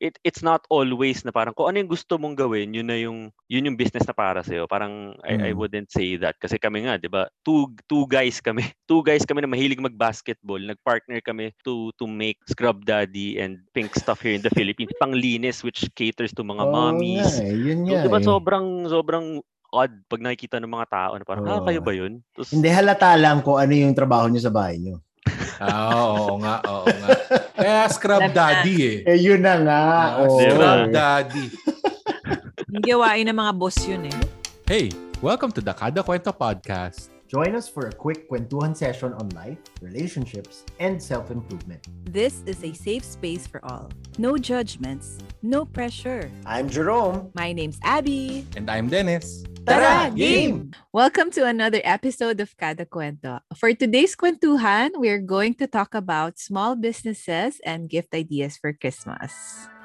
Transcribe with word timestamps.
it 0.00 0.16
it's 0.24 0.40
not 0.40 0.64
always 0.72 1.22
na 1.22 1.30
parang 1.30 1.52
kung 1.52 1.68
ano 1.70 1.76
yung 1.78 1.92
gusto 1.92 2.16
mong 2.16 2.34
gawin, 2.34 2.72
yun 2.72 2.88
na 2.88 2.96
yung 2.96 3.28
yun 3.46 3.68
yung 3.68 3.76
business 3.76 4.08
na 4.08 4.16
para 4.16 4.40
sa 4.40 4.64
Parang 4.66 5.12
I, 5.22 5.52
I 5.52 5.52
Mm. 5.52 5.58
wouldn't 5.60 5.90
say 5.92 6.16
that 6.16 6.40
kasi 6.40 6.56
kami 6.56 6.88
nga, 6.88 6.96
'di 6.96 7.12
ba? 7.12 7.28
Two 7.44 7.68
two 7.86 8.08
guys 8.08 8.40
kami. 8.40 8.64
Two 8.90 9.04
guys 9.04 9.22
kami 9.28 9.44
na 9.44 9.50
mahilig 9.52 9.78
mag-basketball. 9.78 10.58
Nag-partner 10.58 11.20
kami 11.22 11.52
to 11.62 11.92
to 12.00 12.08
make 12.08 12.40
Scrub 12.48 12.82
Daddy 12.82 13.38
and 13.38 13.60
Pink 13.70 13.94
Stuff 13.94 14.24
here 14.24 14.34
in 14.34 14.42
the 14.42 14.50
Philippines. 14.50 14.90
Panglinis 15.02 15.60
which 15.62 15.84
caters 15.94 16.32
to 16.34 16.42
mga 16.42 16.64
Oo 16.64 16.72
mommies. 16.72 17.38
eh, 17.38 17.54
yun 17.54 17.84
So, 17.86 17.94
nga 17.94 18.02
'di 18.02 18.08
ba 18.10 18.18
eh. 18.18 18.26
sobrang 18.26 18.66
sobrang 18.88 19.26
odd 19.70 19.94
pag 20.10 20.18
nakikita 20.18 20.58
ng 20.58 20.66
mga 20.66 20.86
tao 20.90 21.12
na 21.14 21.22
parang, 21.22 21.46
ah, 21.46 21.62
Oo. 21.62 21.66
kayo 21.70 21.78
ba 21.78 21.94
yun? 21.94 22.18
Tapos, 22.34 22.50
Hindi 22.50 22.68
halata 22.74 23.14
lang 23.14 23.38
kung 23.38 23.54
ano 23.54 23.70
yung 23.70 23.94
trabaho 23.94 24.26
niyo 24.26 24.42
sa 24.42 24.50
bahay 24.50 24.82
niyo. 24.82 24.98
Ah, 25.60 25.92
oo 25.92 26.40
nga, 26.40 26.64
oo 26.64 26.88
nga. 26.88 27.08
Kaya 27.52 27.84
scrub 27.92 28.32
daddy 28.32 28.76
eh. 28.80 28.96
Eh, 29.04 29.18
yun 29.20 29.44
na 29.44 29.60
nga. 29.60 29.80
Ah, 29.84 30.08
oo. 30.24 30.40
scrub 30.40 30.88
daddy. 30.88 31.52
Yung 32.72 32.80
gawain 32.80 33.28
ng 33.28 33.36
mga 33.36 33.52
boss 33.60 33.76
yun 33.84 34.08
eh. 34.08 34.18
Hey, 34.64 34.88
welcome 35.20 35.52
to 35.52 35.60
the 35.60 35.76
Kada 35.76 36.00
Kwento 36.00 36.32
Podcast. 36.32 37.09
Join 37.30 37.54
us 37.54 37.70
for 37.70 37.86
a 37.86 37.94
quick 37.94 38.26
kwentuhan 38.26 38.74
session 38.74 39.14
on 39.14 39.30
life, 39.38 39.62
relationships, 39.78 40.66
and 40.82 40.98
self-improvement. 40.98 41.86
This 42.10 42.42
is 42.42 42.58
a 42.66 42.74
safe 42.74 43.06
space 43.06 43.46
for 43.46 43.62
all. 43.62 43.86
No 44.18 44.34
judgments, 44.34 45.22
no 45.38 45.62
pressure. 45.62 46.26
I'm 46.42 46.66
Jerome. 46.66 47.30
My 47.38 47.54
name's 47.54 47.78
Abby. 47.86 48.50
And 48.58 48.66
I'm 48.66 48.90
Dennis. 48.90 49.46
Tara, 49.62 50.10
game! 50.10 50.74
Welcome 50.90 51.30
to 51.38 51.46
another 51.46 51.78
episode 51.86 52.42
of 52.42 52.50
Kada 52.58 52.82
Kwento. 52.82 53.38
For 53.54 53.78
today's 53.78 54.18
kwentuhan, 54.18 54.98
we're 54.98 55.22
going 55.22 55.54
to 55.62 55.70
talk 55.70 55.94
about 55.94 56.42
small 56.42 56.74
businesses 56.74 57.62
and 57.62 57.86
gift 57.86 58.10
ideas 58.10 58.58
for 58.58 58.74
Christmas. 58.74 59.30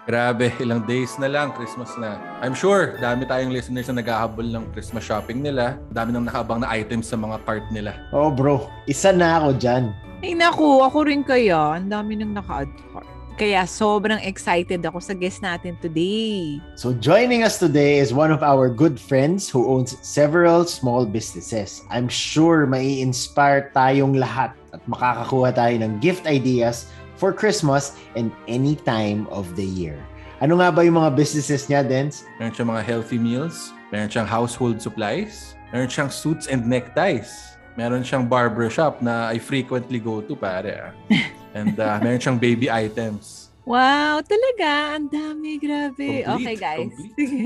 Grabe, 0.05 0.53
ilang 0.63 0.85
days 0.85 1.17
na 1.17 1.25
lang, 1.25 1.49
Christmas 1.57 1.89
na. 1.97 2.21
I'm 2.45 2.53
sure, 2.53 2.93
dami 3.01 3.25
tayong 3.25 3.49
listeners 3.49 3.89
na 3.89 4.05
naghahabol 4.05 4.45
ng 4.45 4.69
Christmas 4.69 5.01
shopping 5.01 5.41
nila. 5.41 5.81
Dami 5.89 6.13
nang 6.13 6.29
nakaabang 6.29 6.61
na 6.61 6.69
items 6.69 7.09
sa 7.09 7.17
mga 7.17 7.41
cart 7.41 7.65
nila. 7.73 7.97
Oh 8.13 8.29
bro, 8.29 8.69
isa 8.85 9.09
na 9.09 9.41
ako 9.41 9.57
dyan. 9.57 9.83
Ay 10.21 10.37
naku, 10.37 10.85
ako 10.85 11.09
rin 11.09 11.25
kaya. 11.25 11.81
Ang 11.81 11.89
dami 11.89 12.21
nang 12.21 12.37
naka-add 12.37 12.69
cart. 12.93 13.09
Kaya 13.35 13.67
sobrang 13.67 14.21
excited 14.23 14.79
ako 14.85 15.03
sa 15.03 15.11
guest 15.11 15.43
natin 15.43 15.75
today. 15.83 16.55
So 16.79 16.95
joining 16.95 17.43
us 17.43 17.59
today 17.59 17.99
is 17.99 18.15
one 18.15 18.31
of 18.31 18.39
our 18.45 18.71
good 18.71 18.95
friends 18.95 19.51
who 19.51 19.67
owns 19.67 19.99
several 19.99 20.63
small 20.63 21.03
businesses. 21.03 21.83
I'm 21.91 22.07
sure 22.07 22.63
mai 22.63 23.03
inspire 23.03 23.73
tayong 23.75 24.15
lahat 24.15 24.55
at 24.71 24.79
makakakuha 24.87 25.51
tayo 25.51 25.75
ng 25.83 25.99
gift 25.99 26.23
ideas 26.31 26.87
for 27.15 27.31
Christmas 27.31 27.95
and 28.15 28.31
any 28.47 28.75
time 28.75 29.27
of 29.31 29.55
the 29.55 29.65
year. 29.65 29.99
Ano 30.43 30.59
nga 30.59 30.67
ba 30.69 30.83
yung 30.83 30.99
mga 30.99 31.15
businesses 31.15 31.71
niya, 31.71 31.81
Dens? 31.81 32.27
Meron 32.37 32.51
siyang 32.51 32.69
mga 32.75 32.83
healthy 32.83 33.19
meals. 33.19 33.71
Meron 33.89 34.11
siyang 34.11 34.27
household 34.27 34.83
supplies. 34.83 35.55
Meron 35.71 35.87
siyang 35.87 36.11
suits 36.11 36.51
and 36.51 36.67
neckties. 36.67 37.55
Meron 37.79 38.03
siyang 38.03 38.27
barbershop 38.27 38.99
na 38.99 39.31
I 39.31 39.39
frequently 39.39 39.99
go 39.99 40.19
to, 40.19 40.35
pare. 40.35 40.91
ah. 40.91 40.91
And 41.55 41.79
uh, 41.79 42.03
meron 42.03 42.19
siyang 42.19 42.39
baby 42.39 42.67
items. 42.67 43.47
Wow, 43.63 44.19
talaga. 44.27 44.99
Ang 44.99 45.07
dami, 45.07 45.55
grabe. 45.55 46.21
Complete, 46.21 46.27
okay, 46.27 46.55
guys. 46.59 46.91
complete. 46.91 47.15
Sige. 47.15 47.41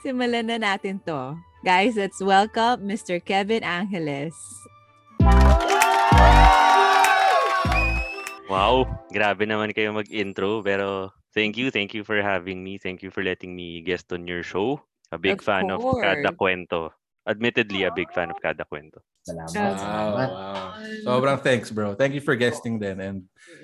Simulan 0.00 0.46
na 0.48 0.56
natin 0.56 1.02
to. 1.04 1.36
Guys, 1.60 1.92
let's 1.98 2.22
welcome 2.24 2.88
Mr. 2.88 3.20
Kevin 3.20 3.60
Angeles. 3.60 4.32
Wow, 8.50 8.82
grabe 9.14 9.46
naman 9.46 9.70
kayo 9.70 9.94
mag-intro. 9.94 10.60
Pero 10.60 11.14
thank 11.32 11.54
you, 11.54 11.70
thank 11.70 11.94
you 11.94 12.02
for 12.02 12.18
having 12.18 12.60
me. 12.60 12.76
Thank 12.76 13.00
you 13.06 13.14
for 13.14 13.22
letting 13.22 13.54
me 13.54 13.80
guest 13.80 14.10
on 14.10 14.26
your 14.26 14.42
show. 14.42 14.82
A 15.14 15.18
big 15.18 15.38
Of 15.38 15.46
fan 15.46 15.70
of 15.70 15.82
Kada 16.02 16.34
course. 16.34 16.38
Kwento. 16.38 16.80
Admittedly, 17.26 17.86
a 17.86 17.94
big 17.94 18.10
fan 18.10 18.30
of 18.34 18.38
Kada 18.42 18.66
Kwento. 18.66 19.02
Salamat. 19.22 19.78
Wow, 19.78 20.10
Wow. 20.10 20.66
Sobrang 21.06 21.38
thanks, 21.42 21.68
bro. 21.70 21.94
Thank 21.94 22.14
you 22.18 22.22
for 22.24 22.34
guesting 22.34 22.78
din. 22.82 22.98
And 22.98 23.16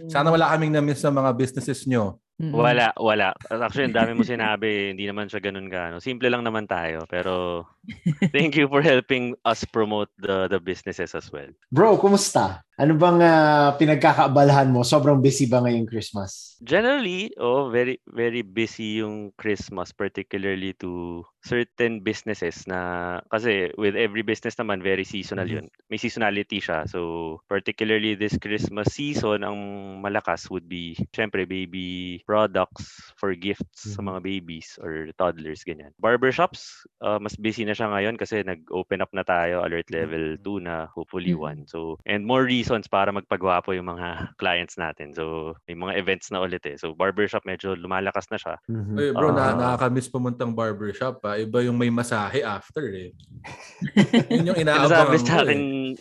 sana 0.07 0.31
wala 0.31 0.51
kaming 0.55 0.75
na-miss 0.75 1.03
sa 1.03 1.11
mga 1.11 1.35
businesses 1.35 1.87
nyo. 1.89 2.21
Mm-mm. 2.37 2.53
Wala, 2.53 2.93
wala. 3.01 3.33
Actually, 3.49 3.89
ang 3.89 3.97
dami 3.97 4.13
mo 4.13 4.21
sinabi, 4.21 4.93
hindi 4.93 5.09
naman 5.09 5.25
siya 5.25 5.41
ganun 5.41 5.73
ka. 5.73 5.97
Simple 6.05 6.29
lang 6.29 6.45
naman 6.45 6.69
tayo. 6.69 7.09
Pero 7.09 7.65
thank 8.35 8.57
you 8.57 8.67
for 8.69 8.83
helping 8.83 9.35
us 9.45 9.63
promote 9.65 10.11
the 10.19 10.49
the 10.49 10.59
businesses 10.59 11.15
as 11.15 11.31
well. 11.31 11.49
Bro, 11.71 11.99
kumusta? 12.03 12.63
Ano 12.77 12.93
bang 13.01 13.25
ah, 13.25 13.73
pinagkakaabalahan 13.81 14.69
mo? 14.69 14.85
Sobrang 14.85 15.25
busy 15.25 15.49
ba 15.49 15.65
ngayong 15.65 15.89
Christmas? 15.89 16.61
Generally, 16.61 17.33
oh, 17.41 17.73
very 17.73 18.03
very 18.05 18.45
busy 18.45 19.01
yung 19.01 19.33
Christmas 19.41 19.97
particularly 19.97 20.77
to 20.77 21.25
certain 21.41 22.03
businesses 22.05 22.67
na 22.69 23.17
kasi 23.33 23.71
with 23.81 23.95
every 23.97 24.21
business 24.21 24.59
naman 24.61 24.83
very 24.85 25.07
seasonal 25.07 25.47
Mhm. 25.47 25.55
yun. 25.63 25.67
May 25.89 25.97
seasonality 25.97 26.59
siya. 26.61 26.85
So 26.91 27.41
particularly 27.49 28.13
this 28.19 28.37
Christmas 28.37 28.93
season 28.93 29.47
ang 29.47 29.57
malakas 30.03 30.51
would 30.51 30.67
be 30.69 30.99
syempre 31.17 31.47
baby 31.49 32.21
products 32.29 32.93
for 33.17 33.33
gifts 33.33 33.95
sa 33.97 34.03
Mhm. 34.03 34.09
mga 34.13 34.21
babies 34.21 34.69
or 34.83 35.09
toddlers 35.17 35.65
ganyan. 35.65 35.95
Barbershops, 35.97 36.85
uh, 37.01 37.17
mas 37.23 37.39
busy 37.39 37.65
na 37.65 37.76
siya 37.77 37.93
ngayon 37.93 38.17
kasi 38.17 38.41
nag-open 38.41 38.99
up 38.99 39.13
na 39.13 39.21
tayo 39.21 39.61
alert 39.61 39.93
level 39.93 40.41
2 40.41 40.65
na 40.65 40.89
hopefully 40.89 41.37
Mhm. 41.37 41.69
1. 41.69 41.71
So 41.71 42.01
and 42.09 42.25
more 42.25 42.43
reasons 42.43 42.89
para 42.89 43.13
magpagwapo 43.13 43.77
yung 43.77 43.93
mga 43.93 44.09
clients 44.43 44.75
natin. 44.75 45.13
So 45.13 45.53
may 45.69 45.77
mga 45.77 46.01
events 46.01 46.33
na 46.33 46.41
ulit 46.41 46.65
eh. 46.65 46.81
So 46.81 46.97
barbershop 46.97 47.45
medyo 47.45 47.77
lumalakas 47.77 48.33
na 48.33 48.41
siya. 48.41 48.57
Mhm. 48.67 48.97
Uy, 48.97 49.09
bro, 49.13 49.29
na, 49.31 49.53
Ah. 49.53 49.57
nakakamiss 49.77 50.09
pumuntang 50.09 50.57
barbershop. 50.57 51.21
Ha? 51.23 51.37
Iba 51.37 51.61
yung 51.61 51.77
may 51.77 51.93
masahe 51.93 52.41
after 52.41 52.89
eh. 52.89 53.13
Yun 54.33 54.49
yung 54.51 54.59
inaabangan 54.65 55.21
sa 55.21 55.37
mo 55.37 55.43
akin, 55.45 55.61
eh. 55.61 55.95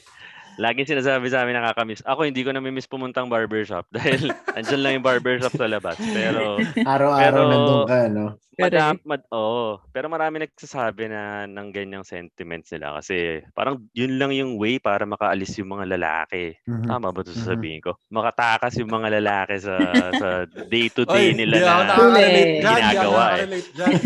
Laging 0.57 0.87
sinasabi 0.87 1.27
sa 1.27 1.41
amin 1.41 1.55
nakakamiss. 1.55 2.01
Ako 2.01 2.23
hindi 2.23 2.41
ko 2.41 2.51
namimiss 2.51 2.85
pumuntang 2.85 3.27
barbershop 3.27 3.85
dahil 3.95 4.31
andyan 4.53 4.81
lang 4.81 4.93
yung 4.95 5.05
barbershop 5.05 5.51
sa 5.51 5.67
labas. 5.67 5.95
Pero 5.97 6.59
Araw-araw 6.77 7.19
Pero- 7.19 7.49
nandun 7.49 7.81
ka, 7.85 7.99
no? 8.07 8.27
Madam, 8.55 8.95
mad, 9.03 9.19
oh, 9.35 9.83
pero 9.91 10.07
marami 10.07 10.39
nagsasabi 10.39 11.11
na 11.11 11.43
ng 11.43 11.75
ganyang 11.75 12.07
sentiments 12.07 12.71
nila 12.71 12.95
kasi 12.95 13.43
parang 13.51 13.83
yun 13.91 14.15
lang 14.15 14.31
yung 14.31 14.55
way 14.55 14.79
para 14.79 15.03
makaalis 15.03 15.59
yung 15.59 15.75
mga 15.75 15.99
lalaki. 15.99 16.55
Mhm. 16.63 16.87
Tama 16.87 17.11
ba 17.11 17.19
ito 17.19 17.35
Mhm. 17.35 17.39
sasabihin 17.43 17.83
ko? 17.83 17.99
Makatakas 18.07 18.79
yung 18.79 18.87
mga 18.87 19.19
lalaki 19.19 19.59
sa 19.59 19.75
sa 20.15 20.29
Oy, 20.47 20.71
day-to-day 20.71 21.35
nila 21.35 21.51
di 21.51 21.67
ako 21.67 22.03
na 22.07 22.19
ginagawa 22.63 23.23
eh. 23.35 23.43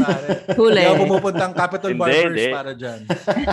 Huli. 0.57 0.81
Di 0.81 0.87
ako 0.87 0.97
pumupuntang 1.05 1.53
Capital 1.53 1.89
Hindi, 1.93 2.01
Barbers 2.01 2.25
hindi. 2.33 2.47
para 2.49 2.71
dyan. 2.73 2.99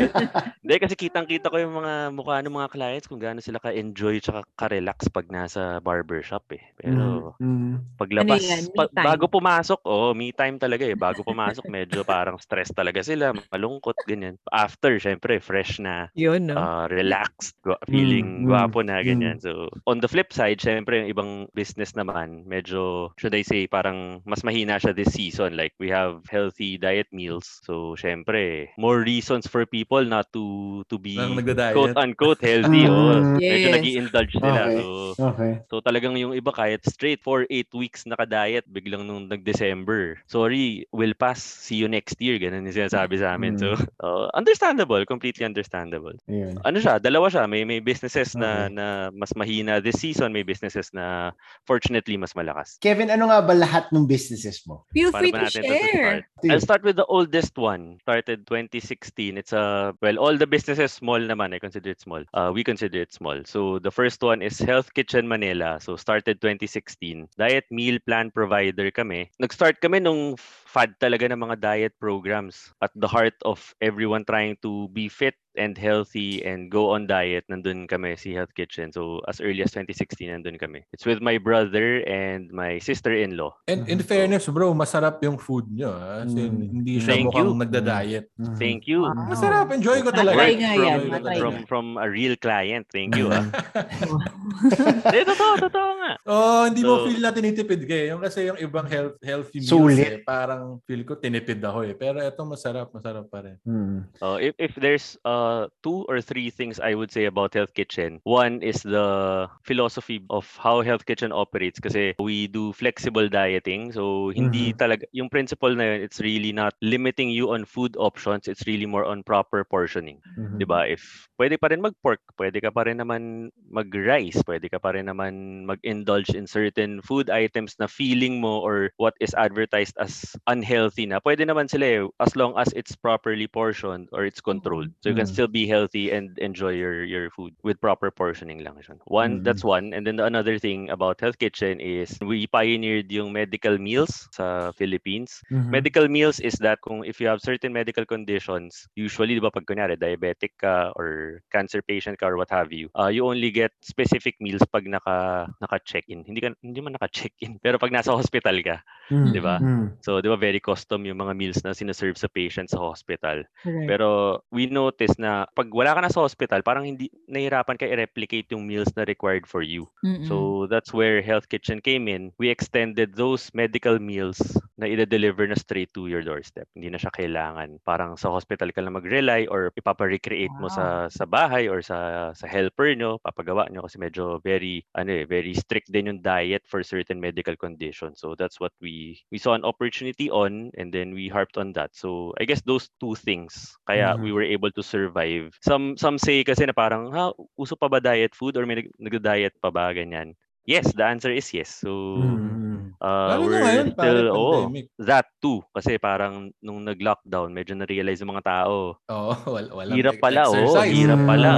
Hindi 0.64 0.74
kasi 0.80 0.94
kitang-kita 0.96 1.52
ko 1.52 1.60
yung 1.60 1.76
mga 1.76 1.92
mukha 2.10 2.40
ng 2.40 2.56
mga 2.56 2.68
clients 2.86 3.10
kung 3.10 3.18
gaano 3.18 3.42
sila 3.42 3.58
ka-enjoy 3.58 4.22
tsaka 4.22 4.46
ka-relax 4.54 5.10
pag 5.10 5.26
nasa 5.26 5.82
barbershop 5.82 6.46
eh. 6.54 6.62
Pero 6.78 7.34
Mhm. 7.42 7.98
paglabas, 7.98 8.46
Ano 8.46 8.46
yan? 8.46 8.64
Pa- 8.78 8.92
bago 8.94 9.26
pumasok, 9.26 9.80
oh, 9.82 10.14
me 10.14 10.30
time 10.30 10.54
talaga 10.62 10.86
eh. 10.86 10.94
Bago 10.94 11.26
pumasok, 11.26 11.66
medyo 11.66 12.06
parang 12.06 12.38
stress 12.38 12.70
talaga 12.70 13.02
sila, 13.02 13.34
malungkot, 13.50 13.98
ganyan. 14.06 14.38
After, 14.54 15.02
syempre, 15.02 15.42
fresh 15.42 15.82
na, 15.82 16.14
Yun, 16.14 16.46
no? 16.46 16.56
uh, 16.62 16.86
relaxed, 16.86 17.58
feeling 17.90 18.46
Mm, 18.46 18.46
mm, 18.46 18.46
gwapo 18.46 18.80
na, 18.86 19.02
ganyan. 19.02 19.42
So, 19.42 19.66
on 19.84 19.98
the 19.98 20.06
flip 20.08 20.30
side, 20.30 20.62
syempre, 20.62 21.02
yung 21.02 21.10
ibang 21.10 21.30
business 21.52 21.92
naman, 21.98 22.46
medyo, 22.46 23.10
should 23.18 23.34
I 23.34 23.42
say, 23.42 23.66
parang 23.66 24.22
mas 24.24 24.46
mahina 24.46 24.78
siya 24.78 24.94
this 24.94 25.10
season. 25.12 25.56
Like, 25.58 25.74
we 25.82 25.90
have 25.90 26.22
healthy 26.30 26.78
diet 26.78 27.10
meals. 27.10 27.58
So, 27.66 27.98
syempre, 27.98 28.70
more 28.78 29.00
reasons 29.02 29.48
for 29.50 29.66
people 29.66 30.04
not 30.06 30.30
to 30.36 30.84
to 30.88 30.96
be 31.00 31.16
Nang 31.16 31.36
nagda-diet. 31.36 31.76
quote-unquote 31.76 32.40
healthy. 32.82 33.16
oh. 33.16 33.16
Mm. 33.16 33.36
Medyo 33.38 33.68
Yes. 33.68 33.74
nag 33.74 33.86
indulge 33.88 34.32
sila. 34.34 34.60
Okay. 34.66 34.76
So, 34.76 34.92
Okay. 35.16 35.52
So 35.72 35.80
talagang 35.80 36.12
yung 36.20 36.36
iba 36.36 36.52
kahit 36.52 36.84
straight 36.84 37.24
for 37.24 37.48
8 37.48 37.72
weeks 37.72 38.04
naka-diet 38.04 38.68
biglang 38.68 39.08
nung 39.08 39.32
nag-December. 39.32 40.20
Sorry, 40.28 40.84
will 40.92 41.16
pass. 41.16 41.40
See 41.40 41.80
you 41.80 41.88
next 41.88 42.20
year. 42.20 42.36
Ganun 42.36 42.68
yung 42.68 42.76
sinasabi 42.76 43.16
sa 43.16 43.32
amin. 43.32 43.56
So 43.56 43.72
uh, 44.04 44.28
understandable, 44.36 45.00
completely 45.08 45.48
understandable. 45.48 46.12
Ayun. 46.28 46.60
Ano 46.62 46.78
siya, 46.78 47.00
dalawa 47.00 47.32
siya. 47.32 47.48
May 47.48 47.64
may 47.64 47.80
businesses 47.80 48.36
na 48.36 48.68
Okay. 48.68 48.76
na 48.76 48.86
mas 49.10 49.32
mahina 49.32 49.80
this 49.80 49.96
season, 49.96 50.36
may 50.36 50.44
businesses 50.44 50.92
na 50.92 51.32
fortunately 51.64 52.16
mas 52.16 52.36
malakas. 52.36 52.76
Kevin, 52.78 53.08
ano 53.08 53.32
nga 53.32 53.40
ba 53.40 53.56
lahat 53.56 53.88
ng 53.92 54.04
businesses 54.04 54.60
mo? 54.68 54.84
Feel 54.92 55.12
free 55.16 55.32
ba 55.32 55.48
to 55.48 55.48
natin 55.48 55.62
ito 55.64 55.72
to 55.72 55.78
share. 55.80 56.12
start? 56.20 56.24
I'll 56.52 56.60
start 56.60 56.82
with 56.82 56.96
the 56.96 57.08
oldest 57.08 57.56
one. 57.56 57.96
Started 58.04 58.44
2016. 58.44 59.38
It's 59.38 59.56
a 59.56 59.96
well, 60.02 60.18
all 60.20 60.36
the 60.36 60.46
businesses 60.46 60.92
small 60.92 61.18
naman. 61.18 61.54
I 61.54 61.58
consider 61.58 61.88
it 61.90 62.00
small. 62.02 62.20
Uh, 62.34 62.52
we 62.52 62.65
consider 62.66 63.06
it 63.06 63.14
small. 63.14 63.46
So 63.46 63.78
the 63.78 63.94
first 63.94 64.18
one 64.18 64.42
is 64.42 64.58
Health 64.58 64.90
Kitchen 64.90 65.30
Manila. 65.30 65.78
So 65.78 65.94
started 65.94 66.42
2016. 66.42 67.30
Diet 67.38 67.70
meal 67.70 68.02
plan 68.02 68.34
provider 68.34 68.90
kami. 68.90 69.30
Nag-start 69.38 69.78
kami 69.78 70.02
nung 70.02 70.34
fad 70.66 70.98
talaga 70.98 71.30
ng 71.30 71.38
mga 71.38 71.56
diet 71.62 71.94
programs 72.02 72.74
at 72.82 72.90
the 72.98 73.06
heart 73.06 73.38
of 73.46 73.62
everyone 73.78 74.26
trying 74.26 74.58
to 74.66 74.90
be 74.90 75.06
fit 75.06 75.38
and 75.56 75.76
healthy 75.76 76.40
and 76.40 76.68
go 76.68 76.90
on 76.90 77.06
diet, 77.06 77.44
nandun 77.46 77.84
kami 77.84 78.14
si 78.14 78.32
Health 78.32 78.52
Kitchen. 78.52 78.90
So 78.90 79.20
as 79.26 79.40
early 79.40 79.60
as 79.60 79.72
2016, 79.72 80.28
nandun 80.28 80.56
kami. 80.56 80.84
It's 80.92 81.04
with 81.04 81.20
my 81.20 81.36
brother 81.36 82.00
and 82.04 82.48
my 82.50 82.78
sister-in-law. 82.78 83.52
And 83.66 83.84
in 83.86 83.98
Mhm. 83.98 84.06
fairness, 84.06 84.46
bro, 84.46 84.72
masarap 84.72 85.20
yung 85.20 85.36
food 85.36 85.68
nyo. 85.68 85.92
Ha? 85.92 86.22
As 86.22 86.32
in, 86.32 86.48
Mm. 86.48 86.64
Hindi 86.76 86.92
siya 86.98 87.08
Thank 87.08 87.26
mukhang 87.28 87.48
you. 87.48 87.60
nagda-diet. 87.60 88.26
Mhm. 88.34 88.56
Thank 88.56 88.80
you. 88.86 89.00
Wow. 89.02 89.28
Masarap. 89.28 89.66
Enjoy 89.70 89.98
ko 90.00 90.10
talaga. 90.10 90.38
Matry 90.38 90.54
nga 90.56 90.70
from, 90.72 90.82
yan, 90.82 91.00
matry 91.06 91.16
talaga. 91.16 91.40
from, 91.40 91.54
from 91.66 91.86
a 91.96 92.06
real 92.06 92.34
client. 92.36 92.84
Thank 92.88 93.14
you. 93.14 93.30
ah. 93.30 93.44
Mhm. 93.46 94.18
Hindi, 95.06 95.20
totoo, 95.24 95.52
totoo 95.62 95.90
nga. 95.96 96.10
Oh, 96.26 96.62
hindi 96.66 96.82
mo 96.82 96.92
So- 96.96 97.04
feel 97.06 97.20
na 97.20 97.30
tinitipid 97.30 97.80
ka 97.84 97.94
eh. 97.94 98.06
Yung 98.10 98.20
kasi 98.20 98.38
yung 98.46 98.58
ibang 98.58 98.86
health, 98.86 99.14
healthy 99.22 99.58
meals 99.60 99.70
Sulit. 99.70 99.98
eh, 100.02 100.18
parang 100.20 100.82
feel 100.82 101.02
ko 101.02 101.14
tinipid 101.14 101.62
ako 101.62 101.78
eh. 101.84 101.94
Pero 101.94 102.18
ito 102.18 102.40
masarap, 102.42 102.90
masarap 102.90 103.26
pa 103.26 103.38
rin. 103.42 103.56
Mhm. 103.62 103.98
Uh, 104.18 104.38
if, 104.40 104.52
if 104.58 104.72
there's 104.74 105.14
uh, 105.22 105.45
two 105.82 106.04
or 106.08 106.20
three 106.20 106.50
things 106.50 106.78
I 106.78 106.94
would 106.94 107.10
say 107.10 107.24
about 107.26 107.54
Health 107.54 107.72
Kitchen, 107.74 108.20
one 108.24 108.62
is 108.62 108.82
the 108.82 109.48
philosophy 109.62 110.22
of 110.30 110.46
how 110.56 110.80
Health 110.82 111.04
Kitchen 111.06 111.32
operates 111.32 111.78
kasi 111.80 112.14
we 112.18 112.46
do 112.48 112.72
flexible 112.72 113.28
dieting. 113.28 113.92
So, 113.92 114.30
hindi 114.30 114.72
talaga, 114.74 115.04
yung 115.12 115.28
principle 115.30 115.74
na 115.74 115.94
yun, 115.94 116.00
it's 116.06 116.20
really 116.20 116.52
not 116.52 116.74
limiting 116.82 117.30
you 117.30 117.52
on 117.52 117.64
food 117.64 117.96
options. 117.98 118.48
It's 118.48 118.66
really 118.66 118.86
more 118.86 119.04
on 119.04 119.22
proper 119.22 119.64
portioning. 119.64 120.20
Mhm. 120.36 120.56
'di 120.56 120.64
ba? 120.66 120.88
If 120.88 121.28
pwede 121.36 121.60
pa 121.60 121.68
rin 121.70 121.84
mag-pork, 121.84 122.20
pwede 122.40 122.58
ka 122.64 122.70
pa 122.72 122.88
rin 122.88 122.98
naman 123.02 123.52
mag-rice, 123.68 124.40
pwede 124.48 124.72
ka 124.72 124.80
pa 124.80 124.96
rin 124.96 125.06
naman 125.10 125.64
mag-indulge 125.68 126.32
in 126.32 126.48
certain 126.48 127.00
food 127.04 127.28
items 127.28 127.76
na 127.78 127.86
feeling 127.90 128.40
mo 128.40 128.64
or 128.64 128.90
what 128.96 129.12
is 129.20 129.36
advertised 129.36 129.94
as 130.00 130.32
unhealthy 130.48 131.04
na. 131.04 131.20
Pwede 131.20 131.44
naman 131.44 131.68
sila 131.68 131.86
eh, 131.86 132.02
as 132.20 132.32
long 132.34 132.56
as 132.56 132.72
it's 132.72 132.96
properly 132.96 133.46
portioned 133.46 134.08
or 134.16 134.24
it's 134.24 134.40
controlled. 134.40 134.88
So 135.04 135.12
you 135.12 135.16
can 135.18 135.28
Mm. 135.28 135.35
Still 135.36 135.52
be 135.52 135.68
healthy 135.68 136.08
and 136.08 136.32
enjoy 136.40 136.72
your 136.72 137.04
your 137.04 137.28
food 137.28 137.52
with 137.60 137.76
proper 137.84 138.08
portioning 138.08 138.64
lang 138.64 138.80
siya. 138.80 138.96
One, 139.04 139.44
Mm. 139.44 139.44
that's 139.44 139.60
one. 139.60 139.92
And 139.92 140.08
then 140.08 140.16
the 140.16 140.24
another 140.24 140.56
thing 140.56 140.88
about 140.88 141.20
Health 141.20 141.36
Kitchen 141.36 141.76
is 141.76 142.16
we 142.24 142.48
pioneered 142.48 143.12
yung 143.12 143.36
medical 143.36 143.76
meals 143.76 144.24
sa 144.32 144.72
Philippines. 144.72 145.44
Mhm. 145.52 145.68
Medical 145.68 146.08
meals 146.08 146.40
is 146.40 146.56
that 146.64 146.80
kung 146.80 147.04
if 147.04 147.20
you 147.20 147.28
have 147.28 147.44
certain 147.44 147.76
medical 147.76 148.08
conditions, 148.08 148.88
usually, 148.96 149.36
di 149.36 149.42
ba, 149.44 149.52
pag 149.52 149.68
kunyari, 149.68 150.00
diabetic 150.00 150.56
ka 150.56 150.94
or 150.96 151.42
cancer 151.52 151.84
patient 151.84 152.16
ka 152.16 152.24
or 152.32 152.40
what 152.40 152.48
have 152.48 152.72
you, 152.72 152.88
uh, 152.96 153.12
you 153.12 153.26
only 153.26 153.52
get 153.52 153.74
specific 153.84 154.40
meals 154.40 154.64
pag 154.72 154.88
naka, 154.88 155.44
naka-check-in. 155.60 156.24
Hindi, 156.24 156.40
ka, 156.40 156.56
hindi 156.64 156.80
man 156.80 156.96
naka-check-in, 156.96 157.60
pero 157.64 157.76
pag 157.76 157.92
nasa 157.92 158.16
hospital 158.16 158.56
ka, 158.64 158.80
Mhm. 159.10 159.32
di 159.32 159.40
ba? 159.42 159.60
Mhm. 159.60 159.86
So, 160.04 160.22
di 160.22 160.30
ba, 160.30 160.38
very 160.38 160.62
custom 160.62 161.02
yung 161.02 161.18
mga 161.18 161.34
meals 161.34 161.60
na 161.66 161.74
sinaserve 161.74 162.14
sa 162.14 162.30
patient 162.30 162.70
sa 162.70 162.78
hospital. 162.78 163.42
Correct. 163.62 163.88
Pero 163.90 164.40
we 164.54 164.70
noticed 164.70 165.18
na 165.18 165.46
pag 165.54 165.66
wala 165.74 165.94
ka 165.98 166.00
na 166.06 166.12
sa 166.12 166.22
hospital, 166.22 166.62
parang 166.62 166.86
hindi 166.86 167.10
nahirapan 167.26 167.74
ka 167.74 167.86
i-replicate 167.90 168.50
yung 168.54 168.66
meals 168.66 168.90
na 168.94 169.02
required 169.04 169.46
for 169.50 169.62
you. 169.66 169.90
Mm-mm. 170.04 170.26
So 170.26 170.66
that's 170.70 170.94
where 170.94 171.20
Health 171.22 171.50
Kitchen 171.50 171.82
came 171.82 172.06
in. 172.06 172.30
We 172.38 172.48
extended 172.50 173.18
those 173.18 173.50
medical 173.54 173.98
meals 173.98 174.38
na 174.78 174.86
i-deliver 174.86 175.46
na 175.46 175.58
straight 175.58 175.90
to 175.94 176.06
your 176.06 176.22
doorstep. 176.22 176.66
Hindi 176.76 176.94
na 176.94 176.98
siya 177.00 177.10
kailangan 177.14 177.82
parang 177.82 178.14
sa 178.14 178.30
hospital 178.32 178.70
ka 178.70 178.80
lang 178.84 178.94
mag-rely 178.94 179.46
or 179.50 179.72
ipapa-recreate 179.74 180.54
mo 180.60 180.68
sa 180.70 181.08
sa 181.10 181.24
bahay 181.26 181.66
or 181.68 181.80
sa 181.82 182.30
sa 182.32 182.46
helper 182.48 182.92
nyo, 182.96 183.18
papagawa 183.22 183.68
nyo 183.70 183.84
kasi 183.84 183.98
medyo 184.00 184.38
very 184.44 184.84
ano 184.96 185.12
eh, 185.12 185.24
very 185.28 185.52
strict 185.56 185.88
din 185.92 186.08
yung 186.12 186.20
diet 186.24 186.64
for 186.68 186.80
certain 186.86 187.20
medical 187.20 187.56
conditions. 187.56 188.20
So 188.20 188.34
that's 188.38 188.58
what 188.60 188.72
we 188.80 188.95
we 189.30 189.36
saw 189.38 189.52
an 189.54 189.64
opportunity 189.64 190.30
on 190.30 190.70
and 190.76 190.92
then 190.92 191.12
we 191.12 191.28
harped 191.28 191.56
on 191.56 191.72
that. 191.74 191.94
So 191.94 192.32
I 192.40 192.44
guess 192.44 192.62
those 192.62 192.88
two 193.00 193.14
things 193.14 193.76
kaya 193.86 194.14
Mhm. 194.14 194.22
we 194.22 194.32
were 194.32 194.44
able 194.46 194.70
to 194.74 194.82
survive. 194.82 195.56
Some 195.62 195.96
some 196.00 196.16
say 196.18 196.42
kasi 196.44 196.64
na 196.66 196.74
parang 196.76 197.10
ha 197.12 197.32
uso 197.58 197.74
pa 197.76 197.88
ba 197.90 198.00
diet 198.00 198.34
food 198.34 198.56
or 198.56 198.64
may 198.66 198.80
nag- 198.84 198.94
nagda-diet 199.00 199.54
pa 199.60 199.70
ba 199.72 199.90
ganyan? 199.94 200.34
Yes, 200.66 200.92
the 200.94 201.04
answer 201.06 201.30
is 201.32 201.50
yes. 201.54 201.70
So 201.70 201.92
Mhm. 202.14 202.65
Uh, 202.96 203.28
Lalo 203.32 203.42
na 203.42 203.48
we're 203.48 203.62
ngayon, 203.62 203.86
pare, 203.92 204.06
still 204.06 204.22
oo, 204.30 204.52
pandemic. 204.64 204.86
that 204.98 205.26
too 205.38 205.58
kasi 205.70 205.96
parang 205.96 206.34
nung 206.58 206.82
nag-lockdown 206.82 207.48
medyo 207.50 207.72
na-realize 207.72 208.20
ng 208.20 208.30
mga 208.30 208.44
tao 208.44 208.98
Oo, 209.08 209.32
wal- 209.54 209.72
walang 209.72 209.96
hirap 209.96 210.16
e- 210.16 210.22
pala 210.22 210.46
oh, 210.46 210.78
hirap 210.82 211.18
Mm. 211.18 211.26
pala. 211.26 211.50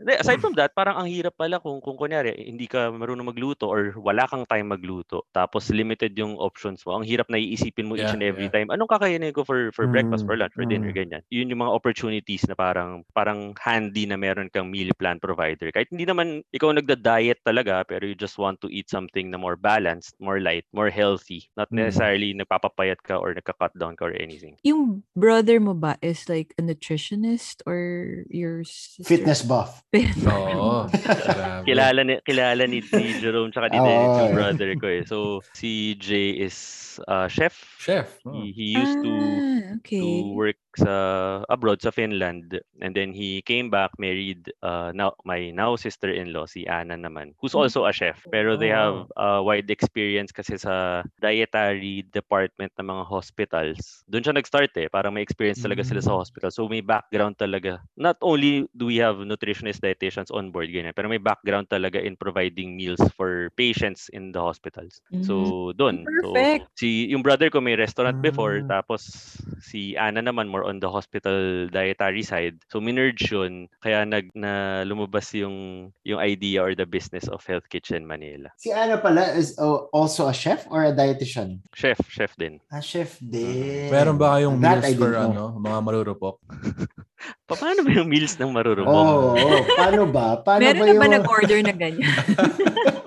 Hindi, 0.00 0.16
aside 0.16 0.40
from 0.40 0.56
that, 0.56 0.72
parang 0.72 0.96
ang 0.96 1.04
hirap 1.06 1.36
pala 1.36 1.60
kung 1.60 1.76
kung 1.78 1.92
kunyari 1.94 2.32
hindi 2.32 2.64
ka 2.64 2.88
marunong 2.88 3.36
magluto 3.36 3.68
or 3.68 3.92
wala 4.00 4.24
kang 4.24 4.48
time 4.48 4.72
magluto. 4.72 5.28
Tapos 5.28 5.68
limited 5.68 6.16
yung 6.16 6.40
options 6.40 6.80
mo. 6.88 6.96
Ang 6.96 7.04
hirap 7.04 7.28
na 7.28 7.36
iisipin 7.36 7.84
mo 7.84 7.94
each 7.94 8.08
Yeah, 8.08 8.16
and 8.16 8.24
every 8.24 8.48
yeah. 8.48 8.54
time. 8.56 8.72
Anong 8.72 8.88
kakainin 8.88 9.36
ko 9.36 9.44
for 9.44 9.68
for 9.70 9.84
breakfast, 9.86 10.24
for 10.24 10.34
Mm, 10.34 10.40
lunch, 10.40 10.54
for 10.56 10.64
dinner, 10.64 10.88
mm. 10.88 10.96
ganyan. 10.96 11.22
Yun 11.28 11.52
yung 11.52 11.60
mga 11.60 11.76
opportunities 11.76 12.48
na 12.48 12.56
parang 12.56 13.04
parang 13.12 13.52
handy 13.60 14.08
na 14.08 14.16
meron 14.16 14.48
kang 14.48 14.72
meal 14.72 14.88
plan 14.96 15.20
provider. 15.20 15.68
Kahit 15.68 15.92
hindi 15.92 16.08
naman 16.08 16.48
ikaw 16.48 16.72
nagda-diet 16.72 17.44
talaga 17.44 17.84
pero 17.84 18.08
you 18.08 18.16
just 18.16 18.40
want 18.40 18.56
to 18.64 18.72
eat 18.72 18.88
something 18.88 19.28
na 19.28 19.36
more 19.36 19.54
balanced, 19.54 20.16
more 20.16 20.40
light, 20.40 20.49
more 20.72 20.90
healthy. 20.90 21.48
Not 21.54 21.70
Mm. 21.70 21.86
necessarily 21.86 22.30
nagpapapayat 22.32 22.98
ka 23.00 23.16
or 23.16 23.30
nagka-cut 23.32 23.74
down 23.74 23.94
ka 23.94 24.10
or 24.10 24.14
anything. 24.16 24.58
Yung 24.62 25.02
brother 25.14 25.58
mo 25.58 25.72
ba 25.72 25.94
is 26.00 26.26
like 26.26 26.50
a 26.58 26.62
nutritionist 26.62 27.62
or 27.64 27.78
your 28.26 28.62
sister? 28.64 29.06
Fitness 29.06 29.42
buff. 29.42 29.82
Oo. 30.26 30.90
kilala 31.66 32.00
ni 32.02 32.14
kilala 32.24 32.64
ni, 32.66 32.80
ni 32.82 33.06
Jerome 33.20 33.50
tsaka 33.50 33.68
ni 33.70 33.78
Oo, 33.78 33.84
Dennis 33.84 34.16
yung 34.18 34.30
eh. 34.32 34.36
brother 34.36 34.70
ko 34.76 34.86
eh. 34.88 35.02
So 35.04 35.16
si 35.54 35.94
Jay 35.94 36.40
is 36.40 36.56
uh, 37.06 37.28
chef. 37.28 37.54
Chef. 37.78 38.08
oh. 38.26 38.32
He, 38.32 38.52
he 38.52 38.66
used 38.76 38.98
to 39.02 39.12
Ah, 39.12 39.76
okay. 39.80 40.00
to 40.00 40.08
work 40.34 40.58
sa 40.78 40.94
abroad 41.50 41.82
sa 41.82 41.90
Finland 41.90 42.54
and 42.80 42.94
then 42.94 43.10
he 43.10 43.42
came 43.42 43.70
back 43.70 43.90
married 43.98 44.46
uh, 44.62 44.94
now 44.94 45.14
my 45.26 45.50
now 45.50 45.74
sister-in-law 45.74 46.46
si 46.46 46.62
Anna 46.66 46.94
naman 46.94 47.34
who's 47.42 47.54
Mm. 47.54 47.66
also 47.66 47.84
a 47.86 47.92
chef 47.92 48.22
pero 48.30 48.54
they 48.54 48.70
Oh. 48.70 48.78
have 48.78 48.96
uh, 49.18 49.40
wide 49.42 49.66
experience 49.68 50.30
kasi 50.40 50.56
sa 50.56 51.04
dietary 51.20 52.02
department 52.08 52.72
ng 52.80 52.88
mga 52.88 53.04
hospitals 53.04 54.00
doon 54.08 54.24
siya 54.24 54.34
nag-start 54.34 54.72
eh. 54.80 54.88
Parang 54.88 55.12
may 55.12 55.22
experience 55.22 55.60
talaga 55.60 55.84
sila 55.84 56.00
sa 56.00 56.16
Mm. 56.16 56.18
hospital. 56.18 56.50
So 56.50 56.66
may 56.66 56.80
background 56.80 57.36
talaga. 57.36 57.78
Not 57.94 58.16
only 58.24 58.64
do 58.72 58.88
we 58.88 58.96
have 58.98 59.20
nutritionist 59.22 59.84
dietitians 59.84 60.32
on 60.32 60.48
board 60.50 60.72
ganyan 60.72 60.96
pero 60.96 61.06
may 61.06 61.20
background 61.20 61.68
talaga 61.68 62.00
in 62.00 62.16
providing 62.16 62.74
meals 62.74 63.00
for 63.14 63.52
patients 63.54 64.08
in 64.16 64.32
the 64.32 64.40
hospitals. 64.40 64.98
So 65.20 65.70
doon 65.76 66.08
so 66.24 66.32
Perfect. 66.32 66.72
si 66.80 67.10
yung 67.12 67.22
brother 67.22 67.52
ko 67.52 67.60
may 67.60 67.76
restaurant 67.76 68.18
before 68.24 68.64
Mm. 68.64 68.70
tapos 68.70 69.02
si 69.60 69.94
Ana 70.00 70.24
naman 70.24 70.48
more 70.48 70.64
on 70.64 70.80
the 70.80 70.88
hospital 70.88 71.68
dietary 71.68 72.24
side. 72.24 72.56
So 72.72 72.80
minerge 72.80 73.28
yun. 73.30 73.68
Kaya 73.84 74.02
nag 74.08 74.32
na 74.32 74.82
lumabas 74.86 75.30
yung 75.36 75.90
yung 76.06 76.18
idea 76.18 76.64
or 76.64 76.72
the 76.74 76.88
business 76.88 77.28
of 77.28 77.44
Health 77.44 77.68
Kitchen 77.68 78.08
Manila. 78.08 78.48
Si 78.56 78.72
Ana 78.72 78.98
pala 78.98 79.36
is 79.36 79.58
oh, 79.60 79.90
also 79.92 80.29
a 80.30 80.32
chef 80.32 80.64
or 80.70 80.86
a 80.86 80.94
dietitian? 80.94 81.58
chef 81.74 81.98
chef 82.06 82.32
din 82.38 82.62
A 82.70 82.78
chef 82.78 83.18
din. 83.18 83.90
Meron 83.90 84.14
ba 84.14 84.38
kayong 84.38 84.62
That 84.62 84.80
meals 84.80 84.94
for 84.94 85.10
didn't 85.10 85.34
know. 85.34 85.50
ano, 85.50 85.58
mga 85.58 85.78
marurupok? 85.82 86.36
pa 87.50 87.54
paano 87.60 87.82
ba 87.82 87.90
yung 87.90 88.06
meals 88.06 88.38
ng 88.38 88.50
marurupok 88.54 88.86
Oo, 88.86 89.34
oh, 89.34 89.62
paano 89.74 90.06
ba? 90.06 90.38
Paano 90.38 90.62
Meron 90.62 90.78
ba 90.78 90.86
na 90.86 90.92
yung... 90.94 91.02
ba 91.02 91.06
nag-order 91.18 91.58
na 91.66 91.74
ganyan? 91.74 92.06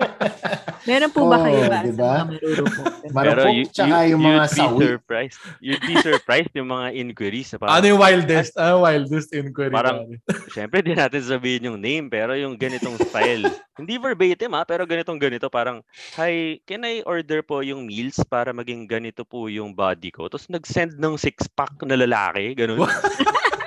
Meron 0.84 1.10
po 1.10 1.24
ba 1.24 1.40
kayo 1.40 1.58
Oo, 1.58 1.70
ba 1.70 1.80
diba? 1.80 1.96
sa 1.96 2.04
mga 2.04 2.24
marurupok? 2.28 2.86
Marupok, 3.08 3.52
you- 3.52 3.68
tsaka 3.68 3.96
you- 4.04 4.10
yung 4.12 4.22
mga 4.22 4.36
you'd 4.36 4.44
be 4.44 4.54
sawi. 4.54 4.80
surprised 4.84 5.38
you'd 5.58 5.84
be 5.84 5.94
surprised 5.98 6.52
yung 6.52 6.68
mga 6.68 6.86
inquiries 6.92 7.48
parang, 7.56 7.72
Ano 7.72 7.84
yung 7.88 8.00
wildest? 8.00 8.52
Ano 8.54 8.68
yung 8.70 8.84
wildest 8.84 9.28
inquiry? 9.32 9.72
Parang- 9.72 10.00
pare? 10.04 10.36
Siyempre, 10.54 10.78
di 10.80 10.92
natin 10.92 11.20
sabihin 11.20 11.68
yung 11.68 11.78
name, 11.80 12.06
pero 12.06 12.36
yung 12.36 12.54
ganitong 12.54 13.00
style. 13.00 13.48
Hindi 13.80 13.98
verbatim 13.98 14.54
ha, 14.54 14.62
pero 14.62 14.84
ganitong 14.84 15.18
ganito. 15.18 15.48
Parang, 15.48 15.80
Hi, 16.14 16.60
can 16.62 16.84
I 16.84 17.02
order 17.02 17.42
po 17.42 17.58
yung 17.58 17.88
meals 17.88 18.20
para 18.22 18.52
maging 18.52 18.86
ganito 18.86 19.24
po 19.24 19.48
yung 19.48 19.72
body 19.72 20.12
ko? 20.12 20.28
Tapos 20.28 20.46
nag-send 20.46 20.94
ng 20.94 21.16
six-pack 21.16 21.82
na 21.82 21.98
lalaki, 21.98 22.54
ganun. 22.54 22.84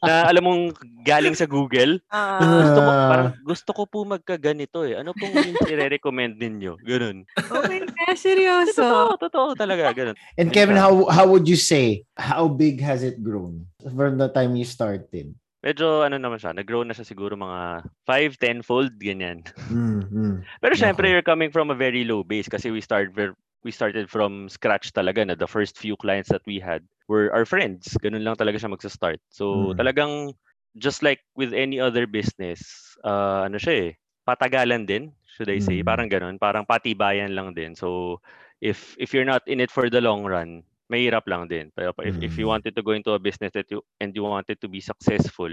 na 0.00 0.26
alam 0.26 0.42
mong 0.42 0.62
galing 1.02 1.32
sa 1.32 1.44
Google. 1.44 1.98
Ah, 2.08 2.38
Gusto 2.38 2.78
ko, 2.78 2.90
Ah. 2.90 3.08
parang, 3.08 3.28
gusto 3.42 3.70
ko 3.72 3.82
po 3.84 3.98
magkaganito 4.02 4.84
eh. 4.84 4.96
Ano 4.96 5.12
pong 5.12 5.34
i-recommend 5.64 6.36
ninyo? 6.36 6.76
Ganun. 6.80 7.24
oh 7.50 7.62
my 7.64 7.80
gosh, 7.84 8.20
seryoso. 8.20 8.82
Totoo, 8.82 9.16
totoo 9.18 9.48
talaga. 9.54 9.90
Ganun. 9.92 10.16
And 10.36 10.48
Kevin, 10.50 10.76
how 10.76 11.06
how 11.08 11.26
would 11.26 11.46
you 11.46 11.56
say, 11.56 12.04
how 12.14 12.46
big 12.46 12.80
has 12.80 13.02
it 13.02 13.20
grown 13.20 13.66
from 13.82 14.16
the 14.16 14.28
time 14.28 14.54
you 14.54 14.64
started? 14.64 15.32
Medyo 15.58 16.06
ano 16.06 16.22
naman 16.22 16.38
siya, 16.38 16.54
nag-grow 16.54 16.86
na 16.86 16.94
siya 16.94 17.02
siguro 17.02 17.34
mga 17.34 17.82
5, 18.06 18.38
10 18.38 18.62
fold, 18.62 18.94
ganyan. 18.94 19.42
Mm-hmm. 19.66 20.62
Pero 20.62 20.74
syempre, 20.78 21.10
Okay. 21.10 21.12
you're 21.12 21.26
coming 21.26 21.50
from 21.50 21.70
a 21.70 21.76
very 21.76 22.06
low 22.06 22.22
base 22.22 22.46
kasi 22.46 22.70
we 22.70 22.78
started 22.78 23.10
ver- 23.10 23.34
we 23.64 23.70
started 23.70 24.10
from 24.10 24.48
scratch 24.48 24.92
talaga 24.92 25.26
na 25.26 25.34
the 25.34 25.48
first 25.48 25.78
few 25.78 25.96
clients 25.96 26.30
that 26.30 26.42
we 26.46 26.58
had 26.60 26.84
were 27.08 27.32
our 27.34 27.44
friends. 27.44 27.96
Ganun 28.00 28.24
lang 28.24 28.36
talaga 28.36 28.58
siya 28.60 28.72
magsa-start. 28.72 29.18
So, 29.30 29.74
Mm. 29.74 29.78
talagang 29.78 30.34
just 30.78 31.02
like 31.02 31.20
with 31.34 31.52
any 31.52 31.80
other 31.80 32.06
business, 32.06 32.60
uh, 33.04 33.48
ano 33.48 33.58
siya 33.58 33.74
eh, 33.74 33.92
patagalan 34.28 34.86
din, 34.86 35.10
should 35.26 35.50
I 35.50 35.58
say. 35.58 35.82
Mm. 35.82 35.86
Parang 35.86 36.08
ganun, 36.10 36.38
parang 36.38 36.66
patibayan 36.68 37.34
lang 37.34 37.54
din. 37.56 37.74
So, 37.74 38.20
if 38.60 38.94
if 38.98 39.14
you're 39.14 39.28
not 39.28 39.42
in 39.46 39.60
it 39.60 39.70
for 39.70 39.90
the 39.90 40.00
long 40.02 40.24
run, 40.26 40.62
mahirap 40.90 41.26
lang 41.28 41.48
din. 41.48 41.70
Pero 41.76 41.92
if, 42.02 42.16
if 42.20 42.38
you 42.38 42.46
Mm. 42.46 42.50
wanted 42.50 42.74
to 42.76 42.82
go 42.82 42.92
into 42.92 43.12
a 43.12 43.20
business 43.22 43.52
that 43.52 43.68
you 43.70 43.82
and 44.00 44.14
you 44.16 44.24
wanted 44.24 44.60
to 44.60 44.68
be 44.68 44.80
successful, 44.80 45.50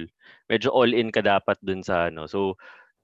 medyo 0.50 0.71
all 0.71 0.89
in 0.89 1.12
ka 1.12 1.21
dapat 1.21 1.57
dun 1.63 1.83
sa 1.83 2.07
ano. 2.09 2.25
So 2.27 2.55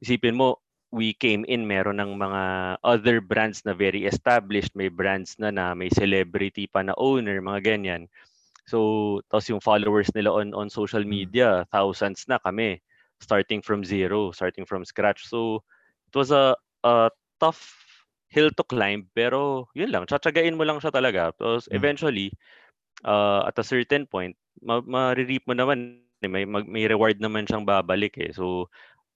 isipin 0.04 0.36
mo, 0.40 0.60
we 0.92 1.14
came 1.16 1.44
in 1.48 1.68
meron 1.68 2.00
ng 2.04 2.20
mga 2.20 2.42
other 2.84 3.18
brands 3.24 3.64
na 3.66 3.74
very 3.74 4.06
established, 4.08 4.76
may 4.76 4.90
brands 4.92 5.36
na 5.40 5.50
na 5.52 5.74
may 5.76 5.90
celebrity 5.92 6.68
pa 6.68 6.84
na 6.84 6.96
owner, 7.00 7.40
mga 7.42 7.62
ganyan. 7.76 8.08
So, 8.68 9.20
tapos 9.32 9.50
yung 9.52 9.64
followers 9.64 10.10
nila 10.16 10.32
on 10.32 10.54
on 10.56 10.70
social 10.72 11.04
Mm. 11.06 11.08
media, 11.08 11.66
thousands 11.74 12.26
na 12.30 12.40
kami 12.42 12.80
starting 13.22 13.62
from 13.62 13.84
zero, 13.86 14.32
starting 14.32 14.66
from 14.66 14.86
scratch. 14.86 15.26
So, 15.28 15.64
it 16.10 16.16
was 16.18 16.32
a, 16.32 16.56
a 16.84 17.10
tough 17.40 17.62
hill 18.32 18.50
to 18.56 18.64
climb 18.64 19.08
pero 19.16 19.68
yun 19.76 19.92
lang, 19.92 20.06
tsatsagain 20.08 20.56
mo 20.58 20.64
lang 20.68 20.80
siya 20.82 20.94
talaga. 20.94 21.32
Tapos 21.36 21.68
Mm. 21.72 21.76
eventually, 21.76 22.32
uh, 23.06 23.46
at 23.48 23.58
a 23.60 23.66
certain 23.66 24.06
point, 24.08 24.36
ma- 24.62 24.84
ma-reap 24.86 25.46
mo 25.48 25.54
naman, 25.56 25.80
eh, 26.22 26.30
may, 26.30 26.46
mag- 26.46 26.70
may 26.70 26.86
reward 26.88 27.18
naman 27.22 27.46
siyang 27.48 27.66
babalik 27.66 28.18
eh. 28.22 28.32
So, 28.34 28.70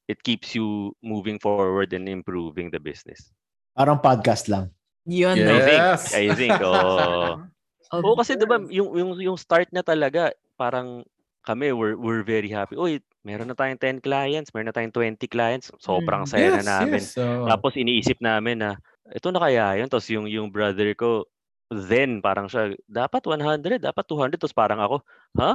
it 0.06 0.22
keeps 0.22 0.54
you 0.54 0.94
moving 1.02 1.38
forward 1.38 1.94
and 1.94 2.06
improving 2.06 2.70
the 2.70 2.80
business. 2.80 3.34
Parang 3.74 4.00
podcast 4.00 4.48
lang. 4.48 4.72
Yun 5.06 5.38
I 5.38 5.44
na. 5.46 5.54
think, 5.62 5.80
Yes. 5.82 6.02
I 6.14 6.26
think, 6.34 6.58
oh. 6.62 7.42
Oo, 7.94 8.18
kasi 8.18 8.34
'di 8.34 8.50
ba 8.50 8.58
yung 8.68 8.98
yung 8.98 9.12
yung 9.22 9.38
start 9.38 9.70
niya 9.70 9.86
talaga 9.86 10.34
parang 10.58 11.06
kami 11.46 11.70
we're 11.70 11.94
we're 11.94 12.26
very 12.26 12.50
happy. 12.50 12.74
Uy, 12.74 12.98
meron 13.22 13.46
na 13.46 13.54
tayong 13.54 13.78
10 13.78 14.02
clients, 14.02 14.50
meron 14.58 14.74
na 14.74 14.76
tayong 14.76 14.90
20 14.90 15.22
clients. 15.30 15.70
Sobrang 15.78 16.26
Mm. 16.26 16.30
saya 16.34 16.48
yes, 16.50 16.56
na 16.58 16.82
namin. 16.82 17.02
yes. 17.06 17.14
So, 17.14 17.46
Tapos 17.46 17.78
iniisip 17.78 18.18
namin 18.18 18.66
na 18.66 18.82
ito 19.14 19.30
na 19.30 19.38
kaya 19.38 19.78
yun. 19.78 19.86
Tapos 19.86 20.10
yung 20.10 20.26
yung 20.26 20.50
brother 20.50 20.90
ko 20.98 21.30
then 21.70 22.22
parang 22.26 22.50
siya 22.50 22.74
dapat 22.90 23.22
100, 23.30 23.78
dapat 23.82 24.06
200 24.10 24.42
tapos 24.42 24.58
parang 24.58 24.82
ako, 24.82 25.06
ha? 25.38 25.54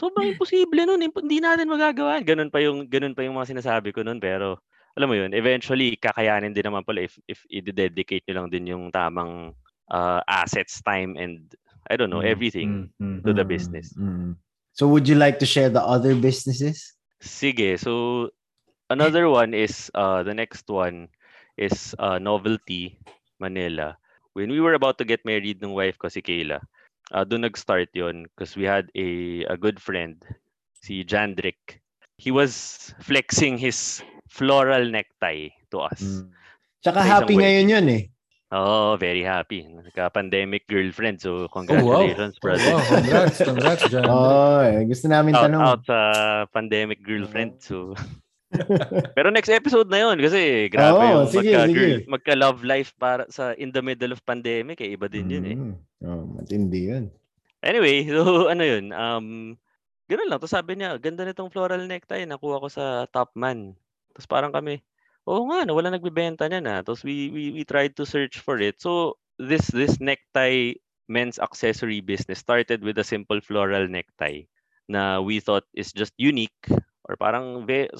Sobrang 0.00 0.32
imposible 0.32 0.88
nun, 0.88 1.04
hindi 1.04 1.44
natin 1.44 1.68
magagawa. 1.68 2.24
Ganun 2.24 2.48
pa 2.48 2.64
yung 2.64 2.88
ganun 2.88 3.12
pa 3.12 3.20
yung 3.20 3.36
mga 3.36 3.52
sinasabi 3.52 3.92
ko 3.92 4.00
nun 4.00 4.16
pero 4.16 4.56
alam 4.96 5.12
mo 5.12 5.14
yun, 5.14 5.36
eventually 5.36 5.94
kakayanin 6.00 6.56
din 6.56 6.64
naman 6.64 6.82
pala 6.82 7.04
if 7.04 7.20
if 7.28 7.44
i-dedicate 7.52 8.24
nyo 8.26 8.34
lang 8.40 8.48
din 8.48 8.72
yung 8.72 8.88
tamang 8.88 9.52
uh, 9.92 10.20
assets, 10.24 10.80
time 10.80 11.20
and 11.20 11.52
I 11.92 12.00
don't 12.00 12.08
know, 12.08 12.24
mm, 12.24 12.32
everything 12.32 12.88
mm, 12.96 13.20
mm. 13.20 13.20
to 13.28 13.36
the 13.36 13.44
Mm, 13.44 13.52
business. 13.52 13.92
mm. 13.94 14.34
So 14.72 14.88
would 14.88 15.04
you 15.04 15.20
like 15.20 15.36
to 15.42 15.46
share 15.46 15.68
the 15.68 15.82
other 15.82 16.16
businesses? 16.16 16.96
Sige, 17.20 17.76
so 17.76 18.32
another 18.88 19.28
one 19.40 19.52
is 19.52 19.92
uh 19.92 20.24
the 20.24 20.32
next 20.32 20.64
one 20.72 21.12
is 21.60 21.92
uh 22.00 22.16
Novelty 22.16 22.96
Manila. 23.36 24.00
When 24.32 24.48
we 24.48 24.64
were 24.64 24.74
about 24.78 24.96
to 25.02 25.04
get 25.04 25.26
married 25.28 25.60
ng 25.60 25.74
wife 25.74 25.98
ko 26.00 26.08
si 26.08 26.22
Kayla, 26.22 26.64
uh, 27.12 27.24
doon 27.24 27.46
nag-start 27.46 27.90
yon 27.94 28.26
because 28.30 28.54
we 28.56 28.64
had 28.64 28.88
a 28.94 29.42
a 29.50 29.56
good 29.56 29.78
friend 29.82 30.22
si 30.82 31.04
Jandrick. 31.04 31.80
He 32.20 32.30
was 32.30 32.92
flexing 33.00 33.56
his 33.56 34.04
floral 34.28 34.84
necktie 34.88 35.50
to 35.72 35.80
us. 35.88 36.00
Mm. 36.00 36.28
Tsaka 36.84 37.00
happy 37.00 37.36
ngayon 37.36 37.68
yun 37.68 37.86
eh. 37.88 38.04
Oh, 38.50 38.98
very 38.98 39.22
happy. 39.22 39.62
Nagka-pandemic 39.62 40.66
girlfriend. 40.66 41.22
So, 41.22 41.46
Oh, 41.46 41.46
wow. 41.46 41.54
congratulations, 41.54 42.34
Oh, 42.34 42.42
brother. 42.42 42.66
wow. 42.74 42.82
Congrats, 42.82 43.38
congrats, 43.38 43.82
John. 43.86 44.10
Oh, 44.10 44.58
eh, 44.66 44.82
gusto 44.90 45.06
namin 45.06 45.38
out, 45.38 45.46
tanong. 45.46 45.62
out 45.62 45.80
sa 45.86 45.98
pandemic 46.50 46.98
girlfriend. 47.06 47.62
So 47.62 47.94
Pero 49.16 49.30
next 49.30 49.50
episode 49.50 49.86
na 49.86 50.02
'yon 50.02 50.18
kasi 50.18 50.66
grabe 50.66 51.06
Oo, 51.06 51.12
yung 51.22 51.26
sige, 51.30 51.54
magka 51.54 51.60
sige. 51.70 51.74
girl, 51.74 51.98
magka 52.10 52.34
love 52.34 52.60
life 52.66 52.90
para 52.98 53.22
sa 53.30 53.54
in 53.54 53.70
the 53.70 53.82
middle 53.82 54.10
of 54.10 54.22
pandemic 54.26 54.82
eh 54.82 54.94
iba 54.94 55.06
din 55.06 55.30
yun 55.30 55.46
eh. 55.46 55.56
Mm. 55.56 55.74
Oh, 56.02 56.24
matindi 56.34 56.90
yun. 56.90 57.04
Anyway, 57.62 58.02
so 58.10 58.50
ano 58.50 58.62
yun, 58.66 58.90
um 58.90 59.54
ganun 60.10 60.26
lang. 60.26 60.38
Tapos 60.42 60.54
sabi 60.54 60.74
niya, 60.74 60.98
ganda 60.98 61.22
nitong 61.22 61.54
floral 61.54 61.86
necktie, 61.86 62.26
nakuha 62.26 62.58
ko 62.58 62.66
sa 62.66 63.06
Topman. 63.14 63.78
Tapos 64.10 64.26
parang 64.26 64.50
kami, 64.50 64.82
oo 65.30 65.46
nga, 65.46 65.62
no, 65.62 65.78
wala 65.78 65.94
nagbebenta 65.94 66.50
niyan 66.50 66.66
na. 66.66 66.76
Tapos 66.82 67.06
we, 67.06 67.30
we 67.30 67.54
we 67.54 67.62
tried 67.62 67.94
to 67.94 68.02
search 68.02 68.42
for 68.42 68.58
it. 68.58 68.82
So 68.82 69.14
this 69.38 69.70
this 69.70 70.02
necktie 70.02 70.74
men's 71.06 71.38
accessory 71.38 72.02
business 72.02 72.42
started 72.42 72.82
with 72.82 72.98
a 72.98 73.06
simple 73.06 73.38
floral 73.42 73.86
necktie 73.86 74.46
na 74.90 75.22
we 75.22 75.38
thought 75.38 75.66
is 75.74 75.94
just 75.94 76.14
unique 76.18 76.66
or 77.10 77.18
parang 77.18 77.66
ve- 77.66 77.90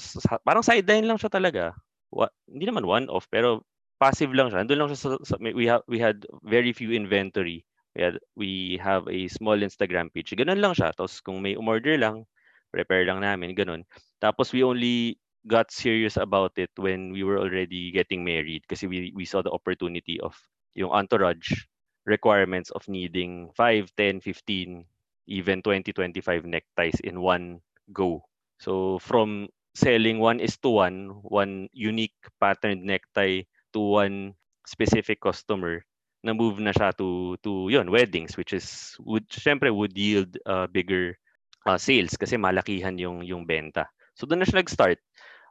parang 0.47 0.63
sideline 0.63 1.03
lang 1.07 1.19
siya 1.19 1.27
talaga. 1.31 1.75
Wa- 2.15 2.31
hindi 2.47 2.63
naman 2.67 2.87
one 2.87 3.07
off 3.11 3.27
pero 3.27 3.67
passive 3.99 4.31
lang 4.31 4.49
siya. 4.51 4.63
Andun 4.63 4.79
lang 4.79 4.89
siya 4.95 4.99
sa, 4.99 5.09
sa- 5.27 5.41
we 5.43 5.67
have 5.67 5.83
we 5.91 5.99
had 5.99 6.23
very 6.47 6.71
few 6.71 6.95
inventory. 6.95 7.67
We 7.91 8.01
had, 8.07 8.15
we 8.39 8.51
have 8.79 9.03
a 9.11 9.27
small 9.27 9.59
Instagram 9.59 10.15
page. 10.15 10.31
Ganun 10.31 10.63
lang 10.63 10.71
siya. 10.79 10.95
Tapos 10.95 11.19
kung 11.19 11.43
may 11.43 11.59
umorder 11.59 11.99
lang, 11.99 12.23
prepare 12.71 13.03
lang 13.03 13.19
namin, 13.19 13.51
ganun. 13.51 13.83
Tapos 14.23 14.55
we 14.55 14.63
only 14.63 15.19
got 15.43 15.67
serious 15.75 16.15
about 16.15 16.55
it 16.55 16.71
when 16.79 17.11
we 17.11 17.27
were 17.27 17.35
already 17.41 17.91
getting 17.91 18.23
married 18.23 18.63
kasi 18.69 18.85
we 18.87 19.09
we 19.17 19.25
saw 19.27 19.41
the 19.43 19.51
opportunity 19.51 20.21
of 20.21 20.37
yung 20.77 20.93
entourage 20.93 21.65
requirements 22.05 22.69
of 22.71 22.87
needing 22.87 23.51
5, 23.57 23.91
10, 23.97 24.21
15, 24.23 24.85
even 25.27 25.61
20, 25.61 25.91
25 25.93 26.45
neckties 26.45 27.01
in 27.03 27.19
one 27.21 27.59
go. 27.93 28.23
So 28.61 29.01
from 29.01 29.49
selling 29.73 30.21
one 30.21 30.37
is 30.37 30.61
to 30.61 30.69
one, 30.69 31.17
one 31.25 31.65
unique 31.73 32.15
patterned 32.37 32.85
necktie 32.85 33.49
to 33.73 33.79
one 33.81 34.37
specific 34.69 35.17
customer, 35.17 35.81
na 36.21 36.37
move 36.37 36.61
na 36.61 36.69
siya 36.69 36.93
to 37.01 37.33
to 37.41 37.65
yun 37.73 37.89
weddings 37.89 38.37
which 38.37 38.53
is 38.53 38.93
would 39.01 39.25
syempre 39.33 39.73
would 39.73 39.97
yield 39.97 40.37
uh, 40.45 40.69
bigger 40.69 41.17
uh, 41.65 41.77
sales 41.81 42.13
kasi 42.13 42.37
malakihan 42.37 42.93
yung 43.01 43.25
yung 43.25 43.49
benta. 43.49 43.89
So 44.13 44.29
doon 44.29 44.45
na 44.45 44.47
siya 44.47 44.61
nag-start. 44.61 45.01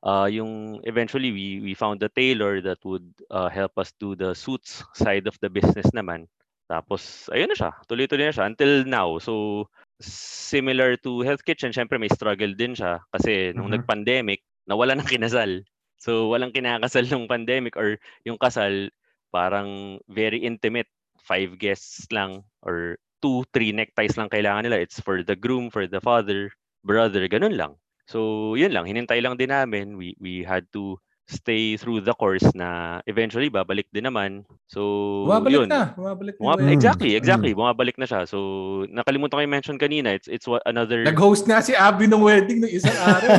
Uh, 0.00 0.30
yung 0.30 0.80
eventually 0.86 1.34
we 1.34 1.60
we 1.60 1.72
found 1.74 2.00
a 2.06 2.08
tailor 2.14 2.62
that 2.62 2.78
would 2.86 3.04
uh, 3.28 3.50
help 3.50 3.74
us 3.76 3.92
do 4.00 4.14
the 4.14 4.32
suits 4.32 4.80
side 4.94 5.26
of 5.26 5.36
the 5.42 5.50
business 5.50 5.90
naman. 5.90 6.30
Tapos 6.70 7.26
ayun 7.34 7.50
na 7.50 7.58
siya, 7.58 7.74
tuloy-tuloy 7.90 8.30
na 8.30 8.36
siya 8.38 8.46
until 8.46 8.86
now. 8.86 9.18
So 9.18 9.66
similar 10.00 10.96
to 11.04 11.20
Health 11.22 11.44
Kitchen, 11.44 11.72
syempre 11.72 12.00
may 12.00 12.10
struggle 12.10 12.52
din 12.56 12.74
siya 12.74 13.00
kasi 13.12 13.52
nung 13.54 13.68
Mhm. 13.68 13.74
nag-pandemic, 13.74 14.42
nawala 14.66 14.96
ng 14.96 15.08
kinasal. 15.08 15.62
So 16.00 16.32
walang 16.32 16.56
kinakasal 16.56 17.06
nung 17.12 17.28
pandemic 17.28 17.76
or 17.76 18.00
yung 18.24 18.40
kasal 18.40 18.88
parang 19.30 20.00
very 20.08 20.40
intimate. 20.42 20.88
Five 21.20 21.60
guests 21.60 22.08
lang 22.10 22.42
or 22.64 22.96
two, 23.20 23.44
three 23.52 23.70
neckties 23.76 24.16
lang 24.16 24.32
kailangan 24.32 24.64
nila. 24.66 24.80
It's 24.80 24.98
for 25.00 25.22
the 25.22 25.36
groom, 25.36 25.68
for 25.68 25.84
the 25.86 26.00
father, 26.00 26.50
brother, 26.82 27.28
ganun 27.28 27.54
lang. 27.60 27.72
So 28.08 28.52
yun 28.56 28.72
lang, 28.72 28.88
hinintay 28.88 29.20
lang 29.20 29.36
din 29.36 29.52
namin. 29.52 30.00
We, 30.00 30.16
we 30.18 30.42
had 30.42 30.66
to 30.72 30.96
stay 31.30 31.78
through 31.78 32.02
the 32.02 32.12
course 32.12 32.42
na 32.52 32.98
eventually 33.06 33.46
babalik 33.46 33.86
din 33.88 34.04
naman. 34.04 34.42
So 34.66 34.82
Bumabalik 35.24 35.54
yun. 35.54 35.68
na. 35.68 35.94
Bumabalik 35.94 36.34
na. 36.34 36.40
Bumab- 36.42 36.60
yung- 36.60 36.74
exactly, 36.74 37.10
Mm. 37.10 37.18
exactly. 37.18 37.52
Bumabalik 37.54 37.96
na 37.96 38.04
siya. 38.04 38.26
So 38.26 38.38
nakalimutan 38.86 39.38
ko 39.38 39.42
i-mention 39.42 39.78
kanina. 39.78 40.10
It's 40.10 40.26
it's 40.26 40.44
what 40.44 40.60
another 40.66 41.06
Nag-host 41.06 41.46
nga 41.46 41.62
si 41.62 41.72
Abby 41.72 42.04
ng 42.04 42.18
wedding 42.18 42.58
ng 42.60 42.68
isang 42.68 42.98
araw. 42.98 43.30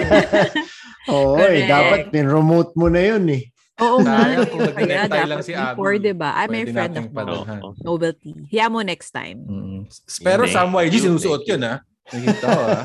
Oo, 1.10 1.36
eh, 1.38 1.67
dapat 1.69 2.07
pin-remote 2.10 2.71
mo 2.74 2.88
na 2.88 3.01
yun 3.05 3.27
eh. 3.27 3.43
Oo 3.77 3.98
nga. 4.00 4.38
Kaya 4.77 5.10
dapat 5.10 5.25
lang 5.27 5.41
si 5.41 5.51
before, 5.51 5.98
Abby. 5.98 6.05
diba? 6.07 6.29
I'm 6.31 6.53
a 6.53 6.62
friend 6.65 6.93
of. 6.95 7.05
Oo. 7.10 7.74
Novelty. 7.81 8.31
Hiya 8.48 8.69
mo 8.69 8.79
next 8.81 9.10
time. 9.10 9.41
Mm. 9.41 9.79
Pero 10.21 10.45
Thank 10.45 10.53
sa 10.53 10.69
YG, 10.69 10.93
you, 10.93 11.03
sinusuot 11.10 11.43
yun, 11.43 11.62
ha? 11.65 11.81
Nakita 12.07 12.45
ko, 12.45 12.62
ha? 12.62 12.81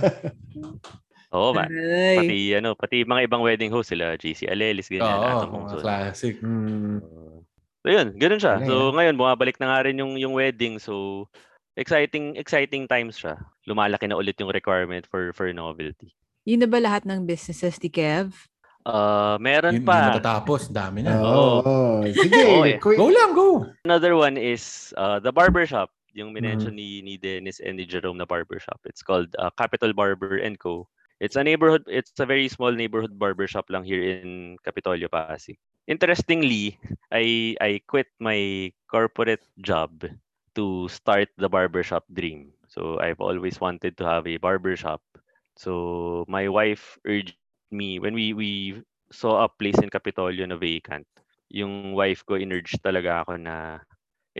Oo. 1.32 1.54
Aray. 1.54 2.16
Pati 2.16 2.36
ano, 2.54 2.74
pati 2.74 3.02
mga 3.02 3.26
ibang 3.26 3.42
wedding 3.42 3.70
host 3.70 3.90
sila, 3.90 4.14
JC 4.14 4.46
Alelis, 4.46 4.86
ganyan, 4.86 5.10
Oo, 5.10 5.24
Atom 5.24 5.48
mga 5.48 5.54
Hongson. 5.58 5.80
classic. 5.80 6.34
Mm. 6.38 6.98
So 7.82 7.88
yun, 7.88 8.08
ganun 8.14 8.38
siya. 8.38 8.54
Galing, 8.58 8.66
So 8.66 8.74
ah. 8.74 8.92
ngayon 8.94 9.14
bumabalik 9.14 9.56
na 9.58 9.66
nga 9.70 9.84
rin 9.84 9.96
yung 9.96 10.14
yung 10.14 10.34
wedding. 10.34 10.78
So 10.78 11.26
exciting 11.74 12.34
exciting 12.34 12.86
times 12.86 13.16
siya. 13.16 13.36
Lumalaki 13.64 14.06
na 14.06 14.16
ulit 14.16 14.38
yung 14.38 14.50
requirement 14.50 15.04
for 15.04 15.30
for 15.32 15.50
novelty. 15.50 16.14
Yun 16.46 16.62
na 16.62 16.68
ba 16.68 16.78
lahat 16.78 17.02
ng 17.04 17.26
businesses 17.26 17.78
ni 17.78 17.90
Kev? 17.90 18.30
Uh, 18.86 19.34
meron 19.42 19.74
Yun, 19.74 19.82
yun 19.82 19.88
pa. 19.90 20.14
natatapos. 20.14 20.70
Dami 20.70 21.02
na. 21.02 21.18
Oo. 21.18 21.58
Oo. 21.58 22.06
Sige, 22.06 22.38
Oo, 22.46 22.62
eh. 22.62 22.78
Go 22.78 23.10
lang, 23.10 23.34
go! 23.34 23.66
Another 23.82 24.14
one 24.14 24.38
is 24.38 24.94
uh, 24.94 25.18
the 25.18 25.34
barbershop. 25.34 25.90
Yung 26.14 26.30
minention 26.30 26.72
Mm-hmm. 26.72 27.02
ni, 27.02 27.02
ni 27.02 27.14
Dennis 27.18 27.58
and 27.58 27.76
ni 27.76 27.84
Jerome 27.84 28.16
na 28.16 28.24
barbershop. 28.24 28.78
It's 28.86 29.02
called 29.02 29.34
uh, 29.36 29.50
Capital 29.52 29.90
Barber 29.90 30.38
and 30.38 30.54
Co. 30.56 30.86
It's 31.20 31.36
a 31.36 31.44
neighborhood, 31.44 31.84
it's 31.88 32.12
a 32.20 32.26
very 32.26 32.48
small 32.48 32.72
neighborhood 32.72 33.18
barbershop 33.18 33.70
lang 33.70 33.84
here 33.84 34.02
in 34.04 34.56
Capitolio, 34.64 35.08
Pasig. 35.08 35.56
Interestingly, 35.86 36.76
I 37.12 37.56
I 37.60 37.80
quit 37.86 38.10
my 38.20 38.72
corporate 38.90 39.44
job 39.62 40.04
to 40.56 40.88
start 40.88 41.28
the 41.38 41.48
barbershop 41.48 42.04
dream. 42.12 42.52
So 42.68 42.98
I've 43.00 43.20
always 43.20 43.60
wanted 43.60 43.96
to 43.98 44.04
have 44.04 44.26
a 44.26 44.36
barbershop. 44.36 45.00
So 45.56 46.24
my 46.28 46.48
wife 46.48 46.98
urged 47.06 47.38
me 47.70 47.98
when 47.98 48.12
we 48.14 48.34
we 48.34 48.50
saw 49.12 49.44
a 49.44 49.48
place 49.48 49.78
in 49.80 49.88
Capitolio 49.88 50.44
na 50.48 50.58
vacant. 50.60 51.06
Yung 51.48 51.94
wife 51.94 52.26
ko 52.26 52.34
inurge 52.36 52.76
talaga 52.82 53.22
ako 53.24 53.38
na 53.40 53.80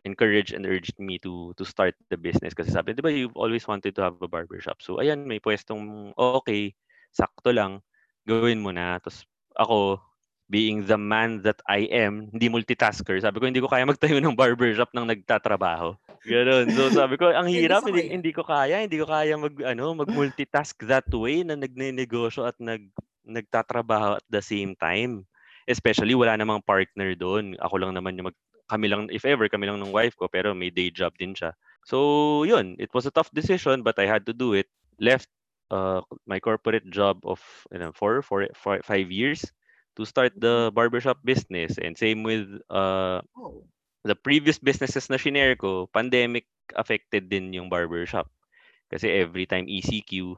encouraged 0.05 0.53
and 0.53 0.67
urged 0.67 0.99
me 1.01 1.17
to 1.23 1.55
to 1.57 1.65
start 1.65 1.97
the 2.11 2.19
business 2.19 2.53
kasi 2.53 2.69
sabi, 2.69 2.93
'di 2.93 3.03
ba 3.05 3.13
you've 3.13 3.39
always 3.39 3.65
wanted 3.65 3.95
to 3.97 4.03
have 4.03 4.19
a 4.21 4.29
barbershop. 4.29 4.83
So 4.85 5.01
ayan, 5.01 5.25
may 5.25 5.41
pwestong 5.41 6.13
okay, 6.19 6.77
sakto 7.15 7.55
lang, 7.55 7.81
gawin 8.29 8.61
mo 8.61 8.75
na. 8.75 9.01
Tapos 9.01 9.25
ako, 9.57 10.03
being 10.47 10.87
the 10.87 10.99
man 10.99 11.43
that 11.43 11.59
I 11.67 11.91
am, 11.91 12.31
hindi 12.31 12.47
multitasker, 12.47 13.19
sabi 13.19 13.41
ko 13.41 13.49
hindi 13.49 13.63
ko 13.63 13.71
kaya 13.71 13.87
magtayo 13.87 14.19
ng 14.23 14.39
barbershop 14.39 14.93
nang 14.95 15.11
nagtatrabaho. 15.11 15.99
Ganun. 16.27 16.67
So 16.75 16.91
sabi 16.91 17.19
ko, 17.19 17.31
ang 17.31 17.47
hirap, 17.51 17.87
hindi, 17.87 18.11
hindi 18.11 18.31
ko 18.35 18.43
kaya, 18.43 18.83
hindi 18.83 18.99
ko 18.99 19.07
kaya 19.07 19.39
mag 19.39 19.55
ano, 19.63 19.95
mag-multitask 19.95 20.75
that 20.87 21.07
way 21.11 21.47
na 21.47 21.55
nagnenegosyo 21.55 22.47
at 22.47 22.59
nag 22.59 22.91
nagtatrabaho 23.27 24.23
at 24.23 24.27
the 24.31 24.43
same 24.43 24.79
time. 24.79 25.27
Especially 25.67 26.15
wala 26.15 26.39
namang 26.39 26.63
partner 26.63 27.19
doon. 27.19 27.59
Ako 27.59 27.83
lang 27.83 27.91
naman 27.91 28.15
yung 28.15 28.31
mag 28.31 28.39
kami 28.71 28.89
lang 28.91 29.09
if 29.13 29.25
ever 29.25 29.49
kami 29.49 29.67
lang 29.67 29.81
ng 29.83 29.95
wife 29.95 30.17
ko 30.19 30.27
pero 30.29 30.55
may 30.55 30.71
day 30.71 30.91
job 30.91 31.15
din 31.19 31.35
siya. 31.35 31.55
So, 31.87 32.43
yun, 32.45 32.75
it 32.79 32.91
was 32.95 33.07
a 33.07 33.15
tough 33.15 33.31
decision 33.35 33.83
but 33.87 33.99
I 33.99 34.07
had 34.07 34.27
to 34.27 34.35
do 34.35 34.55
it. 34.55 34.67
Left 34.99 35.29
uh, 35.71 36.03
my 36.27 36.41
corporate 36.41 36.89
job 36.91 37.23
of 37.25 37.41
you 37.73 37.79
know, 37.79 37.93
four, 37.93 38.23
four, 38.23 38.49
four, 38.55 38.81
five 38.83 39.11
years 39.11 39.45
to 39.97 40.05
start 40.05 40.33
the 40.37 40.71
barbershop 40.75 41.19
business. 41.25 41.79
And 41.79 41.97
same 41.97 42.23
with 42.23 42.49
uh, 42.71 43.23
Oh. 43.37 43.65
the 44.05 44.15
previous 44.17 44.59
businesses 44.59 45.09
na 45.11 45.17
shinare 45.17 45.57
ko, 45.59 45.87
pandemic 45.91 46.47
affected 46.75 47.29
din 47.29 47.53
yung 47.55 47.69
barbershop. 47.69 48.29
Kasi 48.91 49.11
every 49.11 49.47
time 49.47 49.67
ECQ, 49.69 50.37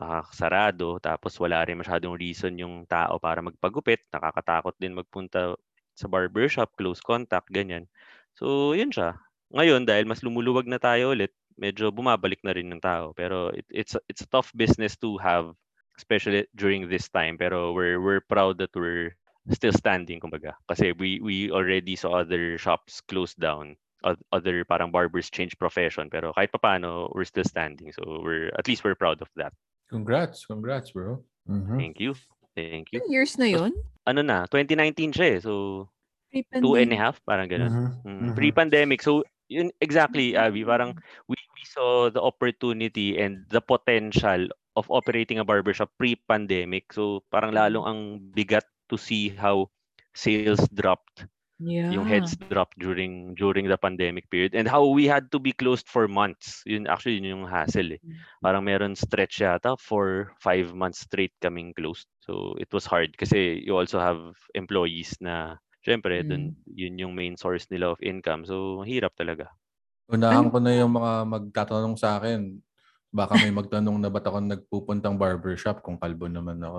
ah, 0.00 0.24
sarado, 0.32 0.96
tapos 1.02 1.36
wala 1.40 1.64
rin 1.66 1.78
masyadong 1.80 2.16
reason 2.16 2.56
yung 2.58 2.84
tao 2.88 3.18
para 3.20 3.42
magpagupit. 3.44 4.04
Nakakatakot 4.12 4.74
din 4.80 4.96
magpunta 4.96 5.54
sa 6.02 6.10
barbershop, 6.10 6.74
close 6.74 6.98
contact, 6.98 7.46
ganyan. 7.54 7.86
So, 8.34 8.74
yun 8.74 8.90
siya. 8.90 9.14
Ngayon, 9.54 9.86
dahil 9.86 10.04
mas 10.10 10.24
lumuluwag 10.26 10.66
na 10.66 10.82
tayo 10.82 11.14
ulit, 11.14 11.30
medyo 11.60 11.92
bumabalik 11.94 12.40
na 12.42 12.56
rin 12.56 12.72
ng 12.72 12.80
tao. 12.82 13.12
Pero 13.14 13.54
it, 13.54 13.64
it's, 13.70 13.94
a- 13.94 14.04
it's 14.10 14.24
a 14.26 14.30
tough 14.32 14.50
business 14.56 14.96
to 14.98 15.20
have, 15.22 15.52
especially 16.00 16.48
during 16.56 16.88
this 16.90 17.06
time. 17.12 17.36
Pero 17.38 17.70
we're, 17.70 18.00
we're 18.00 18.24
proud 18.24 18.58
that 18.58 18.72
we're 18.74 19.14
still 19.52 19.72
standing, 19.76 20.18
kumbaga. 20.18 20.56
Kasi 20.66 20.96
we, 20.96 21.20
we 21.20 21.52
already 21.52 21.94
saw 21.94 22.24
other 22.24 22.56
shops 22.58 23.00
close 23.04 23.36
down. 23.36 23.76
oth- 24.02 24.24
Other 24.32 24.64
parang 24.64 24.90
barbers 24.90 25.28
change 25.30 25.54
profession. 25.60 26.08
Pero 26.08 26.32
kahit 26.32 26.50
papaano, 26.50 27.12
we're 27.14 27.28
still 27.28 27.44
standing. 27.46 27.92
So 27.92 28.24
we're, 28.24 28.48
at 28.56 28.66
least 28.66 28.82
we're 28.82 28.96
proud 28.98 29.20
of 29.20 29.28
that. 29.36 29.52
Congrats, 29.92 30.48
congrats, 30.48 30.90
bro. 30.96 31.20
Mhm. 31.44 31.76
Thank 31.76 32.00
you. 32.00 32.16
Thank 32.54 32.92
you. 32.92 33.00
Ilang 33.00 33.12
years 33.12 33.32
na 33.40 33.48
yun? 33.48 33.72
Ano 34.04 34.20
na, 34.20 34.44
2019 34.50 35.12
siya 35.14 35.38
eh. 35.38 35.40
So, 35.40 35.86
two 36.60 36.76
and 36.76 36.92
a 36.92 36.98
half, 36.98 37.20
parang 37.24 37.48
ganun. 37.48 37.70
Mhm. 37.70 37.88
Mm, 38.04 38.20
Mhm. 38.32 38.34
Pre-pandemic. 38.36 39.00
So, 39.00 39.22
yun 39.48 39.70
exactly, 39.80 40.36
Abby. 40.36 40.64
Parang 40.64 40.96
we, 41.28 41.36
we 41.36 41.62
saw 41.68 42.08
the 42.08 42.20
opportunity 42.20 43.16
and 43.20 43.44
the 43.48 43.60
potential 43.60 44.48
of 44.74 44.88
operating 44.88 45.36
a 45.38 45.44
barbershop 45.44 45.92
pre-pandemic. 46.00 46.92
So, 46.92 47.24
parang 47.28 47.52
lalong 47.52 47.84
ang 47.84 48.00
bigat 48.32 48.64
to 48.88 48.96
see 48.96 49.28
how 49.32 49.68
sales 50.12 50.64
dropped, 50.72 51.28
Yeah. 51.62 51.94
yung 51.94 52.10
heads 52.10 52.34
dropped 52.50 52.74
during 52.74 53.38
during 53.38 53.70
the 53.70 53.78
pandemic 53.78 54.26
period 54.34 54.50
and 54.50 54.66
how 54.66 54.82
we 54.82 55.06
had 55.06 55.30
to 55.30 55.38
be 55.38 55.54
closed 55.54 55.86
for 55.86 56.10
months. 56.10 56.58
Yun 56.66 56.90
actually 56.90 57.22
yun 57.22 57.38
yung 57.38 57.46
hassle 57.46 57.94
eh. 57.94 58.00
Parang 58.42 58.66
meron 58.66 58.98
stretch 58.98 59.38
yata 59.46 59.78
for 59.78 60.34
five 60.42 60.74
months 60.74 61.06
straight 61.06 61.30
kaming 61.38 61.70
closed. 61.70 62.10
So, 62.22 62.54
it 62.62 62.70
was 62.70 62.86
hard 62.86 63.18
kasi 63.18 63.60
you 63.66 63.74
also 63.74 63.98
have 63.98 64.38
employees 64.54 65.18
na 65.18 65.58
Siyempre, 65.82 66.22
dun, 66.22 66.54
yun 66.70 66.94
yung 66.94 67.10
main 67.10 67.34
source 67.34 67.66
nila 67.66 67.90
of 67.90 67.98
income. 67.98 68.46
So, 68.46 68.86
hirap 68.86 69.18
talaga. 69.18 69.50
Unahan 70.06 70.46
ko 70.46 70.62
na 70.62 70.78
yung 70.78 70.94
mga 70.94 71.26
magtatanong 71.26 71.98
sa 71.98 72.22
akin. 72.22 72.62
Baka 73.10 73.34
may 73.42 73.50
magtanong 73.50 73.98
na 73.98 74.06
ba't 74.06 74.22
ako 74.22 74.38
nagpupuntang 74.40 75.18
barbershop 75.18 75.82
kung 75.82 75.98
kalbo 75.98 76.30
naman 76.30 76.62
ako. 76.62 76.78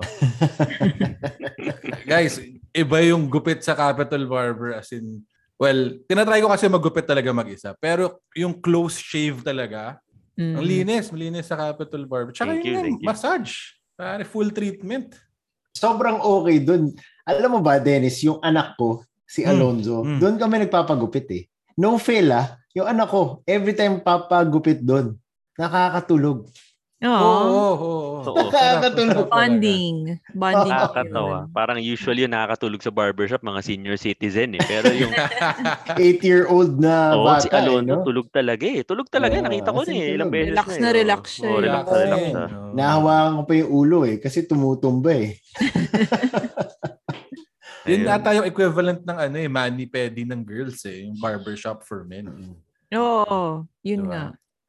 Guys, 2.10 2.40
iba 2.72 2.98
yung 3.04 3.28
gupit 3.28 3.60
sa 3.60 3.76
Capital 3.76 4.24
Barber 4.24 4.72
as 4.80 4.88
in, 4.96 5.20
well, 5.60 5.94
tinatry 6.08 6.40
ko 6.40 6.48
kasi 6.48 6.64
maggupit 6.66 7.04
talaga 7.04 7.28
mag-isa. 7.30 7.76
Pero 7.76 8.24
yung 8.32 8.56
close 8.56 8.98
shave 8.98 9.44
talaga, 9.44 10.00
Mm. 10.34 10.58
ang 10.58 10.64
linis, 10.66 11.14
malinis 11.14 11.46
sa 11.46 11.54
Capital 11.54 12.10
Barber. 12.10 12.34
Tsaka 12.34 12.58
Thank 12.58 12.66
you, 12.66 12.74
yun 12.74 12.82
thank 12.82 12.98
you. 12.98 13.06
massage. 13.06 13.78
Pare, 13.94 14.26
full 14.26 14.50
treatment. 14.50 15.14
Sobrang 15.74 16.22
okay 16.22 16.62
dun. 16.62 16.94
Alam 17.26 17.58
mo 17.58 17.60
ba, 17.60 17.82
Dennis, 17.82 18.22
yung 18.22 18.38
anak 18.40 18.78
ko, 18.78 19.02
si 19.26 19.42
Mm. 19.42 19.50
Alonzo, 19.50 19.96
Mm. 20.06 20.18
doon 20.22 20.36
kami 20.38 20.54
nagpapagupit 20.62 21.26
eh. 21.34 21.42
No 21.74 21.98
fail 21.98 22.30
ah. 22.30 22.54
Yung 22.78 22.86
anak 22.86 23.10
ko, 23.10 23.42
every 23.44 23.74
time 23.74 23.98
papagupit 23.98 24.78
doon, 24.78 25.18
nakakatulog. 25.58 26.46
Oo. 27.02 27.10
Oo, 27.10 27.72
oo. 28.22 28.48
Nakakatulog. 28.54 29.26
Bonding. 29.26 29.96
Bonding. 30.30 30.70
Nakakatawa. 30.70 31.50
Parang 31.50 31.82
usually 31.82 32.22
yung 32.22 32.32
nakakatulog 32.32 32.80
sa 32.80 32.94
barbershop, 32.94 33.42
mga 33.42 33.60
senior 33.66 33.96
citizen 33.98 34.54
eh. 34.54 34.62
Pero 34.62 34.94
yung 34.94 35.10
Eight-year-old 36.04 36.78
na 36.78 37.18
Oo, 37.18 37.26
bata 37.26 37.44
si 37.44 37.48
Alonso, 37.50 37.82
eh, 37.82 37.98
no? 37.98 38.06
tulog 38.06 38.30
talaga 38.30 38.64
eh. 38.64 38.86
Tulog 38.86 39.10
talaga. 39.10 39.34
Oo, 39.36 39.44
nakita 39.44 39.74
ko 39.74 39.82
na 39.82 39.92
eh. 39.92 40.14
Ilang 40.14 40.30
beses 40.30 40.54
Relax 40.54 40.68
na, 40.70 40.78
na 40.78 40.88
eh. 40.88 40.94
relax 40.94 41.24
Oo, 41.24 41.34
siya 41.34 41.48
Oo, 41.50 41.58
eh. 41.58 41.64
relax 41.66 41.84
na 41.84 41.96
relax 41.98 42.22
siya. 42.30 42.44
Nahawakan 42.74 43.32
ko 43.34 43.42
pa 43.42 43.54
yung 43.58 43.70
ulo 43.74 43.98
eh, 44.06 44.16
kasi 44.22 44.38
tumutumba 44.46 45.10
eh. 45.12 45.30
Yun 47.84 48.08
ata 48.08 48.32
yung 48.32 48.48
equivalent 48.48 49.04
ng 49.04 49.18
ano 49.28 49.36
eh, 49.36 49.50
mani-pedi 49.50 50.24
ng 50.24 50.40
girls 50.40 50.80
eh. 50.88 51.04
Yung 51.04 51.20
barbershop 51.20 51.84
for 51.84 52.06
men. 52.08 52.32
Oo. 52.96 53.60
Yun 53.84 54.08
Diba? 54.08 54.08
nga. 54.08 54.24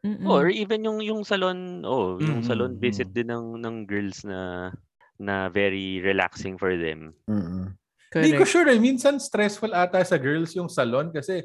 Mm-mm. 0.05 0.29
Or 0.29 0.45
even 0.47 0.85
yung 0.85 1.01
yung 1.01 1.25
salon, 1.25 1.81
oh, 1.81 2.21
yung 2.21 2.39
Mm, 2.39 2.45
salon 2.45 2.71
mm, 2.71 2.79
visit 2.79 3.09
mm. 3.09 3.15
din 3.15 3.27
ng 3.27 3.45
ng 3.57 3.75
girls 3.83 4.21
na 4.21 4.69
na 5.17 5.49
very 5.49 5.97
relaxing 5.99 6.55
for 6.55 6.77
them. 6.77 7.17
Mm-mm. 7.25 7.73
Hindi 8.13 8.37
ko 8.37 8.45
sure 8.45 8.69
eh. 8.69 8.77
Minsan 8.77 9.17
stressful 9.17 9.73
ata 9.73 9.99
sa 10.01 10.15
girls 10.15 10.53
yung 10.53 10.69
salon 10.69 11.09
kasi 11.09 11.41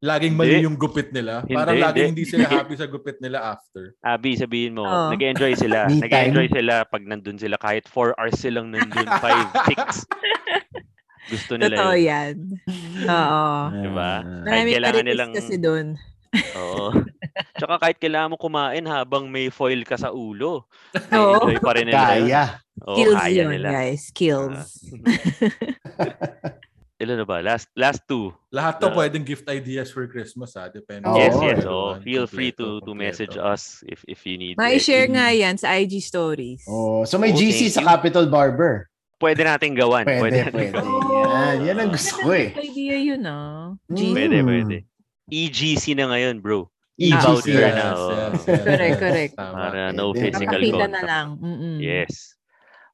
laging 0.00 0.36
mali 0.36 0.56
Hindi. 0.56 0.64
yung 0.64 0.78
gupit 0.78 1.10
nila. 1.10 1.42
Hindi, 1.42 1.52
Parang 1.52 1.76
laging 1.76 2.08
hindi. 2.12 2.22
hindi 2.22 2.30
sila 2.30 2.46
happy 2.60 2.74
sa 2.76 2.86
gupit 2.86 3.18
nila 3.18 3.38
after. 3.50 3.92
Abby, 4.00 4.32
sabihin 4.34 4.76
mo, 4.76 4.84
Oo. 4.84 5.10
nag-enjoy 5.10 5.52
sila. 5.54 5.88
Nag-enjoy 6.04 6.48
sila 6.48 6.84
pag 6.86 7.02
nandun 7.02 7.36
sila 7.36 7.56
kahit 7.58 7.84
4 7.88 8.14
hours 8.14 8.36
silang 8.38 8.70
nandun, 8.70 9.08
5, 9.20 9.74
6. 9.74 10.06
Gusto 11.26 11.52
nila 11.56 11.72
Totoo 11.74 11.94
yun. 11.94 12.04
yan. 12.04 12.34
Oo. 13.08 13.48
Diba? 13.74 14.12
Ah. 14.14 14.44
Marami 14.44 14.68
kailangan 14.70 14.76
kailangan 14.76 15.04
nilang- 15.04 15.34
kasi 15.34 15.54
doon. 15.56 15.86
Oo. 16.54 16.90
Tsaka 17.58 17.74
kahit 17.78 17.98
kailangan 17.98 18.30
mo 18.30 18.36
kumain 18.36 18.84
habang 18.84 19.26
may 19.26 19.48
foil 19.48 19.82
ka 19.82 19.94
sa 19.94 20.10
ulo. 20.10 20.66
Oo. 21.10 21.34
Enjoy 21.42 21.58
pa 21.58 21.72
rin 21.74 21.86
nila. 21.88 22.02
Kaya. 22.10 22.42
Oo, 22.82 22.94
Skills 22.94 23.18
kaya 23.18 23.34
yun, 23.36 23.48
nila. 23.50 23.68
guys. 23.70 24.00
Skills. 24.08 24.60
Ilan 26.94 27.18
na 27.18 27.26
ba? 27.26 27.42
Last 27.42 27.66
last 27.74 28.06
two. 28.06 28.30
Lahat 28.54 28.78
to 28.78 28.86
Yeah. 28.86 28.94
pwedeng 28.96 29.26
gift 29.26 29.50
ideas 29.50 29.90
for 29.90 30.06
Christmas 30.06 30.54
ha. 30.54 30.70
Depende. 30.70 31.10
Oo, 31.10 31.18
yes, 31.18 31.34
yes. 31.36 31.60
Oh, 31.66 31.98
feel 31.98 32.30
free 32.30 32.54
to 32.54 32.78
to 32.80 32.94
message 32.94 33.34
us 33.34 33.82
if 33.82 34.06
if 34.06 34.22
you 34.22 34.38
need. 34.38 34.54
Ma-share 34.54 35.10
eh, 35.10 35.12
nga 35.12 35.26
yan 35.34 35.58
sa 35.58 35.74
IG 35.74 35.98
stories. 35.98 36.62
Oh, 36.70 37.02
so 37.02 37.18
may 37.18 37.34
Oo, 37.34 37.36
GC 37.36 37.74
sa. 37.74 37.82
Capital 37.82 38.30
Barber. 38.30 38.86
Pwede 39.18 39.42
nating 39.42 39.74
gawan. 39.74 40.06
Pwede, 40.06 40.46
Pwede, 40.46 40.70
pwede. 40.70 40.78
Yan, 41.18 41.56
yan 41.66 41.76
ang 41.82 41.90
gusto 41.90 42.14
ko 42.20 42.30
eh. 42.30 42.54
Idea 42.62 42.96
yun 42.96 43.22
ah. 43.26 43.74
Mm. 43.90 43.94
G- 43.94 44.14
Pwede, 44.14 44.36
pwede. 44.42 44.76
EGC 45.30 45.96
na 45.96 46.10
ngayon, 46.12 46.40
bro. 46.40 46.68
EGC. 46.94 47.10
E-voucher 47.10 47.58
Yes, 47.58 47.74
na. 47.74 47.86
Yes, 47.90 47.98
yes, 47.98 48.42
yes. 48.46 48.64
Correct, 48.64 48.98
correct. 49.00 49.34
Para 49.36 49.90
no 49.90 50.14
physical 50.14 50.60
Nakakita 50.62 50.86
na 50.86 51.02
contact. 51.02 51.08
lang. 51.10 51.26
Mm-mm. 51.42 51.76
Yes. 51.82 52.36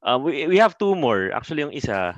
Um, 0.01 0.25
we, 0.25 0.47
we 0.49 0.57
have 0.57 0.79
two 0.81 0.97
more. 0.97 1.29
Actually, 1.37 1.61
yung 1.69 1.77
isa, 1.77 2.17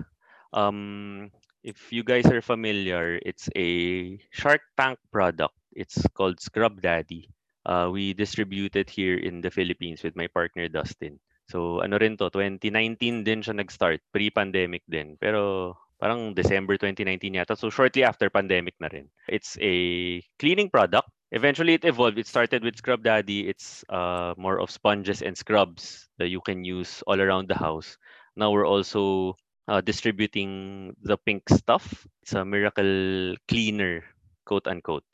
um, 0.54 1.30
if 1.64 1.90
you 1.90 2.04
guys 2.06 2.26
are 2.30 2.42
familiar, 2.42 3.18
it's 3.26 3.50
a 3.58 4.14
Shark 4.30 4.62
Tank 4.78 4.98
product. 5.10 5.54
It's 5.74 5.98
called 6.14 6.38
Scrub 6.38 6.78
Daddy. 6.80 7.26
Uh, 7.66 7.90
we 7.90 8.14
distribute 8.14 8.76
it 8.76 8.90
here 8.90 9.18
in 9.18 9.40
the 9.40 9.50
Philippines 9.50 10.02
with 10.02 10.14
my 10.14 10.26
partner 10.30 10.68
Dustin. 10.68 11.18
So 11.50 11.82
ano 11.82 11.98
rin 11.98 12.14
to, 12.18 12.30
2019 12.30 13.26
din 13.26 13.42
siya 13.42 13.58
nag-start, 13.58 13.98
pre-pandemic 14.14 14.82
din. 14.86 15.18
Pero 15.18 15.74
parang 16.02 16.34
December 16.34 16.74
2019 16.74 17.38
yata. 17.38 17.54
So 17.54 17.70
shortly 17.70 18.02
after 18.02 18.26
pandemic 18.26 18.74
na 18.82 18.90
rin. 18.90 19.06
It's 19.30 19.54
a 19.62 20.18
cleaning 20.42 20.66
product. 20.66 21.06
Eventually 21.30 21.78
it 21.78 21.86
evolved. 21.86 22.18
It 22.18 22.26
started 22.26 22.66
with 22.66 22.74
Scrub 22.74 23.06
Daddy. 23.06 23.46
It's 23.46 23.86
uh, 23.86 24.34
more 24.34 24.58
of 24.58 24.74
sponges 24.74 25.22
and 25.22 25.38
scrubs 25.38 26.10
that 26.18 26.26
you 26.26 26.42
can 26.42 26.66
use 26.66 27.06
all 27.06 27.22
around 27.22 27.46
the 27.46 27.54
house. 27.54 27.94
Now 28.34 28.50
we're 28.50 28.66
also 28.66 29.38
uh, 29.70 29.78
distributing 29.80 30.90
the 31.06 31.16
pink 31.22 31.46
stuff. 31.46 31.86
It's 32.26 32.34
a 32.34 32.42
miracle 32.42 33.38
cleaner, 33.46 34.02
quote 34.42 34.66
unquote. 34.66 35.06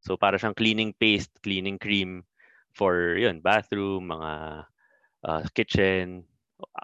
So 0.00 0.16
para 0.16 0.40
siyang 0.40 0.56
cleaning 0.56 0.96
paste, 0.96 1.30
cleaning 1.44 1.76
cream 1.76 2.24
for 2.72 3.20
yun, 3.20 3.44
bathroom, 3.44 4.08
mga 4.08 4.64
uh, 5.28 5.42
kitchen, 5.52 6.24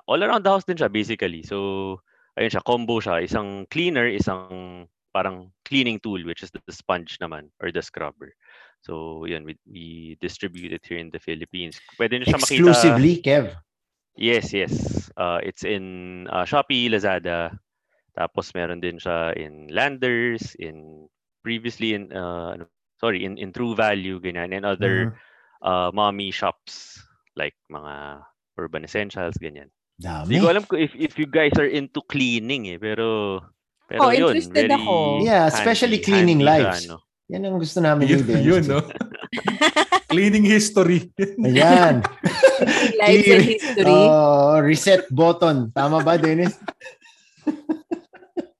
all 0.04 0.20
around 0.20 0.44
the 0.44 0.52
house 0.52 0.68
din 0.68 0.76
siya 0.76 0.92
basically. 0.92 1.40
So 1.42 1.98
ayun 2.38 2.54
siya, 2.54 2.62
combo 2.62 3.02
siya. 3.02 3.18
Isang 3.20 3.66
cleaner, 3.68 4.06
isang 4.06 4.86
parang 5.10 5.50
cleaning 5.66 5.98
tool 5.98 6.22
which 6.22 6.46
is 6.46 6.54
the, 6.54 6.62
sponge 6.70 7.18
naman 7.18 7.50
or 7.58 7.74
the 7.74 7.82
scrubber. 7.82 8.30
So 8.86 9.26
yun, 9.26 9.42
we, 9.42 9.58
we 9.66 10.16
distribute 10.22 10.72
it 10.72 10.86
here 10.86 11.02
in 11.02 11.10
the 11.10 11.18
Philippines. 11.18 11.82
Pwede 11.98 12.14
nyo 12.14 12.26
siya 12.30 12.38
makita. 12.38 12.70
Exclusively, 12.70 13.18
Kev. 13.18 13.50
Yes, 14.14 14.54
yes. 14.54 14.74
Uh, 15.18 15.42
it's 15.42 15.66
in 15.66 16.26
uh, 16.30 16.46
Shopee, 16.46 16.86
Lazada. 16.86 17.58
Tapos 18.14 18.54
meron 18.54 18.78
din 18.78 18.98
siya 18.98 19.34
in 19.34 19.70
Landers, 19.70 20.54
in 20.58 21.06
previously 21.42 21.94
in 21.94 22.10
uh, 22.10 22.58
ano, 22.58 22.66
sorry, 22.98 23.22
in 23.22 23.38
in 23.38 23.54
True 23.54 23.78
Value 23.78 24.18
ganyan 24.18 24.50
and 24.50 24.66
other 24.66 25.14
uh, 25.62 25.90
mommy 25.94 26.34
shops 26.34 26.98
like 27.38 27.54
mga 27.70 28.22
Urban 28.58 28.82
Essentials 28.82 29.38
ganyan. 29.38 29.70
Dami. 29.98 30.30
Hindi 30.30 30.38
ko 30.38 30.48
alam 30.48 30.62
kung 30.62 30.78
if 30.78 30.94
if 30.94 31.18
you 31.18 31.26
guys 31.26 31.50
are 31.58 31.66
into 31.66 31.98
cleaning 32.06 32.70
eh, 32.70 32.78
pero 32.78 33.38
pero 33.84 33.98
Oh, 33.98 34.10
yun, 34.14 34.30
interested 34.32 34.70
very 34.70 34.78
ako. 34.78 34.94
Yeah, 35.26 35.50
especially 35.50 35.98
handy- 35.98 36.06
cleaning 36.06 36.40
handy 36.40 36.62
lives. 36.64 36.82
ano. 36.86 36.96
Yan 37.28 37.44
ang 37.44 37.58
gusto 37.58 37.78
namin 37.78 38.08
Yun, 38.08 38.22
Dennis. 38.24 38.44
yun, 38.46 38.62
no? 38.64 38.80
Cleaning 40.12 40.40
history. 40.40 41.12
Ayan. 41.20 42.00
Lives 42.96 43.28
and 43.28 43.44
history. 43.44 43.84
Oh, 44.08 44.56
reset 44.56 45.04
button. 45.12 45.68
Tama 45.76 46.00
ba, 46.00 46.16
Dennis? 46.16 46.56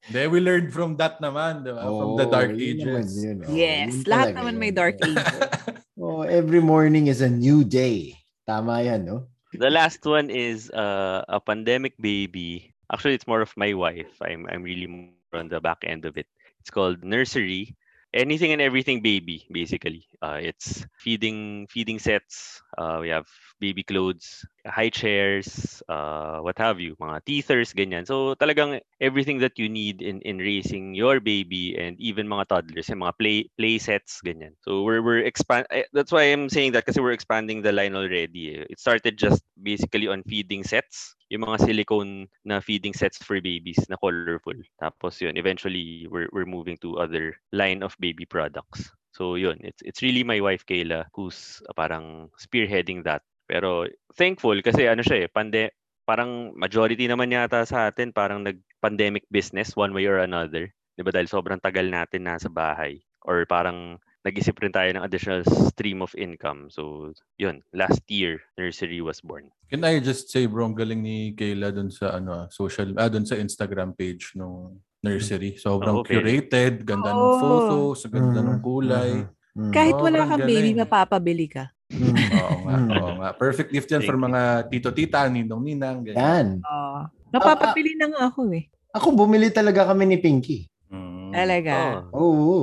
Then 0.09 0.29
we 0.33 0.41
learned 0.41 0.73
from 0.73 0.97
that 0.97 1.21
naman, 1.21 1.65
di 1.65 1.73
ba? 1.73 1.85
from 1.85 2.17
the 2.17 2.25
Oh, 2.25 2.33
dark 2.33 2.53
yun 2.57 2.81
naman 2.81 3.05
ages. 3.05 3.09
yun, 3.21 3.37
oh. 3.45 3.53
yes, 3.53 3.93
Yun 3.93 4.05
lahat 4.09 4.29
naman 4.33 4.57
yun. 4.57 4.61
may 4.61 4.73
dark 4.73 4.97
ages. 5.01 5.21
Oh, 5.99 6.23
every 6.23 6.63
morning 6.63 7.11
is 7.11 7.21
a 7.21 7.29
new 7.29 7.67
day. 7.67 8.15
Tama 8.47 8.87
yan, 8.87 9.03
no? 9.03 9.27
The 9.53 9.71
last 9.71 10.05
one 10.05 10.31
is 10.31 10.71
uh, 10.71 11.25
a 11.29 11.41
pandemic 11.41 11.95
baby. 12.01 12.75
Actually, 12.93 13.15
it's 13.15 13.27
more 13.27 13.41
of 13.43 13.53
my 13.57 13.75
wife. 13.75 14.13
I'm 14.23 14.47
I'm 14.49 14.63
really 14.63 14.87
more 14.87 15.09
on 15.09 15.49
the 15.49 15.61
back 15.61 15.85
end 15.85 16.05
of 16.05 16.17
it. 16.17 16.27
It's 16.61 16.71
called 16.71 17.05
nursery. 17.05 17.77
Anything 18.15 18.53
and 18.53 18.61
everything 18.61 19.01
baby, 19.03 19.47
basically. 19.53 20.07
Uh, 20.21 20.39
it's 20.41 20.85
feeding 20.97 21.67
feeding 21.69 21.99
sets. 21.99 22.63
Uh, 22.77 22.99
we 23.01 23.09
have 23.11 23.29
baby 23.61 23.83
clothes, 23.83 24.45
high 24.67 24.89
chairs, 24.91 25.83
uh, 25.89 26.39
what 26.41 26.59
have 26.59 26.81
you, 26.81 26.97
mga 27.01 27.21
teethers, 27.27 27.75
ganyan. 27.75 28.07
So 28.07 28.35
talagang 28.37 28.81
everything 29.01 29.39
that 29.45 29.59
you 29.59 29.69
need 29.69 30.03
in 30.03 30.21
in 30.23 30.39
raising 30.39 30.95
your 30.95 31.21
baby 31.21 31.77
and 31.79 31.99
even 32.01 32.27
mga 32.31 32.49
toddlers, 32.49 32.89
yung 32.89 33.03
mga 33.05 33.17
play 33.19 33.37
play 33.59 33.79
sets, 33.79 34.21
ganyan. 34.25 34.55
So 34.63 34.83
we're 34.83 35.03
we're 35.03 35.25
expand. 35.27 35.67
eh, 35.71 35.87
That's 35.93 36.13
why 36.13 36.31
I'm 36.31 36.49
saying 36.49 36.73
that 36.79 36.87
kasi 36.87 37.01
we're 37.01 37.17
expanding 37.17 37.63
the 37.63 37.73
line 37.73 37.95
already. 37.95 38.57
eh. 38.59 38.67
It 38.71 38.81
started 38.81 39.19
just 39.19 39.43
basically 39.61 40.09
on 40.09 40.23
feeding 40.25 40.63
sets, 40.65 41.15
yung 41.31 41.43
mga 41.47 41.67
silicone 41.67 42.29
na 42.45 42.61
feeding 42.61 42.93
sets 42.95 43.19
for 43.23 43.41
babies 43.41 43.79
na 43.89 43.97
colorful. 44.01 44.57
Tapos 44.81 45.21
yun, 45.21 45.37
eventually 45.37 46.07
we're 46.11 46.29
we're 46.33 46.49
moving 46.49 46.77
to 46.81 46.99
other 46.99 47.37
line 47.53 47.83
of 47.83 47.95
baby 48.01 48.25
products. 48.25 48.89
So 49.13 49.35
yun, 49.35 49.59
it's 49.63 49.83
it's 49.83 50.03
really 50.03 50.23
my 50.23 50.41
wife 50.41 50.65
Kayla 50.67 51.07
who's 51.15 51.61
uh, 51.69 51.75
parang 51.75 52.31
spearheading 52.39 53.05
that. 53.05 53.23
Pero 53.49 53.89
thankful 54.13 54.61
kasi 54.61 54.85
ano 54.85 55.01
siya 55.01 55.25
eh, 55.25 55.29
pande 55.33 55.73
parang 56.05 56.53
majority 56.53 57.09
naman 57.09 57.33
yata 57.33 57.65
sa 57.65 57.89
atin 57.89 58.13
parang 58.13 58.45
nag-pandemic 58.45 59.25
business 59.33 59.73
one 59.73 59.97
way 59.97 60.05
or 60.05 60.21
another. 60.21 60.69
'Di 60.95 61.03
ba 61.03 61.11
dahil 61.11 61.33
sobrang 61.33 61.59
tagal 61.59 61.89
natin 61.89 62.29
nasa 62.29 62.53
bahay 62.53 63.01
or 63.25 63.49
parang 63.49 63.97
nag-isip 64.27 64.61
rin 64.61 64.75
tayo 64.75 64.93
ng 64.93 65.05
additional 65.05 65.41
stream 65.73 66.05
of 66.05 66.13
income. 66.19 66.69
So, 66.69 67.15
yun, 67.41 67.65
last 67.73 68.03
year, 68.11 68.43
nursery 68.61 69.01
was 69.01 69.23
born. 69.25 69.49
Can 69.73 69.87
I 69.87 70.03
just 70.03 70.29
say, 70.29 70.45
bro, 70.45 70.69
ang 70.69 70.77
galing 70.77 71.01
ni 71.01 71.33
Kayla 71.33 71.73
dun 71.73 71.89
sa 71.89 72.19
ano, 72.19 72.45
ah, 72.45 72.47
social, 72.53 72.93
ah, 73.01 73.09
dun 73.09 73.25
sa 73.25 73.39
Instagram 73.39 73.97
page 73.97 74.35
nung 74.37 74.83
nursery. 75.01 75.55
Sobrang 75.57 76.03
Oo, 76.03 76.05
very. 76.05 76.43
curated, 76.43 76.83
ganda 76.83 77.15
ng 77.15 77.31
Oo. 77.31 77.39
photos, 77.39 78.05
ganda 78.11 78.43
ng 78.43 78.61
kulay. 78.61 79.23
Mhm. 79.55 79.73
Kahit 79.73 79.97
wala 79.97 80.27
kang 80.27 80.45
baby, 80.45 80.75
mapapabili 80.75 81.47
ka. 81.49 81.71
Mhm. 81.89 82.13
Oo 82.37 82.57
nga, 82.69 82.75
Mm. 82.77 82.91
oo 83.01 83.13
nga. 83.25 83.31
Perfect 83.33 83.71
gift 83.73 83.89
yan 83.89 84.05
for 84.05 84.21
mga 84.21 84.69
tito-tita, 84.69 85.25
ninong-ninang. 85.33 86.05
ganyan. 86.05 86.21
Yan. 86.21 86.47
Oh. 86.69 87.09
Napapabili 87.33 87.97
na 87.97 88.13
nga 88.13 88.21
ako 88.29 88.53
eh. 88.53 88.69
Ako, 88.93 89.17
bumili 89.17 89.49
talaga 89.49 89.89
kami 89.89 90.05
ni 90.05 90.17
Pinky. 90.21 90.69
Mm. 90.93 91.33
Talaga. 91.33 91.73
Oh. 92.13 92.21
Oo. 92.21 92.59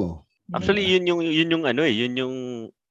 Actually, 0.54 0.86
yun 0.86 1.10
yung 1.10 1.22
yun 1.26 1.50
yung 1.50 1.66
ano 1.66 1.82
eh, 1.82 1.90
yun 1.94 2.14
yung 2.14 2.36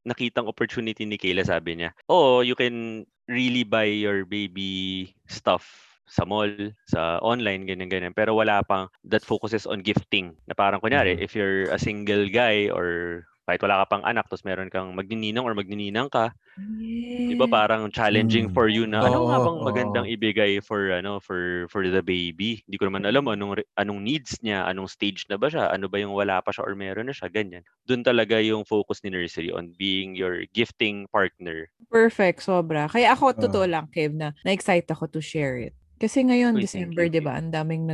nakitang 0.02 0.50
opportunity 0.50 1.06
ni 1.06 1.14
Kayla 1.14 1.46
sabi 1.46 1.78
niya. 1.78 1.94
Oh, 2.10 2.42
you 2.42 2.58
can 2.58 3.06
really 3.30 3.62
buy 3.62 3.86
your 3.86 4.26
baby 4.26 5.06
stuff 5.30 5.64
sa 6.04 6.26
mall, 6.26 6.50
sa 6.90 7.16
online, 7.22 7.64
ganyan 7.64 7.88
ganyan. 7.88 8.12
Pero 8.12 8.34
wala 8.34 8.60
pang 8.66 8.90
that 9.06 9.22
focuses 9.22 9.70
on 9.70 9.86
gifting. 9.86 10.34
Na 10.50 10.54
parang 10.58 10.82
kunyari, 10.82 11.14
Mhm. 11.14 11.22
if 11.22 11.32
you're 11.32 11.70
a 11.70 11.78
single 11.78 12.26
guy 12.26 12.66
or 12.68 13.22
kahit 13.48 13.60
wala 13.64 13.84
ka 13.84 13.86
pang 13.98 14.04
anak, 14.04 14.26
tapos 14.28 14.44
meron 14.44 14.68
kang 14.72 14.92
magnininang 14.96 15.44
or 15.46 15.54
magnininang 15.56 16.08
ka, 16.12 16.32
Yeah. 16.56 17.24
Di 17.24 17.34
ba 17.38 17.48
parang 17.48 17.88
challenging 17.88 18.50
Mm. 18.50 18.54
for 18.54 18.68
you 18.68 18.84
na 18.84 19.00
ano 19.06 19.24
nga 19.26 19.38
Oo, 19.38 19.44
bang 19.44 19.58
magandang 19.64 20.06
oo. 20.06 20.12
ibigay 20.12 20.60
for 20.60 20.92
ano 20.92 21.18
for 21.24 21.64
for 21.72 21.80
the 21.88 22.02
baby. 22.04 22.60
Hindi 22.68 22.76
ko 22.76 22.84
naman 22.90 23.04
alam 23.08 23.24
anong 23.30 23.64
anong 23.80 24.00
needs 24.04 24.36
niya, 24.44 24.68
anong 24.68 24.90
stage 24.92 25.24
na 25.32 25.40
ba 25.40 25.48
siya, 25.48 25.72
ano 25.72 25.88
ba 25.88 25.96
yung 26.02 26.12
wala 26.12 26.42
pa 26.44 26.52
siya 26.52 26.66
or 26.68 26.74
meron 26.76 27.08
na 27.08 27.14
siya, 27.16 27.32
ganyan. 27.32 27.64
Doon 27.88 28.04
talaga 28.04 28.36
yung 28.44 28.68
focus 28.68 29.00
ni 29.04 29.10
nursery 29.14 29.48
on 29.54 29.72
being 29.78 30.12
your 30.18 30.44
gifting 30.52 31.08
partner. 31.08 31.70
Perfect, 31.90 32.42
sobra. 32.42 32.86
Kaya 32.88 33.12
ako, 33.14 33.34
totoo 33.36 33.66
lang, 33.68 33.86
Kev, 33.92 34.14
na 34.14 34.32
na-excite 34.46 34.88
ako 34.90 35.06
to 35.10 35.20
share 35.20 35.58
it. 35.60 35.74
Kasi 36.04 36.20
ngayon, 36.20 36.52
Uy, 36.52 36.68
thank 36.68 36.92
December, 36.92 37.08
di 37.08 37.16
ba? 37.16 37.40
Ang 37.40 37.48
daming 37.48 37.88
Mm. 37.88 37.90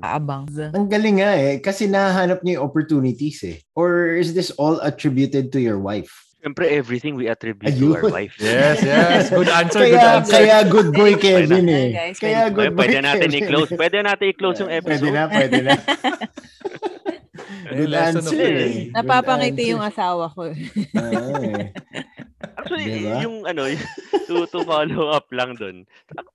nag-aabang. 0.00 0.48
Ang 0.72 0.88
galing 0.88 1.20
nga 1.20 1.36
eh. 1.36 1.60
Kasi 1.60 1.84
nahanap 1.84 2.40
niyo 2.40 2.56
yung 2.56 2.64
opportunities 2.64 3.44
eh. 3.44 3.60
Or 3.76 4.16
is 4.16 4.32
this 4.32 4.48
all 4.56 4.80
attributed 4.80 5.52
to 5.52 5.60
your 5.60 5.76
wife? 5.76 6.08
Siyempre, 6.40 6.72
everything 6.72 7.20
we 7.20 7.28
attribute 7.28 7.76
to 7.76 7.84
our 7.92 8.00
Ayun. 8.00 8.16
wife. 8.16 8.32
Yes, 8.40 8.80
yes. 8.88 9.28
Good 9.28 9.52
answer, 9.52 9.84
good 9.84 10.00
Kaya, 10.00 10.24
answer. 10.24 10.40
kaya 10.40 10.56
good 10.64 10.88
boy 10.88 11.12
Kevin 11.20 11.68
eh. 11.68 11.88
guys. 11.92 12.16
Kaya 12.16 12.48
Pwede- 12.48 12.56
good 12.56 12.64
Pwede, 12.64 12.72
boy 12.72 12.80
pwede 12.80 12.98
natin 13.04 13.28
Kevin. 13.28 13.42
i-close. 13.44 13.70
Pwede 13.76 13.96
natin 14.00 14.24
i-close 14.32 14.58
yung 14.64 14.72
Pwede 14.72 14.80
episode. 14.80 15.12
na, 15.12 15.22
pwede 15.28 15.56
na. 15.60 15.72
Good 17.70 17.92
answer 17.92 18.40
eh. 18.40 18.88
Good 18.88 18.96
Napapangiti 18.96 19.62
yung 19.68 19.84
asawa 19.84 20.32
ko. 20.32 20.48
Ah, 20.96 21.44
eh. 21.44 21.76
Actually, 22.58 23.06
Diba? 23.06 23.22
yung 23.22 23.46
ano, 23.46 23.66
to, 24.28 24.46
to 24.50 24.60
follow 24.64 25.10
up 25.10 25.26
lang 25.30 25.54
dun. 25.58 25.86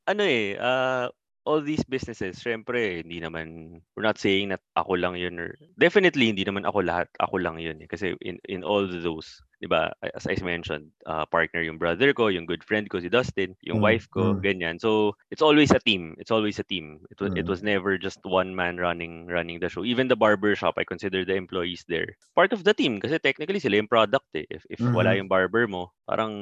Ano 0.08 0.24
eh, 0.24 0.56
uh, 0.60 1.10
all 1.46 1.62
these 1.62 1.84
businesses, 1.86 2.42
syempre, 2.42 3.06
hindi 3.06 3.22
naman, 3.22 3.80
we're 3.94 4.06
not 4.06 4.18
saying 4.18 4.50
that 4.50 4.62
ako 4.76 4.98
lang 4.98 5.16
yun 5.16 5.38
or, 5.38 5.54
definitely, 5.78 6.34
hindi 6.34 6.44
naman 6.44 6.66
ako 6.66 6.82
lahat, 6.82 7.08
ako 7.22 7.38
lang 7.38 7.62
yun 7.62 7.78
eh. 7.86 7.88
Kasi 7.88 8.18
in, 8.26 8.42
in 8.50 8.66
all 8.66 8.86
those, 8.90 9.42
di 9.66 9.70
ba, 9.70 9.90
as 10.14 10.30
I 10.30 10.38
mentioned, 10.46 10.94
uh, 11.10 11.26
partner 11.26 11.66
yung 11.66 11.82
brother 11.82 12.14
ko, 12.14 12.30
yung 12.30 12.46
good 12.46 12.62
friend 12.62 12.86
ko 12.90 13.02
si 13.02 13.10
Dustin, 13.10 13.58
yung 13.66 13.82
Mm, 13.82 13.82
wife 13.82 14.06
ko, 14.14 14.38
mm. 14.38 14.46
ganyan. 14.46 14.78
So, 14.78 15.18
it's 15.34 15.42
always 15.42 15.74
a 15.74 15.82
team. 15.82 16.14
It's 16.22 16.30
always 16.32 16.62
a 16.62 16.68
team. 16.70 17.02
It 17.10 17.18
was, 17.20 17.32
it 17.34 17.48
Mm. 17.48 17.50
was 17.50 17.64
never 17.66 17.98
just 17.98 18.22
one 18.24 18.54
man 18.54 18.78
running 18.78 19.26
running 19.28 19.60
the 19.60 19.70
show. 19.70 19.84
Even 19.84 20.08
the 20.08 20.20
barber 20.20 20.54
shop, 20.56 20.76
I 20.78 20.86
consider 20.86 21.26
the 21.26 21.36
employees 21.36 21.84
there 21.90 22.18
part 22.38 22.54
of 22.54 22.64
the 22.64 22.74
team 22.76 23.00
kasi 23.02 23.18
technically 23.18 23.60
sila 23.60 23.80
yung 23.82 23.90
product 23.92 24.28
eh. 24.38 24.46
If 24.52 24.64
if 24.70 24.82
wala 24.94 25.16
Mhm. 25.16 25.18
yung 25.18 25.32
barber 25.32 25.66
mo, 25.68 25.92
parang 26.06 26.34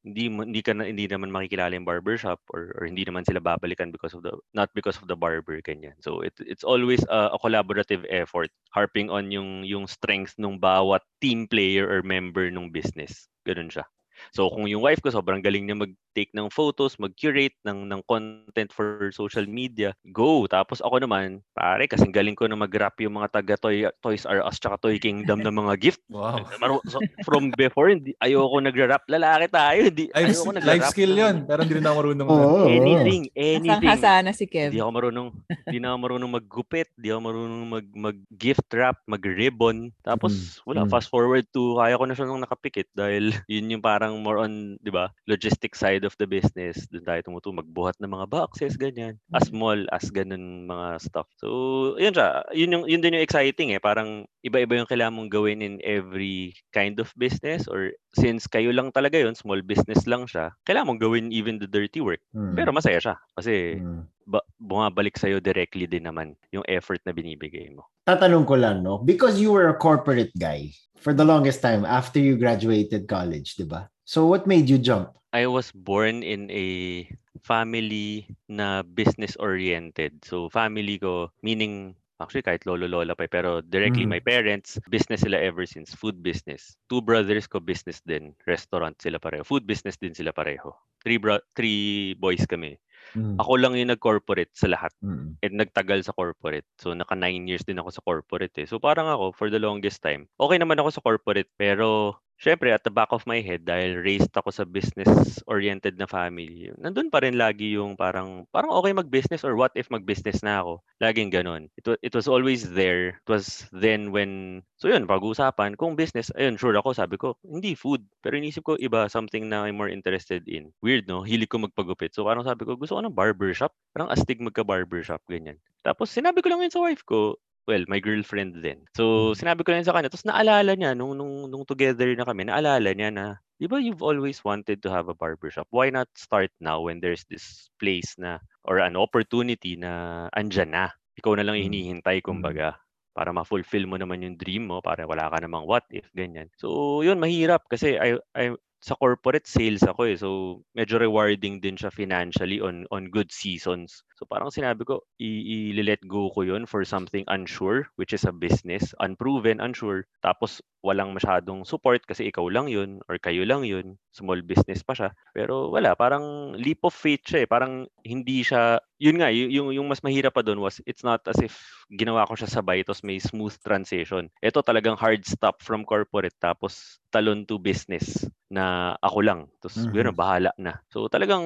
hindi 0.00 0.32
hindi 0.32 0.60
ka 0.64 0.72
hindi 0.72 1.04
naman 1.04 1.28
makikilala 1.28 1.76
yung 1.76 1.84
barber 1.84 2.16
shop 2.16 2.40
or 2.56 2.72
or 2.80 2.88
hindi 2.88 3.04
naman 3.04 3.20
sila 3.20 3.36
babalikan 3.36 3.92
because 3.92 4.16
of 4.16 4.24
the 4.24 4.32
not 4.56 4.72
because 4.72 4.96
of 4.96 5.04
the 5.08 5.16
barber 5.16 5.60
ganyan. 5.60 5.92
So 6.00 6.24
it 6.24 6.32
it's 6.40 6.64
always 6.64 7.04
a, 7.12 7.36
a 7.36 7.38
collaborative 7.38 8.08
effort 8.08 8.48
harping 8.72 9.12
on 9.12 9.28
yung 9.28 9.62
yung 9.68 9.84
strength 9.84 10.40
ng 10.40 10.56
bawat 10.56 11.04
team 11.20 11.44
player 11.44 11.84
or 11.84 12.00
member 12.00 12.48
ng 12.48 12.72
business. 12.72 13.28
Ganun 13.44 13.68
siya. 13.68 13.84
So 14.30 14.48
kung 14.48 14.66
yung 14.66 14.82
wife 14.82 15.00
ko 15.00 15.08
sobrang 15.08 15.40
galing 15.40 15.64
niya 15.64 15.76
mag-take 15.76 16.30
ng 16.32 16.48
photos, 16.48 16.96
mag-curate 16.96 17.56
ng 17.64 17.86
ng 17.86 18.00
content 18.04 18.70
for 18.70 19.10
social 19.10 19.44
media, 19.44 19.92
go. 20.10 20.44
Tapos 20.46 20.80
ako 20.80 21.00
naman, 21.00 21.40
pare, 21.52 21.84
kasing 21.84 22.12
galing 22.12 22.34
ko 22.34 22.44
na 22.44 22.54
mag-wrap 22.54 22.96
yung 23.00 23.16
mga 23.16 23.30
taga 23.32 23.54
Toy, 23.56 23.86
Toys 24.00 24.24
R 24.24 24.42
Us 24.42 24.58
tsaka 24.58 24.76
Toy 24.78 24.96
Kingdom 24.96 25.40
ng 25.40 25.54
mga 25.54 25.74
gift. 25.78 26.02
Wow. 26.08 26.44
So, 26.86 26.98
from 27.22 27.50
before, 27.54 27.88
hindi, 27.88 28.12
ayoko 28.18 28.58
nagra-wrap. 28.60 29.04
Lalaki 29.06 29.46
tayo. 29.48 29.80
Hindi, 29.88 30.04
Life, 30.10 30.16
ayoko 30.16 30.50
life 30.50 30.56
nagra-wrap 30.58 30.92
skill 30.92 31.12
ng- 31.12 31.20
yun. 31.20 31.36
Pero 31.46 31.60
hindi 31.62 31.74
rin 31.76 31.86
ako 31.86 31.96
marunong. 31.96 32.26
Nun. 32.26 32.68
Anything, 32.70 33.22
anything. 33.32 33.70
Asang-hasa 33.70 34.12
na 34.20 34.32
si 34.32 34.44
Kev. 34.46 34.70
Hindi 34.72 34.80
ako 34.80 34.92
marunong, 34.92 35.28
hindi 35.66 35.78
na 35.78 35.88
ako 35.90 35.98
marunong 36.00 36.30
maggupit, 36.32 36.88
hindi 36.96 37.08
ako 37.08 37.20
marunong 37.22 37.62
mag, 37.66 37.86
mag-gift 37.92 38.66
wrap, 38.72 38.96
mag-ribbon. 39.04 39.76
Tapos, 40.02 40.58
wala, 40.64 40.82
Mm. 40.82 40.90
fast 40.90 41.08
forward 41.08 41.44
to, 41.50 41.76
kaya 41.76 41.94
ko 41.94 42.04
na 42.04 42.14
siya 42.14 42.26
nung 42.26 42.42
nakapikit 42.42 42.88
dahil 42.90 43.30
yun 43.46 43.70
yung 43.70 43.84
parang 43.84 44.09
more 44.18 44.42
on, 44.42 44.80
di 44.82 44.90
ba, 44.90 45.12
logistic 45.30 45.78
side 45.78 46.02
of 46.02 46.16
the 46.18 46.26
business, 46.26 46.88
doon 46.90 47.06
tayo 47.06 47.20
tumutu 47.22 47.54
magbuhat 47.54 47.94
ng 48.02 48.10
mga 48.10 48.26
boxes, 48.26 48.74
ganyan. 48.74 49.20
As 49.30 49.52
small 49.52 49.86
as 49.94 50.10
ganun 50.10 50.66
mga 50.66 50.98
stuff. 50.98 51.28
So, 51.38 51.94
yun 52.00 52.16
siya. 52.16 52.42
Yun, 52.50 52.74
yung, 52.74 52.84
yun 52.90 53.00
din 53.04 53.14
yung 53.14 53.26
exciting 53.26 53.76
eh. 53.76 53.80
Parang 53.82 54.26
iba-iba 54.40 54.80
yung 54.80 54.88
kailangan 54.88 55.14
mong 55.16 55.30
gawin 55.32 55.60
in 55.60 55.76
every 55.84 56.56
kind 56.72 56.96
of 56.96 57.12
business 57.16 57.68
or 57.68 57.92
since 58.16 58.48
kayo 58.48 58.72
lang 58.72 58.88
talaga 58.92 59.20
yun, 59.20 59.36
small 59.36 59.60
business 59.60 60.08
lang 60.08 60.24
siya, 60.24 60.52
kailangan 60.64 60.96
mong 60.96 61.02
gawin 61.02 61.26
even 61.28 61.60
the 61.60 61.68
dirty 61.68 62.00
work. 62.00 62.20
Mm. 62.32 62.56
Pero 62.56 62.72
masaya 62.72 62.98
siya. 63.00 63.16
Kasi 63.36 63.80
Mm. 63.80 64.08
ba, 64.24 64.40
bumabalik 64.56 65.18
sa'yo 65.20 65.42
directly 65.42 65.84
din 65.84 66.08
naman 66.08 66.38
yung 66.54 66.64
effort 66.70 67.02
na 67.04 67.12
binibigay 67.12 67.68
mo. 67.72 67.84
Tatanong 68.08 68.48
ko 68.48 68.56
lang, 68.56 68.80
no? 68.80 68.98
Because 69.02 69.36
you 69.36 69.52
were 69.52 69.68
a 69.68 69.76
corporate 69.76 70.32
guy 70.38 70.72
for 70.96 71.12
the 71.12 71.24
longest 71.24 71.60
time 71.60 71.84
after 71.84 72.20
you 72.20 72.36
graduated 72.40 73.04
college, 73.08 73.56
di 73.60 73.68
ba? 73.68 73.88
So 74.08 74.26
what 74.26 74.48
made 74.48 74.66
you 74.68 74.80
jump? 74.80 75.14
I 75.30 75.46
was 75.46 75.70
born 75.70 76.26
in 76.26 76.50
a 76.50 77.06
family 77.46 78.26
na 78.50 78.82
business 78.82 79.38
oriented. 79.38 80.20
So 80.26 80.50
family 80.50 80.98
ko 80.98 81.30
meaning 81.40 81.94
actually 82.20 82.44
kahit 82.44 82.62
lolo 82.68 82.84
lola 82.86 83.16
pa 83.16 83.24
eh, 83.26 83.32
pero 83.32 83.64
directly 83.64 84.04
Mhm. 84.04 84.12
my 84.12 84.20
parents 84.20 84.76
business 84.92 85.24
sila 85.24 85.40
ever 85.40 85.64
since 85.64 85.96
food 85.96 86.20
business. 86.20 86.76
Two 86.86 87.00
brothers 87.00 87.48
ko 87.48 87.58
business 87.58 88.04
din, 88.04 88.36
restaurant 88.44 88.94
sila 89.00 89.16
pareho. 89.16 89.42
Food 89.42 89.64
business 89.64 89.96
din 89.96 90.12
sila 90.12 90.30
pareho. 90.30 90.70
Three 91.00 91.16
bro- 91.16 91.42
three 91.56 92.12
boys 92.20 92.44
kami. 92.44 92.76
Mm. 93.16 93.40
Ako 93.40 93.56
lang 93.56 93.72
yung 93.74 93.90
nag-corporate 93.90 94.52
sa 94.52 94.68
lahat. 94.68 94.92
Mm. 95.00 95.40
and 95.40 95.56
nagtagal 95.56 96.04
sa 96.04 96.12
corporate. 96.12 96.68
So 96.76 96.92
naka 96.92 97.16
nine 97.16 97.48
years 97.48 97.64
din 97.64 97.80
ako 97.80 97.88
sa 97.88 98.04
corporate 98.04 98.52
eh. 98.60 98.68
So 98.68 98.76
parang 98.76 99.08
ako 99.08 99.32
for 99.32 99.48
the 99.48 99.56
longest 99.56 100.04
time, 100.04 100.28
okay 100.36 100.60
naman 100.60 100.76
ako 100.76 100.92
sa 100.92 101.00
corporate 101.00 101.48
pero 101.56 102.20
syempre 102.40 102.72
at 102.72 102.80
the 102.82 102.90
back 102.90 103.12
of 103.12 103.28
my 103.28 103.44
head 103.44 103.68
dahil 103.68 104.00
raised 104.00 104.32
ako 104.32 104.48
sa 104.48 104.64
business 104.64 105.44
oriented 105.44 106.00
na 106.00 106.08
family. 106.08 106.72
Nandun 106.80 107.12
pa 107.12 107.20
rin 107.20 107.36
lagi 107.36 107.76
yung 107.76 107.94
parang 107.94 108.48
parang 108.48 108.72
okay 108.80 108.96
mag-business 108.96 109.44
or 109.44 109.54
what 109.60 109.70
if 109.76 109.92
mag-business 109.92 110.40
na 110.40 110.64
ako. 110.64 110.80
Laging 111.04 111.28
ganun. 111.28 111.68
It 111.76 111.84
it 112.00 112.12
was 112.16 112.24
always 112.24 112.64
there. 112.72 113.20
It 113.20 113.28
was 113.28 113.68
then 113.70 114.10
when 114.10 114.64
So 114.80 114.88
yun, 114.88 115.04
pag-uusapan 115.04 115.76
kung 115.76 115.92
business, 115.92 116.32
ayun 116.32 116.56
sure 116.56 116.72
ako 116.72 116.96
sabi 116.96 117.20
ko, 117.20 117.36
hindi 117.44 117.76
food. 117.76 118.00
Pero 118.24 118.40
inisip 118.40 118.64
ko 118.64 118.80
iba 118.80 119.12
something 119.12 119.44
na 119.44 119.68
I'm 119.68 119.76
more 119.76 119.92
interested 119.92 120.48
in. 120.48 120.72
Weird 120.80 121.04
no, 121.04 121.20
hilig 121.20 121.52
ko 121.52 121.60
magpagupit. 121.60 122.16
So 122.16 122.24
parang 122.24 122.48
sabi 122.48 122.64
ko, 122.64 122.80
gusto 122.80 122.96
ko 122.96 123.04
ng 123.04 123.12
barbershop. 123.12 123.76
Parang 123.92 124.08
astig 124.08 124.40
magka-barbershop 124.40 125.20
ganyan. 125.28 125.60
Tapos 125.84 126.08
sinabi 126.08 126.40
ko 126.40 126.48
lang 126.48 126.64
yun 126.64 126.72
sa 126.72 126.80
wife 126.80 127.04
ko, 127.04 127.36
well, 127.68 127.84
my 127.88 128.00
girlfriend 128.00 128.60
din. 128.62 128.84
So, 128.96 129.32
sinabi 129.36 129.64
ko 129.64 129.72
lang 129.72 129.84
sa 129.84 129.92
kanya. 129.96 130.08
Tapos 130.12 130.26
naalala 130.28 130.72
niya, 130.76 130.96
nung, 130.96 131.16
nung, 131.16 131.48
nung 131.50 131.64
together 131.68 132.08
na 132.16 132.24
kami, 132.24 132.48
naalala 132.48 132.90
niya 132.94 133.10
na, 133.12 133.26
di 133.60 133.68
ba 133.68 133.76
you've 133.76 134.00
always 134.04 134.40
wanted 134.44 134.80
to 134.80 134.88
have 134.88 135.12
a 135.12 135.16
barbershop? 135.16 135.68
Why 135.70 135.92
not 135.92 136.08
start 136.16 136.50
now 136.60 136.80
when 136.80 137.00
there's 137.04 137.24
this 137.28 137.68
place 137.76 138.16
na, 138.16 138.40
or 138.64 138.80
an 138.80 138.96
opportunity 138.96 139.76
na 139.76 140.26
andyan 140.32 140.72
na? 140.72 140.94
Ikaw 141.20 141.36
na 141.36 141.44
lang 141.44 141.60
Mm. 141.60 141.68
hinihintay, 141.68 142.24
kumbaga 142.24 142.80
para 143.10 143.34
ma-fulfill 143.34 143.84
mo 143.90 143.98
naman 143.98 144.22
yung 144.22 144.38
dream 144.38 144.70
mo, 144.70 144.78
para 144.80 145.04
wala 145.04 145.28
ka 145.28 145.42
namang 145.42 145.66
what 145.66 145.84
if, 145.90 146.06
ganyan. 146.14 146.46
So, 146.56 147.02
yun, 147.02 147.18
mahirap 147.18 147.66
kasi 147.68 147.98
I, 147.98 148.16
I, 148.38 148.54
sa 148.80 148.96
corporate 148.96 149.44
sales 149.44 149.84
ako 149.84 150.08
eh. 150.08 150.16
So, 150.16 150.28
medyo 150.72 150.96
rewarding 150.96 151.60
din 151.60 151.76
siya 151.76 151.92
financially 151.92 152.64
on 152.64 152.88
on 152.88 153.12
good 153.12 153.28
seasons. 153.28 154.00
So, 154.16 154.24
parang 154.24 154.48
sinabi 154.52 154.84
ko, 154.88 155.04
i-let 155.20 156.00
go 156.08 156.32
ko 156.32 156.44
yun 156.44 156.64
for 156.64 156.84
something 156.84 157.24
unsure, 157.28 157.88
which 158.00 158.16
is 158.16 158.24
a 158.24 158.32
business, 158.32 158.96
unproven, 159.00 159.60
unsure. 159.60 160.08
Tapos, 160.24 160.64
walang 160.80 161.12
masyadong 161.12 161.64
support 161.68 162.04
kasi 162.08 162.32
ikaw 162.32 162.48
lang 162.48 162.68
yun 162.68 163.04
or 163.08 163.20
kayo 163.20 163.44
lang 163.44 163.64
yun. 163.68 164.00
Small 164.16 164.40
business 164.40 164.80
pa 164.80 164.96
siya. 164.96 165.12
Pero 165.36 165.68
wala, 165.72 165.92
parang 165.92 166.56
leap 166.56 166.80
of 166.84 166.96
faith 166.96 167.24
siya 167.24 167.44
eh. 167.44 167.48
Parang 167.48 167.84
hindi 168.04 168.40
siya, 168.44 168.80
yun 169.00 169.16
nga, 169.18 169.32
yung, 169.32 169.72
yung 169.72 169.88
mas 169.88 170.04
mahirap 170.04 170.36
pa 170.36 170.44
doon 170.44 170.60
was, 170.60 170.78
it's 170.84 171.02
not 171.02 171.24
as 171.26 171.40
if 171.40 171.56
ginawa 171.90 172.28
ko 172.28 172.36
siya 172.36 172.52
sabay, 172.52 172.84
tapos 172.84 173.00
may 173.02 173.16
smooth 173.18 173.56
transition. 173.64 174.28
Ito 174.44 174.60
talagang 174.60 175.00
hard 175.00 175.24
stop 175.24 175.64
from 175.64 175.88
corporate, 175.88 176.36
tapos 176.38 177.00
talon 177.10 177.48
to 177.48 177.56
business 177.58 178.28
na 178.52 178.94
ako 179.00 179.18
lang. 179.24 179.40
Tapos, 179.64 179.88
Mhm. 179.88 179.90
yun, 179.90 180.12
bahala 180.14 180.52
na. 180.60 180.78
So, 180.92 181.08
talagang, 181.08 181.42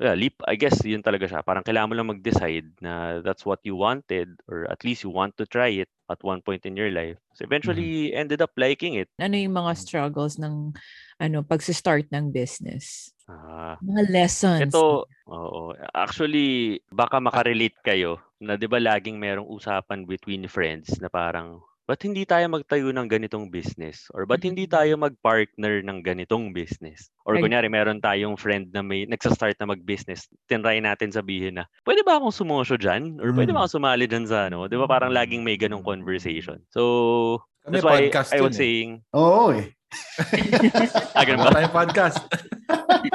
yeah, 0.00 0.16
leap, 0.16 0.40
I 0.48 0.56
guess, 0.56 0.80
yun 0.82 1.04
talaga 1.04 1.28
siya. 1.28 1.44
Parang 1.44 1.62
kailangan 1.62 1.90
mo 1.92 1.94
lang 2.00 2.10
mag-decide 2.16 2.72
na 2.80 3.20
that's 3.20 3.44
what 3.44 3.60
you 3.62 3.76
wanted 3.76 4.32
or 4.48 4.64
at 4.72 4.82
least 4.82 5.04
you 5.04 5.12
want 5.12 5.36
to 5.38 5.44
try 5.46 5.68
it 5.84 5.90
at 6.06 6.22
one 6.22 6.40
point 6.42 6.64
in 6.66 6.78
your 6.78 6.90
life. 6.90 7.18
So, 7.34 7.44
eventually, 7.44 8.14
ended 8.14 8.40
up 8.42 8.54
liking 8.56 8.94
it. 8.98 9.10
Ano 9.18 9.34
yung 9.36 9.54
mga 9.54 9.72
struggles 9.76 10.38
ng 10.38 10.72
ano 11.20 11.36
pagsi-start 11.42 12.08
ng 12.12 12.30
business? 12.30 13.10
Ah, 13.26 13.74
Mga 13.82 14.02
lessons. 14.10 14.70
Ito, 14.70 15.10
oo. 15.26 15.74
Actually, 15.90 16.78
baka 16.88 17.18
makarelate 17.18 17.76
kayo 17.82 18.22
na 18.38 18.54
'di 18.54 18.68
ba 18.70 18.78
laging 18.78 19.18
merong 19.18 19.48
usapan 19.48 20.06
between 20.06 20.46
friends 20.46 20.94
na 21.00 21.10
parang 21.10 21.58
ba't 21.86 22.02
hindi 22.02 22.26
tayo 22.26 22.50
magtayo 22.50 22.90
ng 22.90 23.06
ganitong 23.06 23.46
business? 23.48 24.10
Or 24.10 24.26
ba't 24.26 24.42
hindi 24.42 24.66
Mhm. 24.66 24.72
tayo 24.74 24.92
mag-partner 24.98 25.82
ng 25.86 26.02
ganitong 26.02 26.50
business? 26.50 27.10
Or 27.22 27.38
Right. 27.38 27.46
kunyari, 27.46 27.70
meron 27.70 28.02
tayong 28.02 28.34
friend 28.34 28.74
na 28.74 28.82
may 28.82 29.06
nagsa-start 29.06 29.54
na 29.62 29.70
mag-business, 29.70 30.26
tinry 30.50 30.82
natin 30.82 31.14
sabihin 31.14 31.62
na, 31.62 31.64
pwede 31.86 32.02
ba 32.02 32.18
akong 32.18 32.34
sumosyo 32.34 32.74
dyan? 32.74 33.22
Or 33.22 33.30
pwede 33.30 33.54
Mm. 33.54 33.54
ba 33.54 33.62
akong 33.62 33.78
sumali 33.78 34.04
dyan 34.10 34.26
sa 34.26 34.50
ano? 34.50 34.66
Di 34.66 34.74
ba 34.74 34.90
parang 34.90 35.14
laging 35.14 35.46
may 35.46 35.54
ganong 35.54 35.86
conversation? 35.86 36.58
So, 36.74 37.38
Kami 37.62 37.78
that's 37.78 37.86
why 37.86 38.02
podcast 38.10 38.34
I 38.34 38.40
was 38.42 38.54
eh. 38.58 38.58
saying, 38.58 38.90
Oo 39.14 39.54
eh. 39.54 39.75
Wala 41.14 41.36
ba? 41.38 41.50
tayong 41.52 41.74
podcast. 41.74 42.20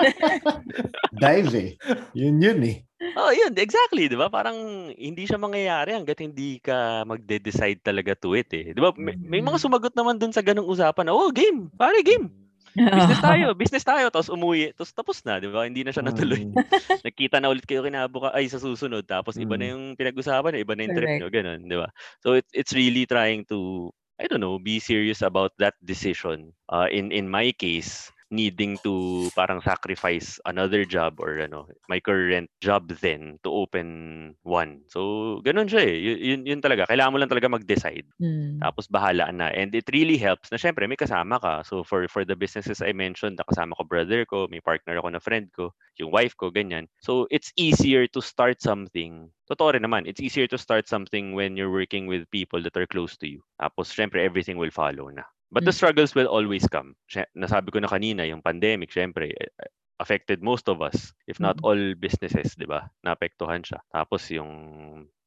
Dive 1.22 1.50
eh. 1.56 1.70
Yun 2.14 2.40
yun 2.40 2.60
eh. 2.64 2.78
Oh, 3.18 3.34
yun, 3.34 3.52
exactly, 3.58 4.06
'di 4.06 4.16
ba? 4.16 4.30
Parang 4.30 4.56
hindi 4.94 5.26
siya 5.26 5.42
mangyayari 5.42 5.98
hangga't 5.98 6.22
hindi 6.22 6.62
ka 6.62 7.02
magde-decide 7.04 7.82
talaga 7.82 8.14
to 8.14 8.38
it 8.38 8.48
eh. 8.54 8.72
'Di 8.72 8.80
ba? 8.80 8.94
May, 8.94 9.18
may 9.18 9.42
mga 9.42 9.58
Mm. 9.58 9.64
sumagot 9.66 9.94
naman 9.98 10.22
dun 10.22 10.30
sa 10.32 10.46
ganung 10.46 10.70
usapan 10.70 11.10
"Oh, 11.10 11.34
game. 11.34 11.68
Pare, 11.74 12.06
game. 12.06 12.30
Business 12.72 13.20
tayo, 13.28 13.46
business 13.58 13.84
tayo." 13.84 14.08
Tapos 14.14 14.30
umuwi, 14.30 14.72
tapos 14.78 14.92
tapos 14.94 15.18
na, 15.26 15.42
'di 15.42 15.50
ba? 15.50 15.66
Hindi 15.66 15.82
na 15.82 15.92
siya 15.92 16.06
natuloy. 16.06 16.46
Mm. 16.46 16.56
Nagkita 17.10 17.42
na 17.42 17.50
ulit 17.50 17.66
kayo 17.66 17.82
kinabuka 17.84 18.32
ay 18.32 18.46
sa 18.48 18.62
susunod, 18.62 19.04
tapos 19.04 19.36
iba 19.36 19.58
na 19.58 19.66
Mm. 19.68 19.72
yung 19.74 19.84
pinag-usapan, 19.98 20.62
iba 20.62 20.74
na 20.78 20.86
yung 20.86 20.96
trip 20.96 21.12
nyo, 21.18 21.28
ganun, 21.34 21.60
'di 21.66 21.78
ba? 21.82 21.90
So 22.22 22.38
it's 22.38 22.54
it's 22.54 22.72
really 22.72 23.10
trying 23.10 23.44
to 23.50 23.90
I 24.22 24.28
don't 24.28 24.40
know, 24.40 24.60
be 24.60 24.80
serious 24.80 25.22
about 25.22 25.52
that 25.60 25.76
decision. 25.84 26.54
Uh, 26.70 26.88
in 26.92 27.12
in 27.12 27.28
my 27.30 27.52
case, 27.52 28.12
needing 28.32 28.80
to 28.82 29.28
parang 29.36 29.60
sacrifice 29.62 30.40
another 30.48 30.88
job 30.88 31.20
or 31.20 31.38
ano, 31.44 31.68
my 31.92 32.00
current 32.00 32.50
job 32.64 32.88
then 33.04 33.38
to 33.44 33.52
open 33.52 34.34
one. 34.42 34.82
So, 34.88 35.44
ganun 35.44 35.68
siya 35.68 35.84
eh. 35.84 35.96
Y- 36.00 36.22
yun, 36.34 36.42
yun 36.48 36.62
talaga. 36.64 36.88
Kailangan 36.88 37.12
mo 37.12 37.20
lang 37.20 37.30
talaga 37.30 37.52
mag-decide. 37.52 38.08
Mm. 38.18 38.64
Tapos 38.64 38.88
bahala 38.88 39.30
na. 39.36 39.52
And 39.52 39.76
it 39.76 39.86
really 39.92 40.16
helps 40.16 40.50
na 40.50 40.58
syempre 40.58 40.88
may 40.88 40.96
kasama 40.96 41.38
ka. 41.44 41.62
So 41.68 41.84
for 41.84 42.08
for 42.08 42.24
the 42.24 42.40
businesses 42.40 42.80
I 42.80 42.96
mentioned, 42.96 43.38
nakasama 43.38 43.76
ko 43.76 43.84
brother 43.84 44.24
ko, 44.24 44.48
may 44.48 44.64
partner 44.64 44.98
ako 44.98 45.10
na 45.12 45.22
friend 45.22 45.52
ko, 45.52 45.76
yung 46.00 46.16
wife 46.16 46.34
ko, 46.40 46.50
ganyan. 46.50 46.88
So 47.04 47.28
it's 47.30 47.52
easier 47.60 48.08
to 48.16 48.22
start 48.24 48.64
something. 48.64 49.28
Totoo 49.52 49.76
rin 49.76 49.84
naman, 49.84 50.08
it's 50.08 50.24
easier 50.24 50.48
to 50.48 50.58
start 50.58 50.88
something 50.88 51.36
when 51.36 51.60
you're 51.60 51.74
working 51.74 52.08
with 52.08 52.30
people 52.32 52.64
that 52.64 52.78
are 52.80 52.88
close 52.88 53.20
to 53.20 53.28
you. 53.28 53.44
Tapos 53.60 53.92
syempre 53.92 54.24
everything 54.24 54.56
will 54.56 54.72
follow 54.72 55.12
na. 55.12 55.28
But 55.52 55.68
the 55.68 55.76
Mm. 55.76 55.80
struggles 55.84 56.16
will 56.16 56.32
always 56.32 56.64
come. 56.72 56.96
Nasabi 57.36 57.76
ko 57.76 57.84
na 57.84 57.92
kanina, 57.92 58.24
yung 58.24 58.40
pandemic, 58.42 58.90
syempre, 58.92 59.36
eh, 59.36 59.52
eh, 59.52 59.70
affected 60.00 60.42
most 60.42 60.66
of 60.72 60.82
us, 60.82 61.12
if 61.28 61.38
not 61.44 61.60
Mm. 61.60 61.66
all 61.68 61.82
businesses, 62.00 62.56
di 62.56 62.66
ba? 62.66 62.88
Naapektuhan 63.04 63.62
siya. 63.62 63.84
Tapos 63.92 64.32
yung, 64.32 64.50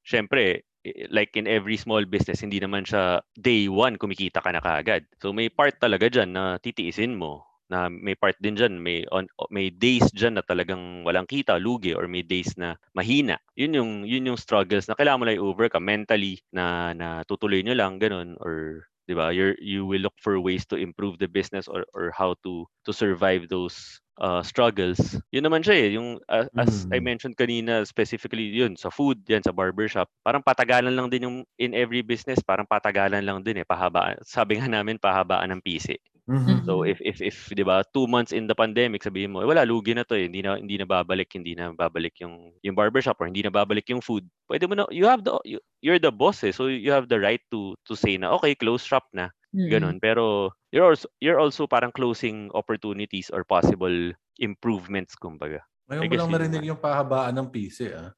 syempre, 0.02 0.64
i- 0.84 1.06
like 1.12 1.36
in 1.36 1.46
every 1.46 1.76
small 1.76 2.04
business, 2.08 2.40
hindi 2.42 2.58
naman 2.58 2.82
siya 2.88 3.20
day 3.36 3.68
one 3.68 3.96
kumikita 4.00 4.40
ka 4.42 4.50
na 4.50 4.64
kaagad. 4.64 5.04
So 5.22 5.32
may 5.32 5.48
part 5.52 5.78
talaga 5.78 6.08
dyan 6.10 6.32
na 6.34 6.56
titiisin 6.58 7.14
mo 7.16 7.44
na 7.72 7.88
may 7.88 8.12
part 8.12 8.36
din 8.44 8.52
dyan, 8.58 8.76
may, 8.76 9.08
on, 9.08 9.24
may 9.48 9.72
days 9.72 10.12
dyan 10.12 10.36
na 10.36 10.44
talagang 10.44 11.00
walang 11.06 11.24
kita, 11.24 11.56
lugi, 11.56 11.96
or 11.96 12.04
may 12.04 12.20
days 12.20 12.52
na 12.60 12.76
mahina. 12.92 13.40
Yun 13.56 13.72
yung, 13.78 13.92
yun 14.04 14.28
yung 14.28 14.40
struggles 14.40 14.84
na 14.84 14.92
kailangan 14.96 15.20
mo 15.20 15.24
lang 15.24 15.38
i-overcome 15.40 15.84
mentally 15.84 16.44
na, 16.52 16.92
na 16.92 17.24
tutuloy 17.24 17.64
nyo 17.64 17.72
lang, 17.72 17.96
ganun, 17.96 18.36
or 18.44 18.84
'di 19.08 19.14
ba? 19.16 19.30
You 19.32 19.54
you 19.60 19.84
will 19.86 20.02
look 20.04 20.16
for 20.20 20.36
ways 20.40 20.64
to 20.72 20.76
improve 20.80 21.18
the 21.20 21.28
business 21.30 21.66
or 21.68 21.84
or 21.96 22.12
how 22.14 22.36
to 22.44 22.66
to 22.88 22.92
survive 22.92 23.48
those 23.48 24.00
uh, 24.20 24.42
struggles. 24.42 24.98
Yun 25.34 25.44
naman 25.48 25.62
siya 25.66 25.76
eh 25.76 25.88
yung 25.96 26.18
uh, 26.30 26.46
as 26.58 26.86
I 26.92 26.98
Mm. 26.98 27.04
mentioned 27.04 27.36
kanina 27.38 27.82
specifically 27.86 28.46
yun 28.52 28.76
sa 28.78 28.88
food 28.92 29.22
yan 29.26 29.42
sa 29.44 29.52
barbershop 29.54 30.08
parang 30.22 30.42
patagalan 30.44 30.94
lang 30.94 31.08
din 31.10 31.26
yung 31.26 31.38
in 31.58 31.74
every 31.74 32.00
business 32.04 32.40
parang 32.44 32.66
patagalan 32.68 33.22
lang 33.24 33.42
din 33.42 33.60
eh 33.62 33.66
pahabaan 33.66 34.20
sabi 34.24 34.58
nga 34.60 34.68
namin 34.70 35.00
pahabaan 35.00 35.50
ng 35.56 35.62
pisi 35.64 35.98
Mhm. 36.24 36.64
So 36.64 36.88
if 36.88 37.04
if 37.04 37.20
if 37.20 37.36
'di 37.52 37.64
ba, 37.68 37.84
two 37.92 38.08
months 38.08 38.32
in 38.32 38.48
the 38.48 38.56
pandemic 38.56 39.04
sabihin 39.04 39.36
mo, 39.36 39.44
eh, 39.44 39.48
wala 39.48 39.68
lugi 39.68 39.92
na 39.92 40.08
'to 40.08 40.16
eh. 40.16 40.24
Hindi 40.24 40.40
na 40.40 40.56
hindi 40.56 40.80
na 40.80 40.88
babalik, 40.88 41.36
hindi 41.36 41.52
na 41.52 41.76
babalik 41.76 42.16
yung 42.24 42.56
yung 42.64 42.72
barbershop 42.72 43.20
or 43.20 43.28
hindi 43.28 43.44
na 43.44 43.52
babalik 43.52 43.84
yung 43.92 44.00
food. 44.00 44.24
Pwede 44.48 44.64
mo 44.64 44.72
na 44.72 44.88
you 44.88 45.04
have 45.04 45.20
the 45.20 45.36
you, 45.44 45.60
you're 45.84 46.00
the 46.00 46.12
boss 46.12 46.40
eh. 46.40 46.52
So 46.52 46.72
you 46.72 46.88
have 46.96 47.12
the 47.12 47.20
right 47.20 47.44
to 47.52 47.76
to 47.84 47.92
say 47.92 48.16
na 48.16 48.32
okay, 48.40 48.56
close 48.56 48.80
shop 48.80 49.04
na. 49.12 49.28
Mm. 49.52 49.68
Ganun. 49.68 49.96
Pero 50.00 50.56
you're 50.72 50.88
also 50.88 51.12
you're 51.20 51.38
also 51.38 51.68
parang 51.68 51.92
closing 51.92 52.48
opportunities 52.56 53.28
or 53.28 53.44
possible 53.44 54.16
improvements 54.40 55.12
kumbaga. 55.20 55.60
Ngayon 55.92 56.08
mo 56.08 56.14
lang 56.16 56.32
narinig 56.32 56.64
naman. 56.64 56.70
yung 56.72 56.80
pahabaan 56.80 57.36
ng 57.36 57.48
PC, 57.52 57.92
ah. 57.92 58.10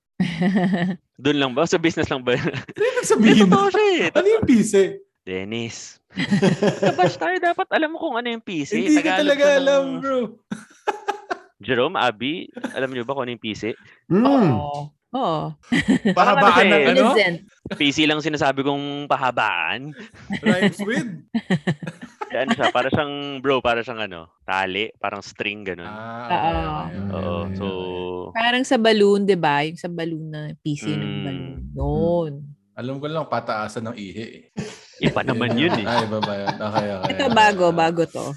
Doon 1.23 1.39
lang 1.43 1.53
ba? 1.53 1.67
Sa 1.67 1.83
business 1.83 2.07
lang 2.07 2.23
ba? 2.23 2.39
Ano 2.39 3.01
sabihin? 3.03 3.51
totoo 3.51 3.69
siya 3.75 3.85
eh. 3.91 4.01
ano 4.15 4.29
yung 4.31 4.47
PC? 4.47 4.73
Dennis. 5.27 5.99
Kabash 6.87 7.19
tayo, 7.19 7.35
dapat 7.37 7.67
alam 7.69 7.91
mo 7.91 7.99
kung 7.99 8.15
ano 8.15 8.31
yung 8.31 8.41
PC. 8.41 8.79
Hindi 8.79 8.95
ko 8.95 9.03
Tagalog 9.03 9.19
talaga 9.27 9.43
ka 9.43 9.51
ng- 9.51 9.59
alam, 9.59 9.83
bro. 9.99 10.19
Jerome, 11.67 11.97
Abby, 11.99 12.47
alam 12.71 12.95
niyo 12.95 13.03
ba 13.03 13.13
kung 13.13 13.27
ano 13.27 13.35
yung 13.35 13.43
PC? 13.43 13.75
Mm. 14.07 14.23
Oo. 14.23 14.95
Oo. 15.17 15.43
Pahabaan 16.13 16.67
ng 16.69 16.83
Ano? 16.85 17.01
Innocent. 17.11 17.37
PC 17.75 18.05
lang 18.05 18.21
sinasabi 18.21 18.61
kong 18.61 19.11
pahabaan. 19.11 19.91
Rhymes 20.39 20.79
with? 20.81 21.11
Ano 22.27 22.53
siya, 22.53 22.69
para 22.69 22.91
siyang, 22.91 23.39
bro, 23.39 23.63
para 23.63 23.81
siyang 23.81 24.03
ano, 24.03 24.29
tali, 24.43 24.91
parang 24.99 25.23
string, 25.23 25.63
ganun. 25.65 25.89
Ah, 25.89 26.91
Oo. 26.93 27.15
Oo, 27.15 27.37
so. 27.55 27.67
Parang 28.35 28.61
sa 28.61 28.77
balloon, 28.77 29.25
di 29.25 29.39
ba? 29.39 29.63
Yung 29.63 29.79
sa 29.79 29.89
balloon 29.89 30.27
na 30.29 30.53
PC 30.59 30.91
ng 30.91 31.01
Mm. 31.01 31.23
balloon. 31.23 31.55
Noon. 31.73 32.33
Alam 32.75 32.99
ko 32.99 33.07
lang 33.07 33.25
pataasan 33.25 33.89
ng 33.89 33.97
ihi 33.97 34.25
eh. 34.27 34.43
Iba 35.01 35.21
naman 35.25 35.57
yun 35.59 35.73
eh. 35.81 35.87
Ay, 35.87 36.09
iba 36.09 36.19
ba 36.21 36.35
yun? 36.37 36.55
Okay, 36.57 36.87
okay. 36.97 37.11
Ito 37.13 37.27
bago, 37.33 37.65
bago 37.73 38.03
to. 38.09 38.25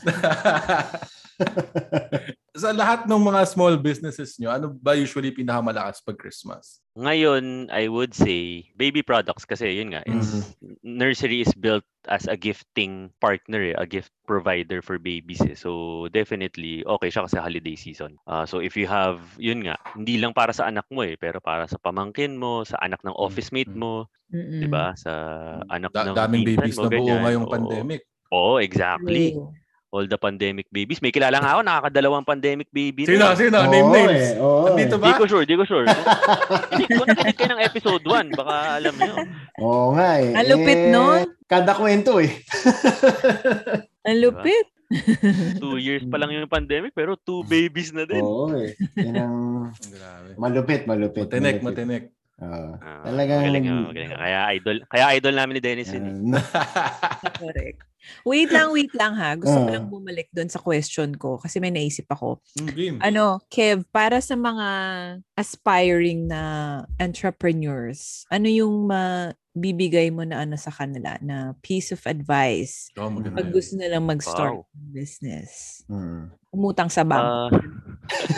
sa 2.60 2.76
lahat 2.76 3.08
ng 3.08 3.22
mga 3.24 3.42
small 3.48 3.80
businesses 3.80 4.36
nyo, 4.36 4.52
ano 4.52 4.68
ba 4.76 4.92
usually 4.92 5.32
pinakamalakas 5.32 6.04
pag 6.04 6.20
Christmas? 6.20 6.84
Ngayon, 7.00 7.72
I 7.72 7.88
would 7.88 8.12
say, 8.12 8.68
baby 8.76 9.00
products 9.00 9.48
kasi 9.48 9.80
yun 9.80 9.96
nga, 9.96 10.04
it's, 10.04 10.52
nursery 10.84 11.40
is 11.48 11.56
built 11.56 11.88
as 12.10 12.26
a 12.26 12.34
gifting 12.36 13.14
partner, 13.22 13.62
eh, 13.72 13.76
a 13.78 13.86
gift 13.86 14.10
provider 14.26 14.82
for 14.82 14.98
babies. 14.98 15.40
Eh. 15.46 15.54
So, 15.54 16.06
definitely, 16.10 16.82
okay 16.84 17.14
siya 17.14 17.30
kasi 17.30 17.38
holiday 17.38 17.78
season. 17.78 18.18
Ah, 18.26 18.50
so, 18.50 18.60
if 18.60 18.74
you 18.74 18.90
have, 18.90 19.22
yun 19.38 19.64
nga, 19.64 19.78
hindi 19.94 20.18
lang 20.18 20.34
para 20.34 20.50
sa 20.52 20.68
anak 20.68 20.90
mo 20.90 21.06
eh, 21.06 21.16
pero 21.16 21.38
para 21.38 21.70
sa 21.70 21.78
pamangkin 21.78 22.34
mo, 22.36 22.66
sa 22.66 22.82
anak 22.82 23.06
ng 23.06 23.14
office 23.14 23.54
mate 23.54 23.72
mo, 23.72 24.10
Mm-mm. 24.34 24.62
di 24.62 24.68
ba? 24.68 24.98
Sa 24.98 25.14
anak 25.70 25.94
Da- 25.94 26.10
ng 26.10 26.18
daming 26.18 26.46
babies 26.50 26.78
mo, 26.82 26.90
na 26.90 26.98
buo 26.98 27.14
ngayong 27.22 27.46
pandemic. 27.46 28.02
Oo, 28.34 28.58
exactly. 28.58 29.38
True. 29.38 29.54
All 29.90 30.06
the 30.06 30.16
pandemic 30.16 30.70
babies. 30.70 31.02
May 31.02 31.10
kilala 31.10 31.38
nga 31.38 31.52
ako, 31.52 31.62
nakakadalawang 31.62 32.22
pandemic 32.22 32.70
baby. 32.70 33.04
Sino? 33.04 33.26
na. 33.26 33.34
Sino? 33.34 33.58
Oo 33.58 33.68
Name 33.68 33.90
names. 33.90 34.22
eh, 34.28 34.38
oo 34.38 34.70
Nandito 34.70 34.96
eh. 34.96 35.02
Di 35.02 35.10
ba? 35.10 35.18
ko 35.18 35.26
sure, 35.26 35.46
di 35.46 35.56
ko 35.56 35.66
sure. 35.66 35.86
Hindi 36.72 36.86
ko 36.88 37.04
nakinig 37.04 37.34
kayo 37.34 37.50
ng 37.50 37.64
episode 37.64 38.04
1. 38.06 38.38
Baka 38.38 38.54
alam 38.78 38.94
nyo. 38.94 39.14
Oo 39.58 39.88
nga 39.94 40.10
eh. 40.16 40.30
Ang 40.32 40.48
lupit 40.48 40.78
Eh, 40.80 40.90
nun. 40.90 41.22
Kada 41.44 41.74
kwento 41.74 42.22
eh. 42.22 42.30
Ang 44.06 44.18
lupit. 44.20 44.68
Two 45.58 45.78
years 45.78 46.06
pa 46.06 46.18
lang 46.18 46.34
yung 46.34 46.46
pandemic, 46.46 46.94
pero 46.94 47.14
two 47.16 47.42
babies 47.44 47.90
na 47.90 48.06
din. 48.06 48.22
Oo 48.22 48.54
eh. 48.54 48.74
Yan 48.96 49.18
ang 49.18 49.36
Grabe. 49.74 50.30
malupit, 50.36 50.86
malupit. 50.86 51.26
Matinik, 51.26 51.62
malupit. 51.62 51.66
matinik. 51.82 52.04
Oo. 52.40 52.70
Ah, 52.78 53.04
Talagang- 53.04 53.42
Magaling, 53.44 53.66
ah, 53.66 53.82
magaling. 53.84 54.10
Kaya 54.16 54.40
idol, 54.52 54.78
kaya 54.86 55.06
idol 55.14 55.34
namin 55.34 55.54
ni 55.56 55.62
Dennis 55.62 55.90
yun. 55.92 56.06
eh. 56.06 56.14
Ah, 56.54 57.18
Correct. 57.42 57.89
Wait 58.24 58.48
lang, 58.48 58.70
wait 58.70 58.92
lang 58.92 59.14
ha. 59.14 59.34
Gusto 59.34 59.56
ko 59.56 59.66
Ah. 59.66 59.70
lang 59.72 59.88
bumalik 59.88 60.26
doon 60.30 60.48
sa 60.48 60.58
question 60.58 61.14
ko 61.14 61.36
kasi 61.36 61.58
may 61.58 61.70
naisip 61.70 62.04
ako. 62.06 62.38
Game. 62.70 62.98
Ano, 63.00 63.38
Kev, 63.48 63.82
para 63.88 64.20
sa 64.20 64.34
mga 64.34 64.66
aspiring 65.34 66.26
na 66.26 66.40
entrepreneurs, 66.96 68.24
ano 68.28 68.46
yung 68.46 68.86
mabibigay 68.86 70.10
mo 70.10 70.24
na 70.24 70.42
ano 70.42 70.54
sa 70.56 70.70
kanila 70.70 71.16
na 71.20 71.52
piece 71.60 71.90
of 71.90 72.00
advice 72.06 72.88
Oh, 72.96 73.08
maganda. 73.08 73.36
pag 73.36 73.48
gusto 73.50 73.76
nilang 73.76 74.04
mag-start 74.04 74.60
Wow. 74.60 74.66
ng 74.72 74.88
business? 74.92 75.82
mm. 75.86 76.24
Umutang 76.50 76.88
sa 76.90 77.04
bank. 77.04 77.22
Ah, 77.22 77.48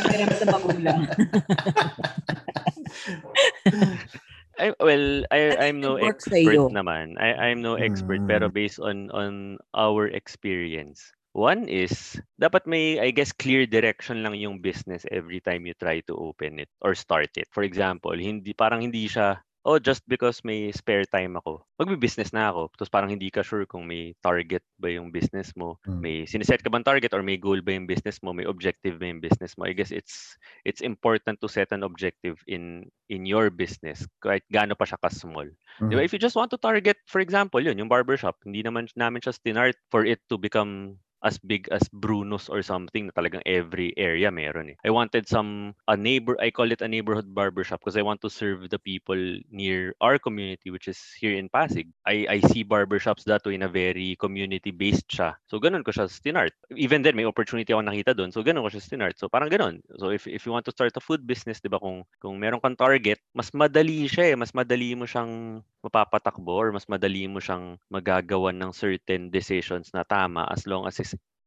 Hiram 0.06 0.30
sa 0.34 0.46
magulang. 0.50 1.00
I, 4.62 4.78
well, 4.78 5.26
I, 5.34 5.58
I'm 5.58 5.82
no 5.82 5.98
expert 5.98 6.70
naman. 6.70 7.18
I, 7.18 7.50
I'm 7.50 7.66
no 7.66 7.76
expert, 7.82 8.22
pero 8.30 8.46
Mm. 8.48 8.54
based 8.54 8.78
on 8.78 9.10
on 9.10 9.58
our 9.74 10.06
experience, 10.14 11.02
one 11.34 11.66
is, 11.66 12.22
dapat 12.38 12.70
may, 12.70 13.02
I 13.02 13.10
guess, 13.10 13.34
clear 13.34 13.66
direction 13.66 14.22
lang 14.22 14.38
yung 14.38 14.62
business 14.62 15.02
every 15.10 15.42
time 15.42 15.66
you 15.66 15.74
try 15.74 16.06
to 16.06 16.14
open 16.14 16.62
it 16.62 16.70
or 16.86 16.94
start 16.94 17.34
it. 17.42 17.50
For 17.50 17.66
example, 17.66 18.14
hindi 18.14 18.54
parang 18.54 18.86
hindi 18.86 19.10
siya, 19.10 19.42
oh, 19.62 19.78
just 19.78 20.02
because 20.10 20.42
may 20.42 20.74
spare 20.74 21.06
time 21.06 21.38
ako, 21.38 21.62
magbi-business 21.78 22.34
na 22.34 22.50
ako. 22.50 22.74
Tapos 22.74 22.90
parang 22.90 23.14
hindi 23.14 23.30
ka 23.30 23.46
sure 23.46 23.70
kung 23.70 23.86
may 23.86 24.18
target 24.26 24.66
ba 24.82 24.90
yung 24.90 25.14
business 25.14 25.54
mo, 25.54 25.78
Mm. 25.86 26.00
may 26.02 26.16
siniset 26.26 26.66
ka 26.66 26.70
bang 26.74 26.86
target 26.86 27.14
or 27.14 27.22
may 27.22 27.38
goal 27.38 27.62
ba 27.62 27.78
yung 27.78 27.86
business 27.86 28.18
mo, 28.26 28.34
may 28.34 28.46
objective 28.50 28.98
ba 28.98 29.06
yung 29.06 29.22
business 29.22 29.54
mo. 29.58 29.70
I 29.70 29.78
guess 29.78 29.94
it's 29.94 30.34
it's 30.66 30.82
important 30.82 31.38
to 31.42 31.48
set 31.50 31.70
an 31.74 31.86
objective 31.86 32.42
in 32.50 32.90
in 33.14 33.30
your 33.30 33.54
business 33.54 34.02
kahit 34.26 34.42
gaano 34.50 34.74
pa 34.74 34.90
siya 34.90 34.98
ka-small. 34.98 35.46
Di 35.78 35.94
ba? 35.94 36.02
Mm. 36.02 36.08
If 36.10 36.14
you 36.14 36.22
just 36.22 36.38
want 36.38 36.50
to 36.54 36.60
target, 36.62 36.98
for 37.06 37.22
example, 37.22 37.62
yun, 37.62 37.78
yung 37.78 37.92
barbershop, 37.92 38.42
hindi 38.46 38.66
naman 38.66 38.90
namin 38.98 39.22
siya 39.22 39.36
stinart 39.38 39.78
for 39.94 40.06
it 40.08 40.22
to 40.32 40.42
become 40.42 40.98
as 41.24 41.38
big 41.38 41.70
as 41.70 41.86
Bruno's 41.94 42.50
or 42.50 42.62
something 42.66 43.08
na 43.08 43.14
talagang 43.14 43.46
every 43.46 43.94
area 43.98 44.32
meron 44.32 44.74
eh. 44.74 44.78
I 44.86 44.90
wanted 44.90 45.30
some, 45.30 45.76
a 45.88 45.96
neighbor, 45.96 46.36
I 46.42 46.50
call 46.50 46.72
it 46.72 46.82
a 46.82 46.90
neighborhood 46.90 47.34
barbershop 47.34 47.82
because 47.82 47.98
I 47.98 48.02
want 48.02 48.22
to 48.22 48.30
serve 48.30 48.70
the 48.70 48.80
people 48.80 49.20
near 49.52 49.94
our 50.02 50.18
community 50.18 50.72
which 50.72 50.88
is 50.88 51.00
here 51.20 51.38
in 51.38 51.50
Pasig. 51.50 51.90
I, 52.06 52.26
I 52.30 52.38
see 52.50 52.64
barbershops 52.66 53.24
that 53.26 53.46
way 53.46 53.58
na 53.58 53.68
very 53.68 54.18
community-based 54.18 55.08
siya. 55.08 55.38
So 55.46 55.60
ganun 55.60 55.86
ko 55.86 55.92
siya 55.92 56.10
stinart. 56.10 56.58
Even 56.74 57.02
then, 57.02 57.16
may 57.16 57.26
opportunity 57.26 57.74
ako 57.74 57.86
nakita 57.86 58.18
doon. 58.18 58.34
So 58.34 58.42
ganun 58.42 58.66
ko 58.66 58.74
siya 58.74 58.82
stinart. 58.82 59.18
So 59.22 59.30
parang 59.30 59.50
ganun. 59.50 59.82
So 60.02 60.10
if, 60.10 60.26
if 60.26 60.46
you 60.46 60.52
want 60.52 60.66
to 60.66 60.74
start 60.74 60.98
a 60.98 61.04
food 61.04 61.26
business, 61.28 61.62
di 61.62 61.70
ba, 61.70 61.78
kung, 61.78 62.04
kung 62.18 62.42
meron 62.42 62.60
kang 62.60 62.76
target, 62.76 63.22
mas 63.38 63.54
madali 63.54 64.10
siya 64.10 64.34
eh. 64.34 64.36
Mas 64.36 64.54
madali 64.58 64.98
mo 64.98 65.06
siyang 65.06 65.62
mapapatakbo 65.82 66.54
or 66.54 66.70
mas 66.72 66.86
madali 66.86 67.26
mo 67.26 67.42
siyang 67.42 67.78
magagawan 67.90 68.54
ng 68.58 68.72
certain 68.72 69.34
decisions 69.34 69.90
na 69.94 70.06
tama 70.06 70.46
as 70.54 70.70
long 70.70 70.86
as 70.86 71.02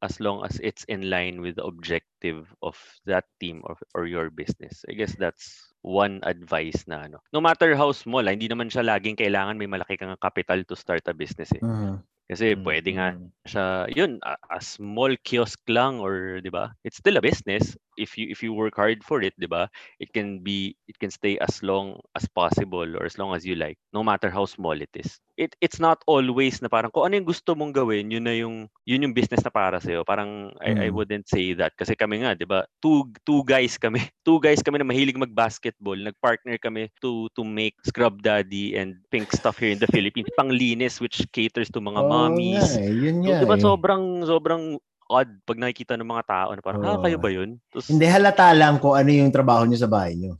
as 0.05 0.21
long 0.21 0.45
as 0.45 0.61
it's 0.61 0.85
in 0.93 1.09
line 1.09 1.41
with 1.41 1.57
the 1.57 1.65
objective 1.65 2.53
of 2.63 2.77
that 3.09 3.25
team 3.41 3.65
or, 3.65 3.77
or 3.97 4.05
your 4.07 4.29
business. 4.31 4.85
I 4.89 4.93
guess 4.95 5.17
that's 5.17 5.73
one 5.83 6.21
advice 6.25 6.85
na 6.87 7.09
ano. 7.09 7.19
No 7.33 7.41
matter 7.41 7.73
how 7.77 7.93
small, 7.97 8.25
ah, 8.29 8.33
hindi 8.37 8.49
naman 8.53 8.69
siya 8.69 8.85
laging 8.85 9.17
kailangan 9.17 9.57
may 9.57 9.69
malaki 9.71 9.97
kang 9.99 10.15
capital 10.21 10.61
to 10.69 10.77
start 10.77 11.05
a 11.09 11.17
business 11.17 11.51
eh. 11.57 11.65
Mhm. 11.65 12.03
Kasi 12.31 12.57
Mm, 12.57 12.65
pwede 12.65 12.91
nga 12.97 13.07
siya, 13.45 13.65
yun, 13.93 14.17
a, 14.25 14.37
a 14.57 14.61
small 14.65 15.13
kiosk 15.21 15.61
lang 15.69 16.01
or 16.01 16.41
'di 16.41 16.49
ba? 16.53 16.73
It's 16.85 17.01
still 17.01 17.17
a 17.21 17.25
business 17.25 17.77
if 17.97 18.17
you 18.19 18.29
if 18.31 18.43
you 18.43 18.53
work 18.53 18.75
hard 18.77 19.03
for 19.05 19.23
it, 19.23 19.35
'di 19.39 19.49
ba? 19.51 19.69
It 20.01 20.13
can 20.13 20.41
be 20.43 20.77
it 20.89 20.99
can 20.99 21.11
stay 21.11 21.39
as 21.41 21.63
long 21.63 22.01
as 22.17 22.27
possible 22.29 22.87
or 22.97 23.05
as 23.07 23.19
long 23.19 23.35
as 23.35 23.45
you 23.47 23.55
like, 23.57 23.79
no 23.93 24.03
matter 24.03 24.31
how 24.31 24.45
small 24.47 24.77
it 24.77 24.91
is. 24.95 25.19
It 25.39 25.55
it's 25.61 25.79
not 25.83 26.03
always 26.07 26.63
na 26.63 26.71
parang 26.71 26.91
kung 26.95 27.09
ano 27.11 27.19
yung 27.19 27.29
gusto 27.29 27.55
mong 27.59 27.75
gawin, 27.75 28.11
yun 28.13 28.25
na 28.27 28.35
yung 28.37 28.67
yun 28.87 29.03
yung 29.07 29.15
business 29.17 29.43
na 29.43 29.51
para 29.53 29.79
sa 29.83 30.03
Parang 30.07 30.53
I, 30.63 30.87
I 30.87 30.89
Mm. 30.89 30.95
wouldn't 30.95 31.27
say 31.29 31.53
that 31.59 31.75
kasi 31.79 31.95
kami 31.99 32.23
nga, 32.23 32.35
'di 32.39 32.47
ba? 32.47 32.65
Two 32.83 33.11
two 33.27 33.43
guys 33.47 33.77
kami. 33.81 34.01
Two 34.27 34.39
guys 34.41 34.63
kami 34.65 34.81
na 34.81 34.89
mahilig 34.89 35.19
mag-basketball. 35.21 35.97
Nag-partner 35.99 36.57
kami 36.61 36.89
to 37.03 37.29
to 37.37 37.43
make 37.45 37.77
Scrub 37.85 38.23
Daddy 38.25 38.75
and 38.79 39.01
Pink 39.13 39.31
Stuff 39.35 39.59
here 39.61 39.71
in 39.75 39.81
the 39.83 39.91
Philippines. 39.91 40.31
Panglinis 40.35 41.01
which 41.03 41.23
caters 41.35 41.69
to 41.73 41.81
mga 41.83 42.01
Oo 42.01 42.07
mommies. 42.07 42.81
eh, 42.83 42.91
yun 43.03 43.17
So, 43.25 43.33
nga 43.33 43.39
di 43.39 43.45
ba 43.49 43.57
eh. 43.61 43.61
sobrang, 43.61 44.23
sobrang 44.29 44.77
odd 45.15 45.31
pag 45.47 45.59
nakikita 45.63 45.95
ng 45.95 46.11
mga 46.11 46.25
tao 46.27 46.49
na 46.51 46.63
parang, 46.65 46.83
ah, 46.83 46.99
kayo 46.99 47.17
Oo. 47.19 47.25
ba 47.25 47.31
yun? 47.31 47.51
Tapos, 47.71 47.87
Hindi 47.87 48.07
halata 48.11 48.51
lang 48.51 48.83
kung 48.83 48.99
ano 48.99 49.11
yung 49.11 49.31
trabaho 49.31 49.63
nyo 49.63 49.79
sa 49.79 49.87
bahay 49.87 50.19
nyo. 50.19 50.35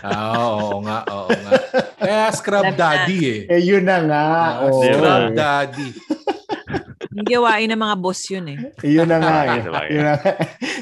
Ah, 0.00 0.50
oo 0.50 0.82
nga, 0.84 0.98
oo 1.08 1.28
nga. 1.30 1.52
Kaya 2.00 2.20
scrub 2.34 2.66
daddy 2.74 3.18
eh. 3.24 3.40
Eh, 3.48 3.60
yun 3.64 3.84
na 3.86 3.98
nga. 4.04 4.24
Ah, 4.24 4.52
oo. 4.68 4.80
scrub 4.82 5.24
daddy. 5.36 5.88
Yung 7.10 7.26
gawain 7.26 7.68
ng 7.68 7.80
mga 7.80 7.96
boss 7.98 8.22
yun 8.30 8.46
eh. 8.54 8.58
Yun 8.86 9.08
na 9.10 9.18
nga 9.18 9.36
eh. 9.50 9.60
Yun 9.90 10.04
na 10.04 10.14
nga. 10.14 10.32